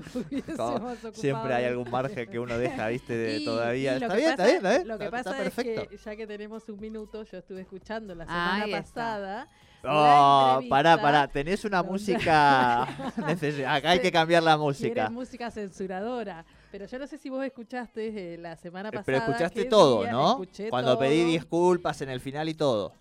ocupado 0.59 0.97
Siempre 1.15 1.55
hay 1.55 1.65
algún 1.65 1.91
margen 1.91 2.31
que 2.31 2.39
uno 2.39 2.57
deja, 2.59 2.87
viste, 2.89 3.17
de 3.17 3.39
Y- 3.39 3.45
todavía. 3.45 3.93
y 3.99 4.03
Está 4.03 4.15
bien, 4.15 4.31
pasa- 4.31 4.31
está 4.31 4.45
bien, 4.45 4.57
está 4.59 4.71
bien. 4.71 4.89
Lo 4.89 4.99
que 4.99 5.05
está- 5.07 5.19
está 5.19 5.31
pasa 5.33 5.45
es 5.45 5.55
que 5.55 5.99
ya 6.05 6.17
que 6.17 6.27
tenemos 6.27 6.69
un 6.69 6.79
minuto, 6.79 7.23
yo 7.25 7.39
estuve 7.39 7.63
escuchando 7.63 8.15
la 8.15 8.25
semana 8.27 8.63
Ahí 8.63 8.73
está. 8.75 8.83
pasada. 8.83 9.49
Oh, 9.89 10.61
pará, 10.69 11.01
pará, 11.01 11.29
tenés 11.29 11.65
una 11.65 11.83
música. 11.83 12.83
Acá 12.83 13.91
hay 13.91 14.01
que 14.01 14.13
cambiar 14.13 14.43
la 14.43 14.57
música. 14.57 15.09
Música 15.11 15.51
censuradora. 15.51 16.45
Pero 16.79 16.91
yo 16.91 16.99
no 16.99 17.07
sé 17.07 17.17
si 17.17 17.31
vos 17.31 17.43
escuchaste 17.43 18.35
eh, 18.35 18.37
la 18.37 18.55
semana 18.55 18.91
Eh, 18.91 18.93
pasada. 18.93 19.05
Pero 19.07 19.19
escuchaste 19.19 19.65
todo, 19.65 20.07
¿no? 20.11 20.43
Cuando 20.69 20.99
pedí 20.99 21.25
disculpas 21.25 22.03
en 22.03 22.11
el 22.11 22.21
final 22.21 22.51
y 22.51 22.55
todo. 22.55 22.93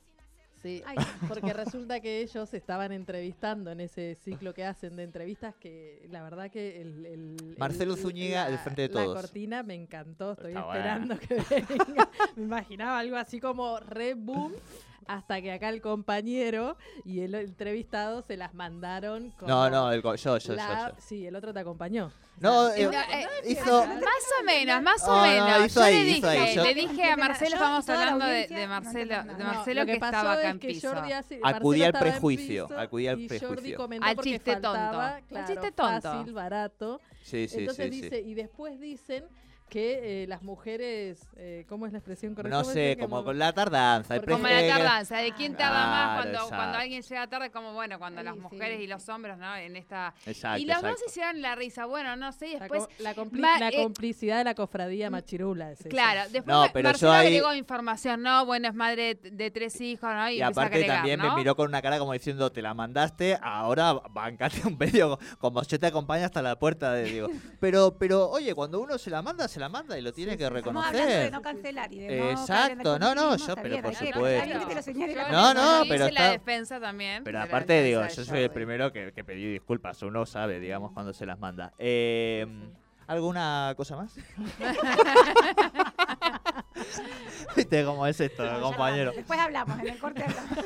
Sí, 0.61 0.81
Ay. 0.85 0.95
porque 1.27 1.51
resulta 1.53 1.99
que 1.99 2.21
ellos 2.21 2.53
estaban 2.53 2.93
entrevistando 2.93 3.69
en 3.71 3.81
ese 3.81 4.15
ciclo 4.15 4.53
que 4.53 4.63
hacen 4.63 4.95
de 4.95 5.03
entrevistas 5.03 5.53
que 5.59 6.07
la 6.09 6.23
verdad 6.23 6.49
que 6.49 6.81
el... 6.81 7.05
el- 7.05 7.55
Marcelo 7.59 7.95
el- 7.95 7.99
Zúñiga, 8.01 8.45
la- 8.45 8.49
del 8.51 8.59
Frente 8.59 8.81
de 8.83 8.87
La 8.95 9.03
Todos. 9.03 9.21
cortina 9.21 9.61
me 9.61 9.75
encantó, 9.75 10.31
estoy 10.31 10.53
Está 10.53 10.61
esperando 10.61 11.19
que 11.19 11.35
venga. 11.49 12.09
Me 12.37 12.43
imaginaba 12.43 12.97
algo 12.99 13.17
así 13.17 13.41
como 13.41 13.77
re 13.81 14.13
boom 14.13 14.53
hasta 15.07 15.39
que 15.41 15.51
acá 15.51 15.69
el 15.69 15.81
compañero 15.81 16.77
y 17.03 17.19
el 17.19 17.35
entrevistado 17.35 18.23
se 18.23 18.37
las 18.37 18.55
mandaron 18.55 19.31
con 19.31 19.47
No, 19.49 19.69
no, 19.69 19.91
el 19.91 20.01
yo, 20.01 20.15
yo, 20.15 20.37
yo, 20.39 20.53
la- 20.55 20.89
yo. 20.89 20.95
Sí, 20.99 21.27
el 21.27 21.35
otro 21.35 21.53
te 21.53 21.59
acompañó. 21.59 22.11
No, 22.39 22.69
eh, 22.69 22.83
No, 22.85 22.91
eh, 22.91 23.27
hizo. 23.47 23.85
Más 23.87 24.01
o 24.41 24.43
menos, 24.45 24.81
más 24.83 25.03
o 25.03 25.07
No, 25.07 25.15
no, 25.25 25.31
menos. 25.45 25.65
hizo 25.67 25.79
yo 25.79 25.85
ahí, 25.85 25.93
le 26.03 26.09
hizo 26.11 26.27
dije, 26.29 26.39
ahí, 26.43 26.55
yo- 26.55 26.63
le 26.63 26.73
dije 26.73 27.03
a 27.11 27.17
Marcelo, 27.17 27.55
la 27.59 27.77
hablando 27.77 28.25
de, 28.25 28.47
no 28.49 28.67
Marcelo, 28.67 29.15
de. 29.23 29.43
Marcelo 29.43 29.79
lo 29.81 29.85
que, 29.85 29.93
estaba 29.93 30.33
acá 30.33 30.49
en 30.49 30.59
piso. 30.59 30.91
Hace- 30.93 31.39
Acudí 31.43 31.83
al 31.83 31.93
prejuicio, 31.93 32.69
acudí 32.77 33.07
al 33.07 33.25
prejuicio. 33.25 33.87
Al 34.01 34.17
chiste 34.17 34.55
tonto. 34.57 34.99
Al 34.99 35.45
chiste 35.47 35.71
tonto. 35.71 36.01
fácil, 36.11 36.33
barato. 36.33 37.01
Sí, 37.23 37.47
sí, 37.47 37.59
Entonces 37.61 37.85
sí, 37.89 37.95
sí. 37.95 38.01
dice, 38.01 38.21
y 38.21 38.33
después 38.35 38.79
dicen 38.79 39.25
que 39.67 40.23
eh, 40.23 40.27
las 40.27 40.43
mujeres, 40.43 41.27
eh, 41.37 41.65
¿cómo 41.67 41.87
es 41.87 41.91
la 41.91 41.97
expresión 41.97 42.35
correcta? 42.35 42.55
No 42.55 42.61
¿Cómo 42.61 42.71
sé, 42.73 42.97
como 42.99 43.15
mo- 43.17 43.23
con 43.23 43.39
la 43.39 43.51
tardanza. 43.51 44.13
el 44.15 44.21
Como 44.23 44.43
prejuicio- 44.43 44.67
la 44.67 44.75
tardanza, 44.77 45.17
de 45.17 45.31
quién 45.33 45.55
tarda 45.57 45.87
más 45.87 46.03
Claro, 46.05 46.21
cuando, 46.21 46.37
cuando 46.49 46.55
exacto. 46.57 46.77
alguien 46.79 47.01
llega 47.01 47.27
tarde, 47.27 47.49
como 47.49 47.73
bueno, 47.73 47.97
cuando 47.97 48.21
las 48.21 48.37
mujeres 48.37 48.77
sí. 48.77 48.83
y 48.83 48.87
los 48.87 49.09
hombres, 49.09 49.39
¿no? 49.39 49.55
En 49.55 49.75
esta... 49.75 50.13
Exacto, 50.27 50.59
y 50.61 50.65
los 50.65 50.75
dos 50.83 50.91
exacto. 50.91 51.05
hicieron 51.09 51.41
la 51.41 51.55
risa, 51.55 51.85
bueno, 51.87 52.15
no 52.15 52.24
sé, 52.31 52.47
y 52.49 52.53
La, 52.53 52.59
después... 52.59 52.83
co- 52.83 52.89
la, 52.99 53.15
compli- 53.15 53.39
Ma- 53.39 53.59
la 53.59 53.69
eh, 53.69 53.81
complicidad 53.83 54.37
de 54.39 54.43
la 54.43 54.55
cofradía 54.55 55.09
machirula. 55.09 55.71
Es 55.71 55.81
eso. 55.81 55.89
Claro, 55.89 56.21
después 56.31 56.45
No, 56.45 56.65
pero 56.73 56.89
yo 56.89 56.91
Marcelo 56.91 57.11
ahí- 57.11 57.27
agregó 57.27 57.53
información, 57.53 58.21
¿no? 58.21 58.45
Bueno, 58.45 58.67
es 58.67 58.73
madre 58.75 59.15
de, 59.15 59.51
tres 59.51 59.79
hijos, 59.81 60.09
¿no? 60.13 60.29
Y, 60.29 60.37
Y 60.37 60.41
aparte 60.41 60.75
agregar, 60.75 60.97
también 60.97 61.19
¿no? 61.19 61.29
me 61.31 61.35
miró 61.37 61.55
con 61.55 61.67
una 61.67 61.81
cara 61.81 61.99
como 61.99 62.13
diciendo, 62.13 62.51
te 62.51 62.61
la 62.61 62.73
mandaste, 62.73 63.37
ahora 63.41 63.93
bancate 64.11 64.61
un 64.67 64.77
medio, 64.77 65.17
como 65.39 65.61
yo 65.63 65.79
te 65.79 65.87
acompaño 65.87 66.25
hasta 66.25 66.41
la 66.41 66.57
puerta 66.57 66.91
de 66.93 67.03
digo. 67.05 67.27
Pero, 67.59 67.95
pero, 67.97 68.29
oye, 68.29 68.53
cuando 68.53 68.79
uno 68.79 68.97
se 68.97 69.09
la 69.09 69.21
manda, 69.21 69.47
se 69.47 69.59
la 69.59 69.69
manda 69.69 69.97
y 69.97 70.01
lo 70.01 70.13
tiene 70.13 70.37
que 70.37 70.43
de 70.43 70.49
reconocer. 70.51 71.31
no 71.31 71.41
cancelar 71.41 71.91
y 71.91 71.99
de 71.99 72.17
no 72.19 72.29
Exacto, 72.31 72.99
no, 72.99 73.15
no, 73.15 73.35
yo, 73.37 73.55
pero 73.55 73.81
por 73.81 73.95
supuesto. 73.95 74.47
La 74.49 74.81
Yo 74.81 75.31
No, 75.31 75.53
no, 75.53 75.83
pero 75.87 76.09
la 76.09 76.31
defensa 76.31 76.79
también. 76.79 77.23
Pero 77.23 77.39
la 77.39 77.45
aparte, 77.45 77.81
digo, 77.83 78.01
yo 78.03 78.09
soy 78.09 78.21
el 78.39 78.43
Jordi. 78.47 78.49
primero 78.49 78.91
que, 78.91 79.11
que 79.13 79.23
pedí 79.23 79.51
disculpas. 79.51 80.01
Uno 80.03 80.25
sabe, 80.25 80.59
digamos, 80.59 80.91
cuando 80.91 81.13
se 81.13 81.25
las 81.25 81.39
manda. 81.39 81.73
Eh, 81.77 82.14
¿Alguna 83.07 83.73
cosa 83.77 83.95
más? 83.97 84.15
¿Viste 87.55 87.85
cómo 87.85 88.05
es 88.07 88.19
esto, 88.19 88.43
No, 88.51 88.61
compañero? 88.61 89.11
Después 89.13 89.39
hablamos, 89.39 89.79
en 89.79 89.87
el 89.87 89.97
corte 89.99 90.23
hablamos. 90.23 90.49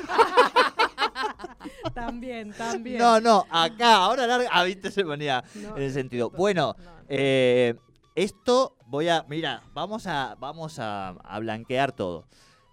También, 1.94 2.52
también. 2.52 2.98
No, 2.98 3.20
no, 3.20 3.46
acá, 3.50 3.96
ahora 3.96 4.26
larga. 4.26 4.48
Ah, 4.52 4.64
viste, 4.64 4.90
se 4.90 5.04
ponía 5.04 5.42
No, 5.54 5.76
en 5.76 5.82
ese 5.82 5.94
sentido. 5.94 6.30
no, 6.30 6.36
Bueno, 6.38 6.74
no, 6.78 6.84
no. 6.84 6.90
eh, 7.08 7.74
esto 8.14 8.76
voy 8.86 9.08
a. 9.08 9.24
Mira, 9.28 9.62
vamos 9.74 10.06
a, 10.06 10.36
vamos 10.38 10.78
a, 10.78 11.08
a 11.10 11.38
blanquear 11.40 11.92
todo. 11.92 12.26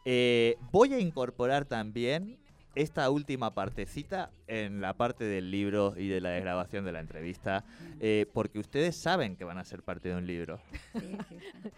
Eh, 0.05 0.55
voy 0.71 0.93
a 0.93 0.99
incorporar 0.99 1.65
también 1.65 2.37
esta 2.77 3.09
última 3.09 3.53
partecita 3.53 4.31
en 4.47 4.81
la 4.81 4.93
parte 4.93 5.23
del 5.23 5.51
libro 5.51 5.95
y 5.97 6.07
de 6.07 6.21
la 6.21 6.29
desgrabación 6.29 6.85
de 6.85 6.91
la 6.91 6.99
entrevista, 6.99 7.65
eh, 7.99 8.27
porque 8.33 8.59
ustedes 8.59 8.95
saben 8.95 9.35
que 9.35 9.43
van 9.43 9.57
a 9.57 9.63
ser 9.63 9.83
parte 9.83 10.09
de 10.09 10.15
un 10.15 10.27
libro. 10.27 10.59
Sí, 10.93 11.17
sí, 11.29 11.37
sí. 11.63 11.69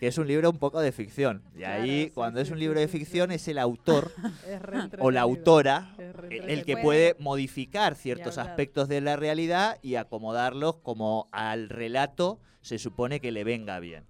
Que 0.00 0.06
es 0.06 0.18
un 0.18 0.28
libro 0.28 0.50
un 0.50 0.58
poco 0.58 0.80
de 0.80 0.92
ficción. 0.92 1.42
Y 1.54 1.58
Claro, 1.58 1.82
ahí, 1.82 2.04
sí, 2.04 2.10
cuando 2.10 2.40
es 2.40 2.50
un 2.50 2.58
libro 2.60 2.78
de 2.78 2.86
ficción, 2.86 3.32
es 3.32 3.48
el 3.48 3.58
autor 3.58 4.12
o 5.00 5.10
la 5.10 5.22
autora 5.22 5.94
el 6.30 6.64
que 6.64 6.76
puede 6.76 7.16
modificar 7.18 7.96
ciertos 7.96 8.38
aspectos 8.38 8.88
de 8.88 9.00
la 9.00 9.16
realidad 9.16 9.78
y 9.82 9.96
acomodarlos 9.96 10.76
como 10.76 11.28
al 11.32 11.68
relato 11.68 12.38
se 12.60 12.78
supone 12.78 13.20
que 13.20 13.32
le 13.32 13.44
venga 13.44 13.80
bien. 13.80 14.04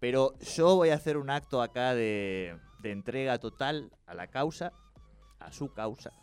Pero 0.00 0.34
yo 0.40 0.76
voy 0.76 0.90
a 0.90 0.94
hacer 0.94 1.16
un 1.16 1.30
acto 1.30 1.62
acá 1.62 1.94
de, 1.94 2.54
de 2.80 2.92
entrega 2.92 3.38
total 3.38 3.90
a 4.06 4.14
la 4.14 4.26
causa, 4.26 4.72
a 5.46 5.52
su 5.52 5.72
causa. 5.72 6.12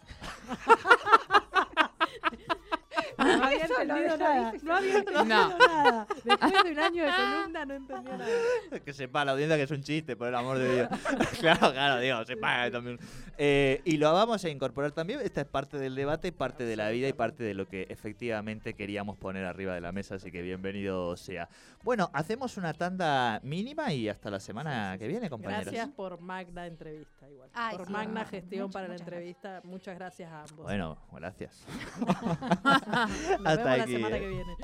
No 3.18 3.44
había 3.44 3.66
entendido 3.66 4.18
nada. 4.18 4.54
No 4.64 4.76
había 4.76 4.98
entendido 4.98 5.26
No. 5.26 5.58
nada. 5.58 6.08
Después 6.24 6.64
de 6.64 6.72
un 6.72 6.80
año 6.80 7.06
de 7.06 7.12
columna 7.16 7.66
no 7.66 7.74
entendió 7.74 8.18
nada. 8.18 8.80
Que 8.84 8.94
sepa 8.94 9.26
la 9.26 9.32
audiencia 9.34 9.58
que 9.58 9.64
es 9.64 9.72
un 9.72 9.82
chiste, 9.84 10.16
por 10.16 10.28
el 10.28 10.36
amor 10.36 10.58
de 10.58 10.76
Dios. 10.76 10.90
claro, 11.40 11.72
claro, 11.72 12.00
digo, 12.02 12.24
sepa 12.26 12.70
también. 12.72 13.00
Eh, 13.38 13.82
y 13.86 13.98
lo 13.98 14.14
vamos 14.14 14.44
a 14.46 14.50
incorporar 14.50 14.92
también. 14.92 15.20
Esta 15.22 15.42
es 15.42 15.48
parte 15.48 15.78
del 15.78 15.96
debate, 15.96 16.32
parte 16.32 16.66
de 16.66 16.76
la 16.76 16.90
vida 16.90 17.08
y 17.08 17.14
parte 17.14 17.44
de 17.44 17.54
lo 17.54 17.68
que 17.68 17.88
efectivamente 17.90 18.74
queríamos 18.74 19.18
poner 19.18 19.46
arriba 19.46 19.74
de 19.74 19.82
la 19.82 19.92
mesa, 19.92 20.16
así 20.16 20.32
que 20.32 20.42
bienvenido 20.42 21.16
sea. 21.18 21.50
Bueno, 21.84 22.10
hacemos 22.14 22.58
una 22.58 22.74
tanda 22.74 23.40
mínima 23.44 23.92
y 23.94 24.08
hasta 24.10 24.30
la 24.30 24.40
semana 24.40 24.96
que 24.98 25.08
viene, 25.08 25.30
compañeros. 25.30 25.66
Gracias 25.66 25.90
por 25.90 26.20
Magna 26.22 26.66
Entrevista, 26.68 27.30
igual. 27.30 27.50
Ay, 27.54 27.78
por 27.78 27.88
sí, 27.88 27.94
Magna 27.94 28.26
Gestión 28.26 28.64
muchas, 28.64 28.74
para 28.74 28.88
la 28.88 28.94
muchas 28.94 29.08
entrevista. 29.08 29.62
Muchas 29.64 29.96
gracias 29.98 30.32
a 30.32 30.42
ambos. 30.44 30.66
Bueno, 30.66 30.98
gracias. 31.12 31.66
Nos 33.08 33.48
hasta 33.48 33.64
vemos 33.64 33.78
la 33.78 33.84
aquí, 33.84 33.94
semana 33.94 34.18
eh. 34.18 34.20
que 34.20 34.28
viene. 34.28 34.58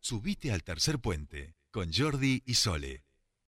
Subite 0.00 0.52
al 0.52 0.62
tercer 0.62 1.00
puente 1.00 1.56
con 1.72 1.92
Jordi 1.92 2.42
y 2.46 2.54
Sole. 2.54 3.05